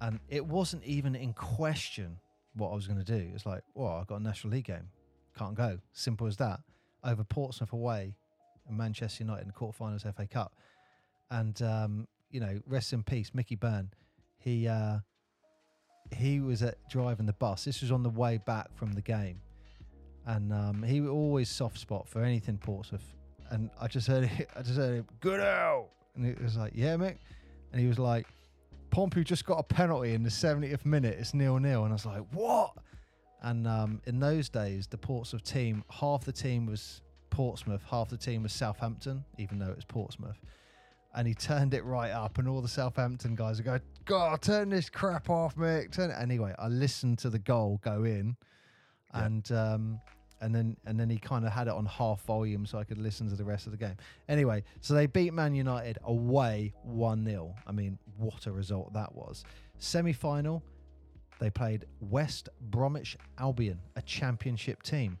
And 0.00 0.18
it 0.28 0.44
wasn't 0.44 0.84
even 0.84 1.14
in 1.14 1.32
question 1.32 2.16
what 2.54 2.70
I 2.70 2.74
was 2.74 2.86
going 2.86 2.98
to 2.98 3.04
do. 3.04 3.30
It's 3.34 3.46
like, 3.46 3.62
well, 3.74 3.98
I've 4.00 4.06
got 4.06 4.20
a 4.20 4.22
National 4.22 4.52
League 4.52 4.64
game. 4.66 4.88
Can't 5.36 5.54
go. 5.54 5.78
Simple 5.92 6.26
as 6.26 6.36
that. 6.38 6.60
Over 7.04 7.24
Portsmouth 7.24 7.72
away 7.72 8.14
and 8.68 8.76
Manchester 8.76 9.24
United 9.24 9.42
in 9.42 9.48
the 9.48 9.54
quarterfinals 9.54 10.02
FA 10.14 10.26
Cup. 10.26 10.54
And, 11.30 11.60
um, 11.62 12.08
you 12.30 12.40
know, 12.40 12.60
rest 12.66 12.92
in 12.92 13.02
peace, 13.02 13.30
Mickey 13.34 13.54
Byrne. 13.54 13.90
He, 14.38 14.68
uh, 14.68 14.98
he 16.14 16.40
was 16.40 16.62
at 16.62 16.76
driving 16.88 17.26
the 17.26 17.32
bus. 17.34 17.64
This 17.64 17.80
was 17.80 17.92
on 17.92 18.02
the 18.02 18.10
way 18.10 18.38
back 18.46 18.74
from 18.74 18.92
the 18.92 19.02
game. 19.02 19.40
And 20.26 20.52
um, 20.52 20.82
he 20.82 21.06
always 21.06 21.48
soft 21.48 21.78
spot 21.78 22.08
for 22.08 22.22
anything 22.22 22.58
Portsmouth. 22.58 23.14
And 23.50 23.70
I 23.80 23.88
just 23.88 24.06
heard 24.06 24.24
it, 24.24 24.48
I 24.56 24.62
just 24.62 24.76
heard 24.76 24.96
him, 24.96 25.06
good 25.20 25.40
out. 25.40 25.88
And 26.14 26.26
it 26.26 26.40
was 26.42 26.56
like, 26.56 26.72
yeah, 26.74 26.96
Mick. 26.96 27.16
And 27.72 27.80
he 27.80 27.86
was 27.86 27.98
like, 27.98 28.26
Pompey 28.90 29.24
just 29.24 29.44
got 29.44 29.58
a 29.58 29.62
penalty 29.62 30.14
in 30.14 30.22
the 30.22 30.30
70th 30.30 30.84
minute. 30.84 31.16
It's 31.18 31.34
nil 31.34 31.58
nil. 31.58 31.84
And 31.84 31.92
I 31.92 31.94
was 31.94 32.06
like, 32.06 32.22
what? 32.32 32.72
And 33.42 33.66
um, 33.68 34.00
in 34.06 34.18
those 34.18 34.48
days, 34.48 34.86
the 34.88 34.98
Portsmouth 34.98 35.44
team, 35.44 35.84
half 35.90 36.24
the 36.24 36.32
team 36.32 36.66
was 36.66 37.02
Portsmouth, 37.30 37.82
half 37.88 38.08
the 38.08 38.16
team 38.16 38.42
was 38.42 38.52
Southampton, 38.52 39.24
even 39.38 39.58
though 39.58 39.68
it 39.70 39.76
was 39.76 39.84
Portsmouth. 39.84 40.40
And 41.14 41.26
he 41.26 41.34
turned 41.34 41.72
it 41.72 41.84
right 41.84 42.10
up, 42.10 42.38
and 42.38 42.48
all 42.48 42.60
the 42.60 42.68
Southampton 42.68 43.34
guys 43.34 43.58
are 43.60 43.62
going, 43.62 43.80
God, 44.04 44.42
turn 44.42 44.68
this 44.68 44.90
crap 44.90 45.30
off, 45.30 45.54
Mick. 45.56 45.92
Turn 45.92 46.10
it. 46.10 46.16
Anyway, 46.18 46.54
I 46.58 46.68
listened 46.68 47.18
to 47.20 47.30
the 47.30 47.38
goal 47.38 47.80
go 47.82 48.04
in, 48.04 48.36
Yeah. 49.14 49.24
and 49.26 49.52
um, 49.52 50.00
and 50.40 50.54
then 50.54 50.76
and 50.84 50.98
then 51.00 51.08
he 51.10 51.18
kind 51.18 51.44
of 51.46 51.52
had 51.52 51.66
it 51.66 51.72
on 51.74 51.86
half 51.86 52.20
volume 52.22 52.66
so 52.66 52.78
I 52.78 52.84
could 52.84 52.98
listen 52.98 53.28
to 53.30 53.36
the 53.36 53.44
rest 53.44 53.66
of 53.66 53.72
the 53.72 53.78
game. 53.78 53.96
Anyway, 54.28 54.62
so 54.80 54.94
they 54.94 55.06
beat 55.06 55.32
Man 55.32 55.54
United 55.54 55.98
away 56.04 56.74
1 56.82 57.24
0. 57.24 57.54
I 57.66 57.72
mean, 57.72 57.98
what 58.18 58.46
a 58.46 58.52
result 58.52 58.92
that 58.92 59.14
was. 59.14 59.44
Semi 59.78 60.12
final, 60.12 60.62
they 61.38 61.50
played 61.50 61.86
West 62.00 62.48
Bromwich 62.60 63.16
Albion, 63.38 63.80
a 63.96 64.02
championship 64.02 64.82
team. 64.82 65.18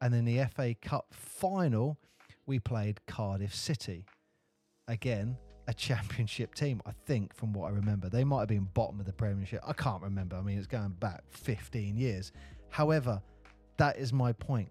And 0.00 0.14
in 0.14 0.24
the 0.24 0.44
FA 0.54 0.74
Cup 0.74 1.06
final, 1.12 1.98
we 2.44 2.58
played 2.58 3.00
Cardiff 3.06 3.54
City. 3.54 4.04
Again, 4.88 5.36
a 5.66 5.74
championship 5.74 6.54
team, 6.54 6.80
I 6.86 6.92
think, 7.06 7.34
from 7.34 7.52
what 7.52 7.68
I 7.68 7.74
remember. 7.74 8.08
They 8.08 8.22
might 8.22 8.40
have 8.40 8.48
been 8.48 8.68
bottom 8.74 9.00
of 9.00 9.06
the 9.06 9.12
Premiership. 9.12 9.60
I 9.66 9.72
can't 9.72 10.02
remember. 10.02 10.36
I 10.36 10.42
mean, 10.42 10.58
it's 10.58 10.66
going 10.66 10.90
back 11.00 11.22
15 11.30 11.96
years. 11.96 12.32
However, 12.68 13.20
that 13.78 13.96
is 13.96 14.12
my 14.12 14.32
point. 14.32 14.68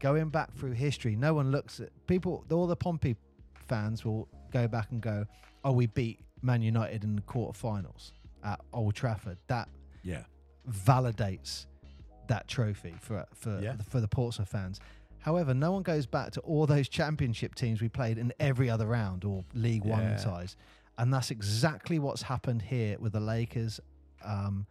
Going 0.00 0.28
back 0.28 0.54
through 0.54 0.72
history, 0.72 1.16
no 1.16 1.34
one 1.34 1.50
looks 1.50 1.80
at 1.80 1.88
people, 2.06 2.44
all 2.50 2.66
the 2.66 2.76
Pompey 2.76 3.16
fans 3.66 4.04
will 4.04 4.28
go 4.52 4.68
back 4.68 4.88
and 4.90 5.00
go, 5.00 5.24
oh, 5.64 5.72
we 5.72 5.86
beat 5.86 6.20
Man 6.42 6.60
United 6.60 7.04
in 7.04 7.16
the 7.16 7.22
quarterfinals 7.22 8.12
at 8.44 8.60
Old 8.72 8.94
Trafford. 8.94 9.38
That 9.48 9.68
Yeah. 10.02 10.24
validates 10.68 11.66
that 12.28 12.48
trophy 12.48 12.94
for 13.00 13.26
for 13.34 13.60
Yeah. 13.60 13.76
for 13.88 14.00
the 14.00 14.08
Portsmouth 14.08 14.48
fans. 14.48 14.80
However, 15.18 15.54
no 15.54 15.72
one 15.72 15.82
goes 15.82 16.06
back 16.06 16.32
to 16.32 16.40
all 16.40 16.66
those 16.66 16.88
championship 16.88 17.54
teams 17.54 17.80
we 17.80 17.88
played 17.88 18.18
in 18.18 18.32
every 18.38 18.68
other 18.68 18.86
round 18.86 19.24
or 19.24 19.44
League 19.54 19.84
One 19.84 20.16
ties, 20.18 20.56
and 20.98 21.12
that's 21.12 21.30
exactly 21.30 21.98
what's 21.98 22.22
happened 22.22 22.62
here 22.62 22.98
with 22.98 23.12
the 23.12 23.20
Lakers. 23.20 23.80
Um, 24.22 24.66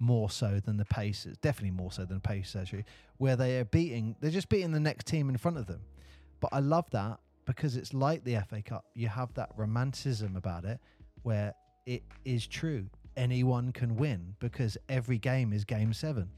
more 0.00 0.28
so 0.28 0.60
than 0.60 0.76
the 0.76 0.84
Pacers, 0.84 1.36
definitely 1.38 1.70
more 1.70 1.90
so 1.92 2.04
than 2.04 2.16
the 2.16 2.20
Pacers, 2.20 2.56
actually, 2.62 2.84
where 3.18 3.36
they 3.36 3.58
are 3.60 3.64
beating, 3.64 4.16
they're 4.20 4.30
just 4.30 4.48
beating 4.48 4.72
the 4.72 4.80
next 4.80 5.06
team 5.06 5.28
in 5.28 5.36
front 5.36 5.56
of 5.56 5.66
them. 5.66 5.80
But 6.40 6.50
I 6.52 6.58
love 6.58 6.90
that 6.90 7.20
because 7.46 7.76
it's 7.76 7.94
like 7.94 8.24
the 8.24 8.36
FA 8.36 8.60
Cup. 8.60 8.84
You 8.94 9.08
have 9.08 9.32
that 9.34 9.50
romanticism 9.56 10.36
about 10.36 10.64
it 10.64 10.80
where 11.22 11.54
it 11.86 12.02
is 12.24 12.46
true. 12.46 12.90
Anyone 13.16 13.72
can 13.72 13.96
win 13.96 14.34
because 14.40 14.76
every 14.88 15.18
game 15.18 15.52
is 15.52 15.64
game 15.64 15.92
seven. 15.92 16.28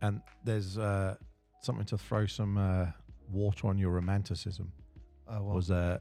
And 0.00 0.22
there's 0.44 0.78
uh, 0.78 1.16
something 1.60 1.84
to 1.86 1.98
throw 1.98 2.26
some 2.26 2.56
uh, 2.56 2.86
water 3.30 3.66
on 3.66 3.78
your 3.78 3.90
romanticism. 3.90 4.72
Oh, 5.28 5.42
well. 5.42 5.56
was 5.56 5.70
uh, 5.70 5.98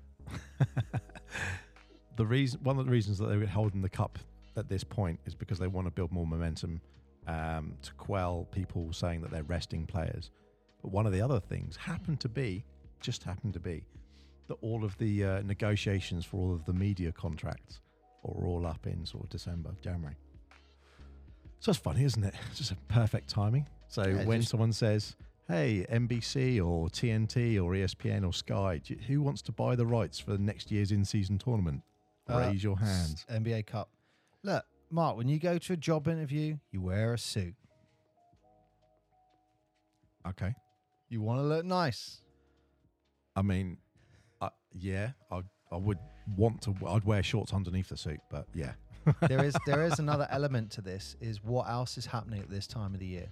the 2.15 2.25
reason 2.25 2.59
one 2.63 2.79
of 2.79 2.85
the 2.85 2.91
reasons 2.91 3.17
that 3.17 3.27
they 3.27 3.37
were 3.37 3.45
holding 3.45 3.81
the 3.81 3.89
cup 3.89 4.19
at 4.55 4.69
this 4.69 4.83
point 4.83 5.19
is 5.25 5.35
because 5.35 5.59
they 5.59 5.67
want 5.67 5.85
to 5.85 5.91
build 5.91 6.11
more 6.11 6.25
momentum 6.25 6.81
um, 7.27 7.73
to 7.81 7.93
quell 7.93 8.47
people 8.51 8.91
saying 8.93 9.21
that 9.21 9.31
they're 9.31 9.43
resting 9.43 9.85
players. 9.85 10.31
But 10.81 10.91
one 10.91 11.05
of 11.05 11.11
the 11.11 11.21
other 11.21 11.39
things 11.39 11.75
happened 11.75 12.19
to 12.21 12.29
be, 12.29 12.63
just 13.01 13.23
happened 13.23 13.53
to 13.53 13.59
be, 13.59 13.83
that 14.47 14.55
all 14.61 14.83
of 14.83 14.97
the 14.97 15.23
uh, 15.23 15.41
negotiations 15.41 16.25
for 16.25 16.37
all 16.37 16.53
of 16.53 16.65
the 16.65 16.73
media 16.73 17.11
contracts 17.11 17.81
are 18.23 18.45
all 18.47 18.65
up 18.65 18.85
in 18.87 19.05
sort 19.05 19.23
of 19.25 19.29
December, 19.29 19.71
January. 19.81 20.15
So 21.59 21.71
it's 21.71 21.79
funny, 21.79 22.03
isn't 22.03 22.23
it? 22.23 22.33
It's 22.49 22.59
just 22.59 22.71
a 22.71 22.75
perfect 22.87 23.29
timing. 23.29 23.67
So 23.87 24.03
Yeah, 24.05 24.25
when 24.25 24.39
just- 24.41 24.51
someone 24.51 24.73
says, 24.73 25.15
hey, 25.47 25.85
NBC 25.89 26.59
or 26.65 26.89
TNT 26.89 27.57
or 27.63 27.71
ESPN 27.73 28.25
or 28.25 28.33
Sky, 28.33 28.81
you- 28.85 28.97
who 29.07 29.21
wants 29.21 29.41
to 29.43 29.51
buy 29.51 29.75
the 29.75 29.85
rights 29.85 30.19
for 30.19 30.37
next 30.37 30.71
year's 30.71 30.91
in-season 30.91 31.37
tournament? 31.37 31.81
Uh, 32.29 32.39
Raise 32.51 32.63
your 32.63 32.77
hands. 32.77 33.25
NBA 33.29 33.65
Cup. 33.65 33.89
Look, 34.43 34.65
Mark, 34.89 35.15
when 35.17 35.27
you 35.29 35.39
go 35.39 35.57
to 35.57 35.73
a 35.73 35.77
job 35.77 36.07
interview, 36.07 36.57
you 36.71 36.81
wear 36.81 37.13
a 37.13 37.17
suit. 37.17 37.55
Okay. 40.27 40.53
You 41.09 41.21
want 41.21 41.39
to 41.39 41.43
look 41.43 41.65
nice. 41.65 42.21
I 43.35 43.41
mean, 43.41 43.77
uh, 44.41 44.49
yeah, 44.73 45.11
I 45.31 45.41
I 45.71 45.77
would 45.77 45.99
want 46.35 46.61
to. 46.63 46.75
I'd 46.87 47.03
wear 47.03 47.23
shorts 47.23 47.53
underneath 47.53 47.89
the 47.89 47.97
suit, 47.97 48.19
but 48.29 48.47
yeah. 48.53 48.73
there 49.27 49.43
is 49.43 49.55
there 49.65 49.85
is 49.85 49.99
another 49.99 50.27
element 50.31 50.71
to 50.71 50.81
this 50.81 51.15
is 51.21 51.43
what 51.43 51.69
else 51.69 51.97
is 51.97 52.05
happening 52.05 52.41
at 52.41 52.49
this 52.49 52.67
time 52.67 52.93
of 52.93 52.99
the 52.99 53.05
year. 53.05 53.27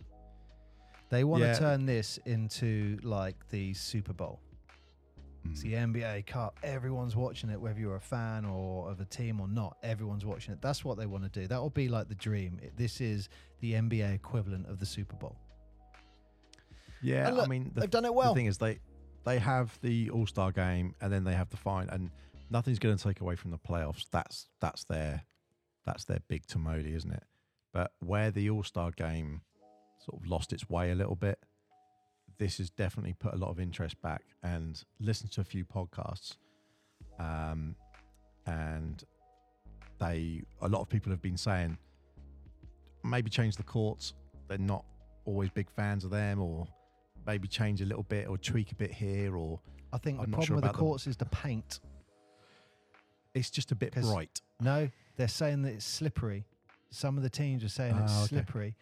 They 1.10 1.24
want 1.24 1.44
Yeah. 1.44 1.54
to 1.54 1.60
turn 1.60 1.86
this 1.86 2.18
into 2.26 2.98
like 3.04 3.48
the 3.50 3.74
Super 3.74 4.14
Bowl. 4.14 4.40
It's 5.52 5.62
the 5.62 5.74
mm. 5.74 5.94
NBA 5.94 6.26
Cup. 6.26 6.58
Everyone's 6.64 7.16
watching 7.16 7.52
it, 7.52 7.62
whether 7.62 7.80
you're 7.80 7.98
a 7.98 8.02
fan 8.02 8.46
or 8.46 8.90
of 8.90 9.00
a 9.00 9.06
team 9.06 9.40
or 9.40 9.48
not. 9.48 9.78
Everyone's 9.84 10.26
watching 10.26 10.54
it. 10.54 10.62
That's 10.62 10.84
what 10.84 10.98
they 10.98 11.06
want 11.06 11.24
to 11.24 11.40
do. 11.40 11.46
That 11.48 11.62
will 11.62 11.70
be 11.70 11.88
like 11.88 12.08
the 12.10 12.16
dream. 12.16 12.60
It- 12.64 12.76
This 12.76 13.00
is 13.00 13.30
the 13.60 13.74
NBA 13.74 14.16
equivalent 14.16 14.66
of 14.68 14.80
the 14.80 14.88
Super 14.88 15.16
Bowl. 15.16 15.36
Yeah, 17.04 17.30
look, 17.30 17.46
I 17.46 17.48
mean, 17.48 17.72
the, 17.76 17.82
They've 17.82 17.90
done 17.90 18.06
it 18.06 18.14
well. 18.14 18.34
the 18.34 18.40
thing 18.40 18.48
is, 18.48 18.58
they 18.58 18.80
they 19.26 19.40
have 19.40 19.78
the 19.82 20.10
All 20.12 20.28
Star 20.28 20.52
game, 20.52 20.96
and 21.02 21.12
then 21.12 21.24
they 21.24 21.34
have 21.34 21.50
the 21.50 21.58
fine, 21.58 21.90
and 21.90 22.12
nothing's 22.50 22.80
going 22.80 22.96
to 22.96 23.04
take 23.04 23.22
away 23.22 23.36
from 23.36 23.52
the 23.52 23.58
playoffs. 23.58 24.06
That's 24.12 24.48
that's 24.62 24.84
their 24.86 25.24
that's 25.86 26.06
their 26.06 26.20
big 26.28 26.46
tamale, 26.46 26.94
isn't 26.94 27.12
it? 27.12 27.24
But 27.74 27.92
where 28.00 28.32
the 28.32 28.50
All 28.50 28.64
Star 28.64 28.92
game 28.92 29.42
sort 30.00 30.22
of 30.22 30.30
lost 30.30 30.54
its 30.54 30.70
way 30.70 30.92
a 30.92 30.96
little 30.96 31.16
bit, 31.16 31.40
this 32.38 32.60
has 32.60 32.70
definitely 32.70 33.14
put 33.14 33.34
a 33.34 33.38
lot 33.38 33.50
of 33.50 33.60
interest 33.60 34.02
back. 34.02 34.24
And 34.44 34.82
listened 35.00 35.32
to 35.34 35.42
a 35.42 35.44
few 35.44 35.66
podcasts, 35.66 36.38
um, 37.20 37.76
and 38.46 39.04
they 40.00 40.44
a 40.62 40.68
lot 40.68 40.82
of 40.82 40.90
people 40.90 41.12
have 41.12 41.22
been 41.22 41.38
saying 41.38 41.78
maybe 43.04 43.30
change 43.30 43.56
the 43.56 43.64
courts. 43.64 44.14
They're 44.48 44.58
not 44.60 44.86
always 45.26 45.50
big 45.50 45.70
fans 45.72 46.04
of 46.04 46.12
them, 46.12 46.40
or 46.40 46.68
maybe 47.26 47.48
change 47.48 47.82
a 47.82 47.86
little 47.86 48.04
bit, 48.04 48.28
or 48.28 48.38
tweak 48.38 48.72
a 48.72 48.76
bit 48.76 48.92
here, 48.92 49.36
or 49.36 49.60
I 49.94 49.98
think 49.98 50.20
I'm 50.20 50.26
the 50.26 50.32
problem 50.32 50.46
sure 50.48 50.56
with 50.58 50.64
the 50.66 50.70
courts 50.74 51.08
is 51.08 51.18
the 51.18 51.26
paint. 51.26 51.80
it's 53.34 53.50
just 53.50 53.72
a 53.72 53.76
bit 53.76 53.94
bright. 53.94 54.42
No, 54.62 54.90
they're 55.18 55.28
saying 55.28 55.64
that 55.64 55.74
it's 55.74 55.86
slippery. 55.86 56.46
Some 56.90 57.18
of 57.18 57.24
the 57.24 57.30
teams 57.30 57.64
are 57.64 57.70
saying 57.70 57.96
it's 57.98 58.14
Ah, 58.14 58.20
okay. 58.24 58.28
slippery. 58.28 58.76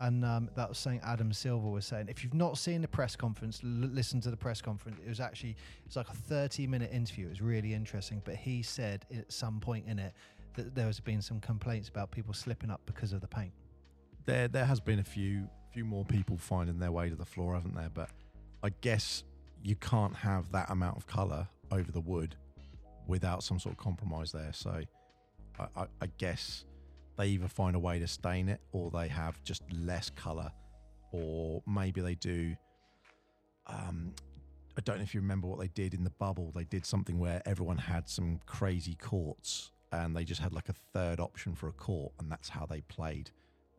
And 0.00 0.24
um, 0.24 0.48
that 0.54 0.68
was 0.68 0.78
saying 0.78 1.00
Adam 1.02 1.32
Silver 1.32 1.68
was 1.68 1.84
saying, 1.84 2.06
if 2.08 2.22
you've 2.22 2.32
not 2.32 2.56
seen 2.56 2.82
the 2.82 2.88
press 2.88 3.16
conference, 3.16 3.60
l- 3.64 3.68
listen 3.70 4.20
to 4.20 4.30
the 4.30 4.36
press 4.36 4.60
conference. 4.62 4.98
It 5.04 5.08
was 5.08 5.18
actually 5.18 5.56
it's 5.84 5.96
like 5.96 6.08
a 6.08 6.14
30 6.14 6.68
minute 6.68 6.92
interview. 6.92 7.26
It 7.26 7.30
was 7.30 7.42
really 7.42 7.74
interesting. 7.74 8.22
But 8.24 8.36
he 8.36 8.62
said 8.62 9.04
at 9.14 9.32
some 9.32 9.58
point 9.58 9.86
in 9.88 9.98
it 9.98 10.14
that 10.54 10.74
there 10.74 10.86
has 10.86 11.00
been 11.00 11.20
some 11.20 11.40
complaints 11.40 11.88
about 11.88 12.12
people 12.12 12.32
slipping 12.32 12.70
up 12.70 12.80
because 12.86 13.12
of 13.12 13.20
the 13.20 13.26
paint. 13.26 13.52
There 14.24 14.46
there 14.46 14.64
has 14.66 14.78
been 14.78 15.00
a 15.00 15.04
few 15.04 15.48
few 15.78 15.84
more 15.84 16.04
people 16.04 16.36
finding 16.36 16.80
their 16.80 16.90
way 16.90 17.08
to 17.08 17.14
the 17.14 17.24
floor, 17.24 17.54
haven't 17.54 17.76
there? 17.76 17.90
But 17.94 18.10
I 18.64 18.70
guess 18.80 19.22
you 19.62 19.76
can't 19.76 20.16
have 20.16 20.50
that 20.50 20.68
amount 20.70 20.96
of 20.96 21.06
colour 21.06 21.46
over 21.70 21.92
the 21.92 22.00
wood 22.00 22.34
without 23.06 23.44
some 23.44 23.60
sort 23.60 23.74
of 23.74 23.78
compromise 23.78 24.32
there. 24.32 24.50
So 24.52 24.82
I, 25.56 25.66
I, 25.76 25.86
I 26.00 26.06
guess 26.18 26.64
they 27.16 27.28
either 27.28 27.46
find 27.46 27.76
a 27.76 27.78
way 27.78 28.00
to 28.00 28.08
stain 28.08 28.48
it 28.48 28.60
or 28.72 28.90
they 28.90 29.06
have 29.06 29.40
just 29.44 29.62
less 29.72 30.10
colour 30.10 30.50
or 31.12 31.62
maybe 31.64 32.00
they 32.00 32.16
do 32.16 32.56
um 33.68 34.12
I 34.76 34.80
don't 34.80 34.96
know 34.96 35.02
if 35.02 35.14
you 35.14 35.20
remember 35.20 35.46
what 35.46 35.60
they 35.60 35.68
did 35.68 35.94
in 35.94 36.02
the 36.02 36.10
bubble. 36.10 36.52
They 36.54 36.64
did 36.64 36.84
something 36.84 37.20
where 37.20 37.40
everyone 37.46 37.78
had 37.78 38.08
some 38.08 38.40
crazy 38.46 38.96
courts 38.96 39.70
and 39.92 40.16
they 40.16 40.24
just 40.24 40.40
had 40.40 40.52
like 40.52 40.68
a 40.68 40.74
third 40.92 41.20
option 41.20 41.54
for 41.54 41.68
a 41.68 41.72
court 41.72 42.12
and 42.18 42.30
that's 42.30 42.48
how 42.48 42.66
they 42.66 42.80
played. 42.80 43.30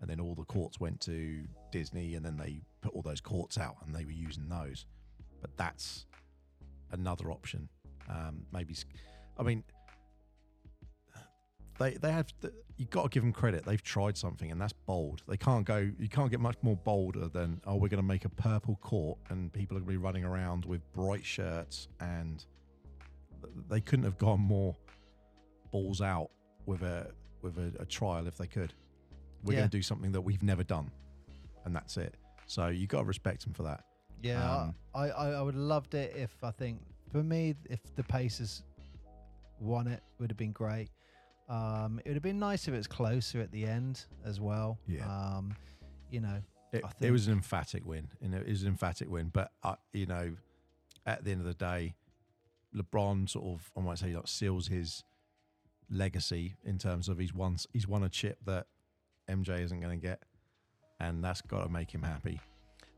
And 0.01 0.09
then 0.09 0.19
all 0.19 0.35
the 0.35 0.45
courts 0.45 0.79
went 0.79 1.01
to 1.01 1.43
Disney 1.71 2.15
and 2.15 2.25
then 2.25 2.37
they 2.37 2.61
put 2.81 2.93
all 2.93 3.01
those 3.01 3.21
courts 3.21 3.57
out 3.57 3.75
and 3.85 3.93
they 3.93 4.05
were 4.05 4.11
using 4.11 4.47
those. 4.47 4.85
But 5.41 5.55
that's 5.57 6.05
another 6.91 7.31
option. 7.31 7.69
Um, 8.09 8.45
maybe, 8.51 8.75
I 9.37 9.43
mean, 9.43 9.63
they 11.79 11.91
they 11.93 12.11
have 12.11 12.27
you 12.77 12.85
got 12.85 13.03
to 13.03 13.09
give 13.09 13.23
them 13.23 13.33
credit. 13.33 13.65
They've 13.65 13.81
tried 13.81 14.17
something 14.17 14.51
and 14.51 14.61
that's 14.61 14.73
bold. 14.73 15.23
They 15.27 15.37
can't 15.37 15.65
go. 15.65 15.89
You 15.97 16.09
can't 16.09 16.29
get 16.29 16.39
much 16.39 16.57
more 16.61 16.75
bolder 16.75 17.27
than 17.27 17.61
oh, 17.65 17.75
we're 17.75 17.87
going 17.87 18.01
to 18.01 18.07
make 18.07 18.25
a 18.25 18.29
purple 18.29 18.77
court 18.81 19.17
and 19.29 19.51
people 19.51 19.75
are 19.77 19.79
going 19.79 19.87
to 19.87 19.93
be 19.93 19.97
running 19.97 20.23
around 20.23 20.65
with 20.65 20.81
bright 20.93 21.25
shirts 21.25 21.87
and 21.99 22.45
they 23.69 23.81
couldn't 23.81 24.05
have 24.05 24.17
gone 24.17 24.39
more 24.39 24.75
balls 25.71 26.01
out 26.01 26.29
with 26.65 26.83
a 26.83 27.11
with 27.41 27.57
a, 27.57 27.73
a 27.81 27.85
trial 27.85 28.27
if 28.27 28.37
they 28.37 28.47
could. 28.47 28.73
We're 29.43 29.53
Yeah. 29.53 29.59
going 29.59 29.69
to 29.69 29.77
do 29.77 29.81
something 29.81 30.11
that 30.11 30.21
we've 30.21 30.43
never 30.43 30.63
done, 30.63 30.91
and 31.65 31.75
that's 31.75 31.97
it. 31.97 32.15
So 32.45 32.67
you 32.67 32.87
got 32.87 32.99
to 32.99 33.05
respect 33.05 33.43
them 33.43 33.53
for 33.53 33.63
that. 33.63 33.85
Yeah, 34.21 34.63
Um, 34.63 34.75
I, 34.93 35.09
I 35.09 35.27
I 35.31 35.41
would 35.41 35.53
have 35.53 35.63
loved 35.63 35.93
it 35.95 36.13
if 36.15 36.43
I 36.43 36.51
think 36.51 36.81
for 37.11 37.23
me 37.23 37.55
if 37.69 37.79
the 37.95 38.03
Pacers 38.03 38.63
won 39.59 39.87
it 39.87 40.03
would 40.19 40.29
have 40.31 40.37
been 40.37 40.51
great. 40.51 40.89
Um, 41.47 41.99
it 42.03 42.09
would 42.09 42.15
have 42.15 42.23
been 42.23 42.37
nice 42.39 42.67
if 42.67 42.73
it 42.73 42.77
was 42.77 42.87
closer 42.87 43.39
at 43.41 43.51
the 43.51 43.65
end 43.65 44.05
as 44.25 44.39
well. 44.41 44.77
Yeah. 44.87 45.07
Um, 45.07 45.55
you 46.11 46.19
know, 46.21 46.41
It, 46.73 46.83
I 46.83 46.91
it 47.01 47.11
was 47.11 47.27
an 47.27 47.33
emphatic 47.33 47.85
win. 47.85 48.09
You 48.21 48.29
know, 48.29 48.37
it 48.37 48.47
was 48.49 48.61
an 48.63 48.67
emphatic 48.67 49.09
win. 49.09 49.29
But 49.29 49.51
uh, 49.63 49.75
you 49.93 50.05
know, 50.05 50.35
at 51.05 51.23
the 51.23 51.31
end 51.31 51.39
of 51.41 51.47
the 51.47 51.53
day, 51.53 51.95
LeBron 52.75 53.29
sort 53.29 53.45
of 53.45 53.71
I 53.77 53.79
might 53.81 53.97
say 53.99 54.13
like 54.15 54.27
seals 54.27 54.67
his 54.67 55.03
legacy 55.89 56.55
in 56.63 56.77
terms 56.77 57.09
of 57.09 57.17
he's 57.17 57.33
won 57.33 57.57
he's 57.73 57.87
won 57.87 58.03
a 58.03 58.09
chip 58.09 58.37
that 58.45 58.67
MJ 59.29 59.61
isn't 59.61 59.79
going 59.79 59.99
to 59.99 60.07
get, 60.07 60.21
and 60.99 61.23
that's 61.23 61.41
got 61.41 61.63
to 61.63 61.69
make 61.69 61.91
him 61.93 62.01
happy. 62.03 62.39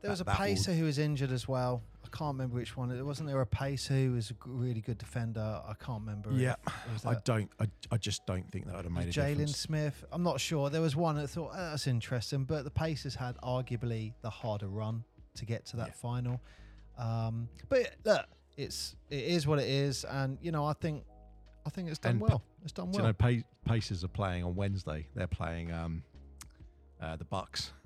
there 0.00 0.10
was 0.10 0.20
a 0.20 0.24
that- 0.24 0.38
will- 0.38 0.44
pacer 0.46 0.72
who 0.74 0.84
was 0.84 0.98
injured 0.98 1.30
as 1.32 1.46
well. 1.46 1.82
I 2.04 2.08
can't 2.16 2.34
remember 2.34 2.56
which 2.56 2.76
one. 2.76 2.90
It 2.90 3.02
wasn't 3.04 3.28
there 3.28 3.40
a 3.40 3.46
pacer 3.46 3.94
who 3.94 4.12
was 4.12 4.30
a 4.32 4.34
really 4.44 4.80
good 4.80 4.98
defender. 4.98 5.40
I 5.66 5.72
can't 5.82 6.00
remember. 6.00 6.30
Yeah, 6.32 6.56
was 6.92 7.06
I 7.06 7.16
don't. 7.24 7.48
I, 7.60 7.66
I 7.90 7.96
just 7.96 8.26
don't 8.26 8.50
think 8.50 8.66
that 8.66 8.74
would 8.76 8.84
have 8.84 8.92
made 8.92 9.08
a 9.08 9.12
Jalen. 9.12 9.48
Smith. 9.48 10.04
I'm 10.12 10.22
not 10.22 10.40
sure. 10.40 10.68
There 10.68 10.80
was 10.82 10.96
one 10.96 11.16
that 11.16 11.28
thought 11.28 11.52
"Oh, 11.54 11.56
that's 11.56 11.86
interesting, 11.86 12.44
but 12.44 12.64
the 12.64 12.70
Pacers 12.70 13.14
had 13.14 13.36
arguably 13.38 14.12
the 14.22 14.30
harder 14.30 14.68
run 14.68 15.04
to 15.36 15.46
get 15.46 15.64
to 15.66 15.76
that 15.78 15.88
Yeah. 15.88 15.92
final. 15.94 16.40
Um, 16.98 17.48
but 17.68 17.94
look, 18.04 18.26
it's 18.56 18.96
it 19.08 19.22
is 19.24 19.46
what 19.46 19.58
it 19.60 19.68
is, 19.68 20.04
and 20.04 20.36
you 20.42 20.52
know 20.52 20.66
I 20.66 20.72
think 20.74 21.04
I 21.64 21.70
think 21.70 21.88
it's 21.88 21.98
done 21.98 22.12
And 22.12 22.20
well. 22.20 22.42
It's 22.64 22.72
done 22.72 22.90
Do 22.90 22.98
you 22.98 23.04
know, 23.04 23.42
Pacers 23.64 24.04
are 24.04 24.08
playing 24.08 24.44
on 24.44 24.54
Wednesday. 24.54 25.06
They're 25.14 25.26
playing 25.26 25.72
um, 25.72 26.02
uh, 27.02 27.16
the 27.16 27.24
Bucks. 27.24 27.72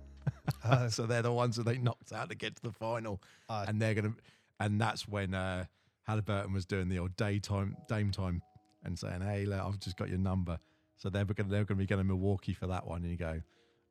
Oh. 0.64 0.88
so 0.88 1.06
they're 1.06 1.22
the 1.22 1.32
ones 1.32 1.56
that 1.56 1.64
they 1.64 1.78
knocked 1.78 2.12
out 2.12 2.28
to 2.30 2.34
get 2.36 2.56
to 2.56 2.62
the 2.62 2.72
final, 2.72 3.20
Uh, 3.48 3.64
and 3.68 3.80
they're 3.80 3.94
gonna. 3.94 4.14
And 4.60 4.80
that's 4.80 5.06
when 5.06 5.34
uh, 5.34 5.66
Haliburton 6.08 6.52
was 6.52 6.64
doing 6.66 6.88
the 6.88 6.98
old 6.98 7.16
daytime, 7.16 7.76
dame 7.88 8.10
time, 8.10 8.42
and 8.84 8.98
saying, 8.98 9.20
"Hey, 9.22 9.44
look, 9.44 9.60
I've 9.60 9.78
just 9.78 9.96
got 9.96 10.08
your 10.08 10.18
number." 10.18 10.58
So 10.96 11.10
they're 11.10 11.24
gonna 11.24 11.48
they're 11.48 11.64
gonna 11.64 11.78
be 11.78 11.86
going 11.86 11.98
to 12.00 12.04
Milwaukee 12.04 12.52
for 12.54 12.66
that 12.68 12.86
one, 12.86 13.02
and 13.02 13.10
you 13.10 13.16
go, 13.16 13.40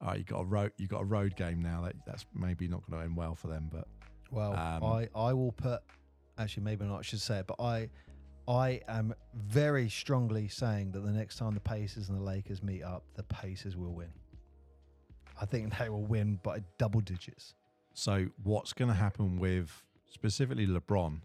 "All 0.02 0.10
right, 0.10 0.18
you 0.18 0.24
got 0.26 0.42
a 0.42 0.46
road 0.46 0.72
you 0.78 0.88
got 0.88 1.02
a 1.02 1.06
road 1.06 1.36
game 1.36 1.62
now. 1.62 1.82
That 1.84 1.96
that's 2.06 2.26
maybe 2.34 2.68
not 2.68 2.90
going 2.90 3.00
to 3.00 3.06
end 3.06 3.16
well 3.16 3.36
for 3.36 3.48
them, 3.48 3.70
but 3.72 3.88
well, 4.32 4.54
um, 4.54 4.84
I 4.84 5.10
I 5.16 5.34
will 5.34 5.52
put. 5.54 5.82
Actually, 6.38 6.64
maybe 6.64 6.86
not. 6.86 7.00
I 7.00 7.02
should 7.04 7.22
say 7.22 7.40
it, 7.40 7.48
but 7.48 7.62
I. 7.62 7.90
I 8.48 8.82
am 8.88 9.16
very 9.34 9.90
strongly 9.90 10.48
saying 10.50 10.92
that 10.92 11.00
the 11.00 11.12
next 11.12 11.38
time 11.38 11.56
the 11.56 11.60
Pacers 11.60 12.10
and 12.10 12.20
the 12.20 12.24
Lakers 12.24 12.62
meet 12.62 12.84
up, 12.84 13.04
the 13.16 13.24
Pacers 13.24 13.76
will 13.76 13.92
win. 13.92 14.12
I 15.40 15.46
think 15.46 15.78
they 15.78 15.90
will 15.90 16.06
win 16.06 16.40
by 16.44 16.64
double 16.78 17.02
digits. 17.02 17.56
So 17.94 18.28
what's 18.44 18.74
going 18.74 18.90
to 18.90 18.96
happen 18.96 19.40
with 19.40 19.84
specifically 20.12 20.68
LeBron 20.68 21.22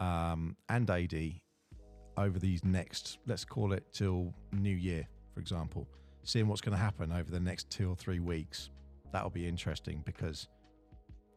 um, 0.00 0.56
and 0.68 0.90
AD 0.90 1.14
over 2.16 2.38
these 2.38 2.64
next, 2.64 3.18
let's 3.26 3.44
call 3.44 3.72
it 3.72 3.84
till 3.92 4.32
New 4.52 4.74
Year, 4.74 5.06
for 5.34 5.40
example, 5.40 5.86
seeing 6.22 6.48
what's 6.48 6.60
going 6.60 6.76
to 6.76 6.82
happen 6.82 7.12
over 7.12 7.30
the 7.30 7.40
next 7.40 7.70
two 7.70 7.90
or 7.90 7.96
three 7.96 8.20
weeks, 8.20 8.70
that'll 9.12 9.30
be 9.30 9.46
interesting 9.46 10.02
because 10.04 10.48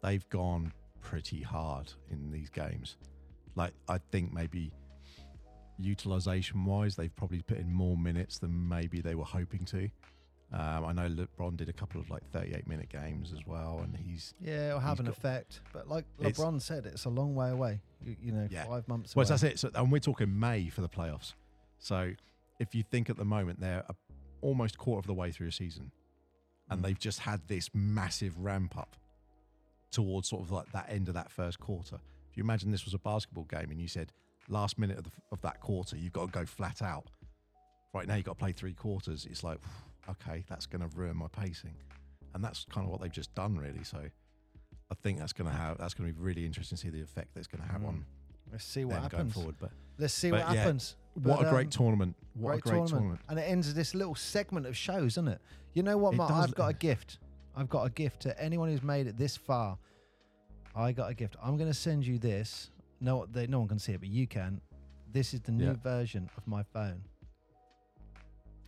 they've 0.02 0.28
gone 0.30 0.72
pretty 1.02 1.42
hard 1.42 1.92
in 2.10 2.32
these 2.32 2.50
games. 2.50 2.98
Like 3.56 3.74
I 3.88 4.00
think 4.12 4.34
maybe 4.34 4.72
utilization 5.78 6.66
wise, 6.66 6.96
they've 6.96 7.16
probably 7.16 7.42
put 7.42 7.58
in 7.58 7.72
more 7.72 7.98
minutes 7.98 8.40
than 8.40 8.68
maybe 8.68 9.02
they 9.02 9.16
were 9.16 9.26
hoping 9.26 9.66
to. 9.66 9.90
Um, 10.52 10.86
I 10.86 10.94
know 10.94 11.08
LeBron 11.08 11.58
did 11.58 11.70
a 11.70 11.74
couple 11.74 12.02
of 12.02 12.10
like 12.10 12.24
38 12.32 12.68
minute 12.68 12.90
games 12.90 13.32
as 13.34 13.46
well, 13.46 13.82
and 13.84 13.96
he's 13.96 14.34
Yeah, 14.42 14.70
it'll 14.70 14.80
have 14.80 15.00
an 15.00 15.06
got- 15.06 15.16
effect. 15.18 15.62
But 15.74 15.88
like 15.88 16.06
LeBron 16.20 16.60
said, 16.62 16.86
it's 16.88 17.06
a 17.06 17.10
long 17.10 17.36
way 17.36 17.52
away. 17.52 17.82
You, 18.04 18.16
you 18.22 18.32
know, 18.32 18.48
Yeah. 18.50 18.66
five 18.66 18.88
months 18.88 19.14
away. 19.16 19.22
Well, 19.22 19.28
away. 19.28 19.30
that's 19.30 19.44
it. 19.44 19.60
So, 19.60 19.70
and 19.76 19.92
we're 19.92 20.00
talking 20.00 20.40
May 20.40 20.70
for 20.70 20.82
the 20.82 20.90
playoffs. 20.90 21.34
So, 21.78 22.14
if 22.60 22.74
you 22.74 22.82
think 22.84 23.10
at 23.12 23.18
the 23.18 23.26
moment 23.26 23.60
they're 23.60 23.86
a, 23.88 23.96
almost 24.42 24.78
quarter 24.80 25.00
of 25.00 25.06
the 25.08 25.14
way 25.14 25.32
through 25.32 25.48
a 25.48 25.52
season, 25.52 25.92
and 26.70 26.80
Mm. 26.80 26.84
they've 26.84 27.00
just 27.00 27.20
had 27.20 27.48
this 27.48 27.70
massive 27.76 28.38
ramp 28.40 28.76
up, 28.78 28.96
towards 29.92 30.30
sort 30.30 30.42
of 30.44 30.52
like 30.52 30.72
that 30.72 30.88
end 30.90 31.08
of 31.08 31.14
that 31.16 31.32
first 31.32 31.60
quarter. 31.60 32.00
If 32.30 32.38
you 32.38 32.44
imagine 32.44 32.72
this 32.72 32.86
was 32.86 32.94
a 32.94 33.00
basketball 33.00 33.46
game 33.46 33.72
and 33.72 33.80
you 33.82 33.88
said 33.88 34.12
last 34.48 34.78
minute 34.78 34.98
of, 35.00 35.04
the, 35.06 35.12
of 35.32 35.42
that 35.42 35.60
quarter, 35.62 35.96
you've 35.98 36.14
got 36.14 36.26
to 36.28 36.32
go 36.32 36.46
flat 36.46 36.82
out. 36.82 37.08
Right 37.94 38.08
now, 38.08 38.16
you've 38.16 38.26
got 38.26 38.34
to 38.34 38.40
play 38.40 38.52
three 38.52 38.74
quarters. 38.74 39.26
It's 39.30 39.44
like, 39.44 39.60
okay, 40.12 40.44
that's 40.50 40.66
going 40.66 40.82
to 40.82 40.96
ruin 40.96 41.16
my 41.18 41.28
pacing, 41.28 41.76
and 42.34 42.44
that's 42.44 42.66
kind 42.72 42.86
of 42.86 42.92
what 42.92 43.02
they've 43.02 43.12
just 43.12 43.34
done, 43.36 43.58
really. 43.58 43.84
So, 43.84 43.98
I 44.92 44.96
think 45.04 45.20
that's 45.20 45.34
going 45.34 45.50
to 45.50 45.56
have 45.56 45.78
that's 45.78 45.94
going 45.94 46.10
to 46.10 46.14
be 46.16 46.22
really 46.22 46.46
interesting 46.46 46.78
to 46.78 46.82
see 46.84 46.90
the 46.90 47.02
effect 47.02 47.30
that's 47.36 47.48
going 47.48 47.62
to 47.64 47.72
have 47.72 47.82
Mm. 47.82 47.88
on 47.88 48.06
Let's 48.52 48.66
see 48.66 48.84
what 48.86 49.02
happens. 49.02 49.34
forward. 49.34 49.56
But 49.60 49.72
Let's 50.00 50.14
see 50.14 50.32
But 50.32 50.46
what 50.46 50.54
yeah, 50.56 50.62
happens. 50.64 50.96
what 51.14 51.40
But, 51.40 51.48
a 51.48 51.50
great 51.52 51.68
um, 51.68 51.72
tournament! 51.72 52.16
What 52.34 52.56
a 52.58 52.58
great 52.60 52.88
tournament! 52.88 53.20
And 53.30 53.38
it 53.38 53.44
ends 53.44 53.74
this 53.74 53.94
little 53.94 54.16
segment 54.16 54.66
of 54.66 54.76
shows, 54.76 55.16
doesn't 55.16 55.28
it? 55.28 55.42
You 55.74 55.84
know 55.84 55.98
what, 55.98 56.16
Mark? 56.16 56.32
I've 56.32 56.56
got 56.56 56.70
a 56.70 56.74
gift. 56.74 57.20
I've 57.56 57.70
got 57.70 57.84
a 57.86 57.90
gift 57.90 58.22
to 58.22 58.42
anyone 58.42 58.70
who's 58.70 58.82
made 58.82 59.06
it 59.08 59.18
this 59.18 59.36
far. 59.38 59.78
I 60.76 60.92
got 60.94 61.12
a 61.12 61.14
gift. 61.14 61.36
I'm 61.44 61.58
going 61.58 61.70
to 61.70 61.78
send 61.78 62.08
you 62.08 62.18
this. 62.18 62.72
No, 63.02 63.26
they, 63.32 63.46
no 63.48 63.60
one 63.60 63.68
can 63.68 63.80
see 63.80 63.92
it, 63.94 64.00
but 64.00 64.10
you 64.10 64.26
can. 64.28 64.62
This 65.12 65.34
is 65.34 65.42
the 65.42 65.52
new 65.52 65.66
Yeah. 65.66 65.74
version 65.84 66.30
of 66.38 66.48
my 66.48 66.64
phone. 66.64 67.02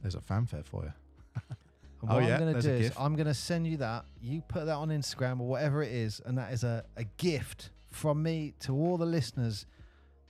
There's 0.01 0.15
a 0.15 0.21
fanfare 0.21 0.63
for 0.63 0.83
you. 0.83 0.93
And 1.35 2.09
Oh, 2.09 2.15
what 2.15 2.23
yeah, 2.23 2.33
I'm 2.35 2.39
going 2.39 2.53
to 2.55 2.61
do 2.61 2.69
is. 2.85 2.91
I'm 2.97 3.15
going 3.15 3.27
to 3.27 3.33
send 3.33 3.67
you 3.67 3.77
that. 3.77 4.05
You 4.21 4.41
put 4.41 4.65
that 4.65 4.75
on 4.75 4.89
Instagram 4.89 5.39
or 5.39 5.47
whatever 5.47 5.83
it 5.83 5.91
is, 5.91 6.19
and 6.25 6.35
that 6.37 6.51
is 6.51 6.63
a, 6.63 6.83
a 6.97 7.03
gift 7.17 7.69
from 7.91 8.23
me 8.23 8.53
to 8.61 8.73
all 8.73 8.97
the 8.97 9.05
listeners. 9.05 9.67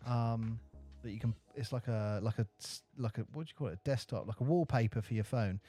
Um, 0.06 0.60
that 1.04 1.12
you 1.12 1.20
can. 1.20 1.34
It's 1.56 1.72
like 1.72 1.88
a 1.88 2.20
like 2.22 2.40
a 2.40 2.48
like 2.98 3.18
a 3.18 3.22
what 3.34 3.46
do 3.46 3.52
you 3.52 3.56
call 3.58 3.68
it? 3.68 3.74
A 3.74 3.80
desktop, 3.90 4.28
like 4.28 4.40
a 4.42 4.44
wallpaper 4.44 5.02
for 5.02 5.14
your 5.14 5.24
phone. 5.24 5.60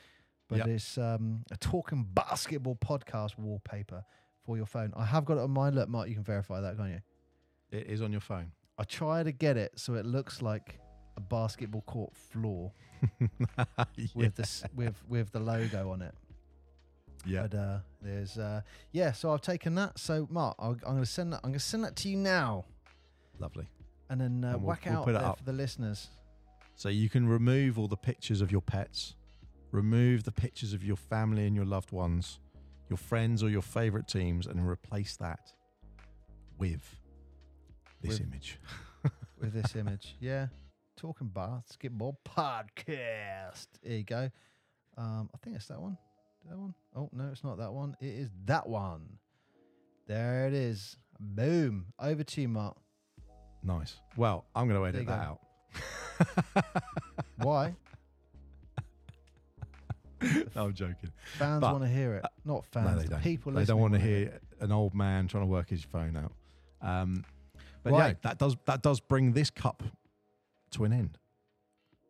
But 0.48 0.58
Yep. 0.58 0.66
it's 0.68 0.98
um, 0.98 1.44
a 1.52 1.56
talking 1.56 2.04
basketball 2.12 2.76
podcast 2.76 3.38
wallpaper 3.38 4.04
for 4.44 4.56
your 4.56 4.66
phone. 4.66 4.92
I 4.96 5.04
have 5.04 5.24
got 5.24 5.34
it 5.38 5.40
on 5.40 5.50
mine. 5.52 5.74
Look, 5.74 5.88
Mark, 5.88 6.08
you 6.08 6.14
can 6.14 6.24
verify 6.24 6.60
that, 6.60 6.76
can't 6.76 6.90
you? 6.90 7.00
It 7.70 7.86
is 7.86 8.02
on 8.02 8.10
your 8.12 8.20
phone. 8.20 8.50
I 8.76 8.82
try 8.84 9.22
to 9.22 9.30
get 9.32 9.56
it 9.56 9.72
so 9.78 9.94
it 9.94 10.04
looks 10.04 10.42
like 10.42 10.78
a 11.16 11.20
basketball 11.20 11.82
court 11.82 12.14
floor 12.16 12.72
with 14.14 14.34
this 14.34 14.62
with 14.74 14.94
with 15.08 15.30
the 15.32 15.40
logo 15.40 15.90
on 15.90 16.02
it. 16.02 16.14
yeah, 17.26 17.42
But 17.42 17.54
uh, 17.58 17.78
there's 18.00 18.38
uh, 18.38 18.60
yeah. 18.92 19.12
So 19.12 19.32
I've 19.32 19.40
taken 19.42 19.74
that. 19.76 19.98
So 19.98 20.26
Mark, 20.30 20.56
I'll, 20.58 20.70
I'm 20.72 20.78
going 20.94 20.98
to 21.00 21.06
send 21.06 21.32
that. 21.32 21.40
I'm 21.44 21.50
going 21.50 21.54
to 21.54 21.64
send 21.64 21.84
that 21.84 21.96
to 21.96 22.08
you 22.08 22.16
now, 22.16 22.64
lovely. 23.38 23.68
and 24.10 24.20
then 24.20 24.44
uh, 24.44 24.52
And 24.54 24.62
we'll- 24.62 24.68
whack 24.70 24.82
we'll 24.86 24.98
out 24.98 25.04
put 25.04 25.14
it 25.14 25.18
there 25.18 25.28
up. 25.28 25.38
for 25.38 25.44
the 25.44 25.52
listeners. 25.52 26.08
So 26.74 26.88
you 26.88 27.08
can 27.10 27.28
remove 27.28 27.78
all 27.78 27.86
the 27.88 27.96
pictures 27.96 28.40
of 28.40 28.50
your 28.50 28.62
pets, 28.62 29.14
remove 29.72 30.24
the 30.24 30.32
pictures 30.32 30.72
of 30.72 30.82
your 30.82 30.96
family 30.96 31.46
and 31.46 31.54
your 31.54 31.66
loved 31.66 31.92
ones, 31.92 32.38
your 32.88 32.96
friends 32.96 33.42
or 33.42 33.50
your 33.50 33.62
favorite 33.62 34.08
teams, 34.08 34.46
and 34.46 34.66
replace 34.66 35.16
that 35.18 35.52
with 36.58 36.82
this 38.00 38.18
With- 38.18 38.22
image. 38.22 38.58
with 39.40 39.52
this 39.52 39.76
image. 39.76 40.16
Yeah, 40.18 40.46
talking 41.02 41.26
basketball 41.26 42.16
podcast. 42.24 43.66
Here 43.82 43.96
you 43.96 44.04
go. 44.04 44.30
Um, 44.96 45.28
I 45.34 45.38
think 45.42 45.56
it's 45.56 45.66
that 45.66 45.80
one. 45.80 45.98
That 46.48 46.56
one. 46.56 46.74
Oh 46.94 47.10
no, 47.12 47.28
it's 47.32 47.42
not 47.42 47.58
that 47.58 47.72
one. 47.72 47.96
It 48.00 48.06
is 48.06 48.30
that 48.44 48.68
one. 48.68 49.18
There 50.06 50.46
it 50.46 50.54
is. 50.54 50.96
Boom. 51.18 51.86
Over 51.98 52.22
to 52.22 52.40
you, 52.40 52.48
Mark. 52.48 52.76
Nice. 53.64 53.96
Well, 54.16 54.44
I'm 54.54 54.68
going 54.68 54.80
to 54.80 54.86
edit 54.86 55.08
that 55.08 55.26
go. 55.26 55.38
out. 56.76 56.82
Why? 57.38 57.74
no, 60.22 60.66
I'm 60.66 60.72
joking. 60.72 61.10
Fans 61.36 61.62
want 61.62 61.82
to 61.82 61.88
hear 61.88 62.14
it. 62.14 62.24
Not 62.44 62.64
fans. 62.66 62.90
no, 62.90 63.02
they 63.02 63.08
don't. 63.08 63.22
People. 63.22 63.52
they 63.52 63.64
don't 63.64 63.80
want 63.80 63.94
to 63.94 64.00
hear 64.00 64.38
an 64.60 64.70
old 64.70 64.94
man 64.94 65.26
trying 65.26 65.42
to 65.42 65.48
work 65.50 65.68
his 65.68 65.82
phone 65.82 66.16
out. 66.16 66.32
Um, 66.80 67.24
but 67.82 67.92
yeah, 67.92 68.12
that 68.22 68.38
does 68.38 68.56
that 68.66 68.82
does 68.82 69.00
bring 69.00 69.32
this 69.32 69.50
cup 69.50 69.82
to 70.72 70.84
an 70.84 70.92
end. 70.92 71.18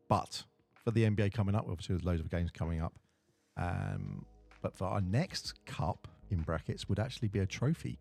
But 0.08 0.44
for 0.84 0.90
the 0.90 1.04
NBA 1.04 1.32
coming 1.32 1.54
up, 1.54 1.66
obviously 1.68 1.94
there's 1.94 2.04
loads 2.04 2.20
of 2.20 2.30
games 2.30 2.50
coming 2.50 2.80
up. 2.80 2.94
Um, 3.56 4.24
but 4.62 4.74
for 4.76 4.84
our 4.86 5.00
next 5.00 5.64
cup 5.66 6.08
in 6.30 6.40
brackets 6.42 6.88
would 6.88 6.98
actually 6.98 7.28
be 7.28 7.40
a 7.40 7.46
trophy, 7.46 7.98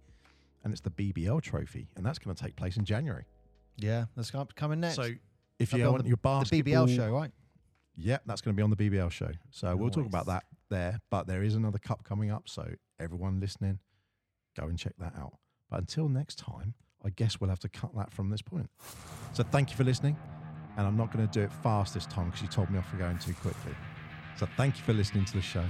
and 0.64 0.72
it's 0.72 0.82
the 0.82 0.89
BBL 0.91 1.41
trophy, 1.41 1.88
and 1.95 2.05
that's 2.05 2.20
going 2.20 2.36
to 2.36 2.41
take 2.43 2.55
place 2.55 2.78
in 2.78 2.86
January. 2.86 3.26
Yeah, 3.78 4.05
that's 4.16 4.32
com- 4.32 4.47
coming 4.55 4.80
next. 4.80 4.95
So 4.95 5.09
if 5.59 5.74
you 5.74 5.80
want 5.91 6.03
the- 6.03 6.09
your 6.09 6.18
the 6.49 6.64
BBL 6.64 6.88
show, 6.95 7.12
right? 7.12 7.32
Yep, 7.97 8.24
that's 8.26 8.41
going 8.41 8.55
to 8.55 8.57
be 8.57 8.64
on 8.64 8.70
the 8.70 8.76
BBL 8.78 9.12
show. 9.12 9.32
So 9.49 9.76
we'll 9.76 9.89
talk 9.89 10.05
about 10.05 10.26
that 10.28 10.45
there. 10.70 10.99
But 11.09 11.28
there 11.28 11.43
is 11.43 11.55
another 11.55 11.78
cup 11.78 12.03
coming 12.03 12.32
up. 12.32 12.47
So 12.47 12.74
everyone 12.99 13.39
listening, 13.39 13.80
go 14.57 14.68
and 14.68 14.78
check 14.80 14.93
that 14.99 15.14
out. 15.18 15.34
But 15.70 15.80
until 15.80 16.07
next 16.07 16.38
time, 16.38 16.74
I 17.03 17.09
guess 17.09 17.39
we'll 17.41 17.49
have 17.49 17.59
to 17.59 17.70
cut 17.70 17.95
that 17.95 18.14
from 18.14 18.30
this 18.30 18.41
point. 18.41 18.70
So 19.34 19.43
thank 19.43 19.72
you 19.72 19.76
for 19.76 19.84
listening. 19.84 20.16
And 20.78 20.88
I'm 20.88 20.97
not 20.97 21.11
going 21.11 21.28
to 21.28 21.32
do 21.32 21.43
it 21.43 21.51
fast 21.63 21.93
this 21.93 22.05
time 22.05 22.28
because 22.28 22.41
you 22.41 22.47
told 22.47 22.69
me 22.69 22.80
off 22.80 22.89
for 22.89 22.97
going 22.97 23.17
too 23.17 23.34
quickly. 23.34 23.76
So 24.38 24.47
thank 24.57 24.78
you 24.78 24.84
for 24.84 24.93
listening 24.93 25.26
to 25.26 25.34
the 25.34 25.41
show. 25.41 25.65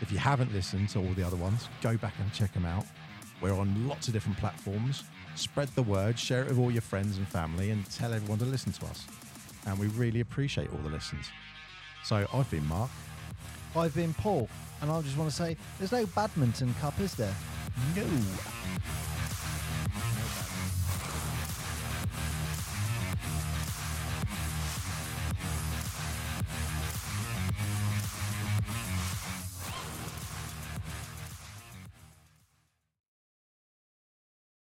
If 0.00 0.12
you 0.12 0.18
haven't 0.18 0.52
listened 0.52 0.88
to 0.90 1.00
all 1.00 1.12
the 1.14 1.24
other 1.24 1.36
ones, 1.36 1.68
go 1.82 1.96
back 1.96 2.14
and 2.20 2.32
check 2.32 2.52
them 2.52 2.64
out. 2.64 2.86
We're 3.40 3.52
on 3.52 3.88
lots 3.88 4.06
of 4.08 4.14
different 4.14 4.38
platforms. 4.38 5.04
Spread 5.34 5.68
the 5.68 5.82
word, 5.82 6.18
share 6.18 6.42
it 6.42 6.48
with 6.48 6.58
all 6.58 6.70
your 6.70 6.82
friends 6.82 7.18
and 7.18 7.28
family, 7.28 7.70
and 7.70 7.88
tell 7.90 8.12
everyone 8.12 8.38
to 8.38 8.44
listen 8.44 8.72
to 8.72 8.86
us. 8.86 9.06
And 9.66 9.78
we 9.78 9.88
really 9.88 10.20
appreciate 10.20 10.70
all 10.72 10.78
the 10.78 10.88
listens. 10.88 11.26
So 12.04 12.26
I've 12.32 12.50
been 12.50 12.66
Mark. 12.66 12.90
I've 13.76 13.94
been 13.94 14.14
Paul, 14.14 14.48
and 14.80 14.90
I 14.90 15.00
just 15.02 15.16
want 15.16 15.30
to 15.30 15.36
say, 15.36 15.56
there's 15.78 15.92
no 15.92 16.06
badminton 16.06 16.74
cup, 16.80 16.98
is 17.00 17.14
there? 17.14 17.34
No. 17.94 18.06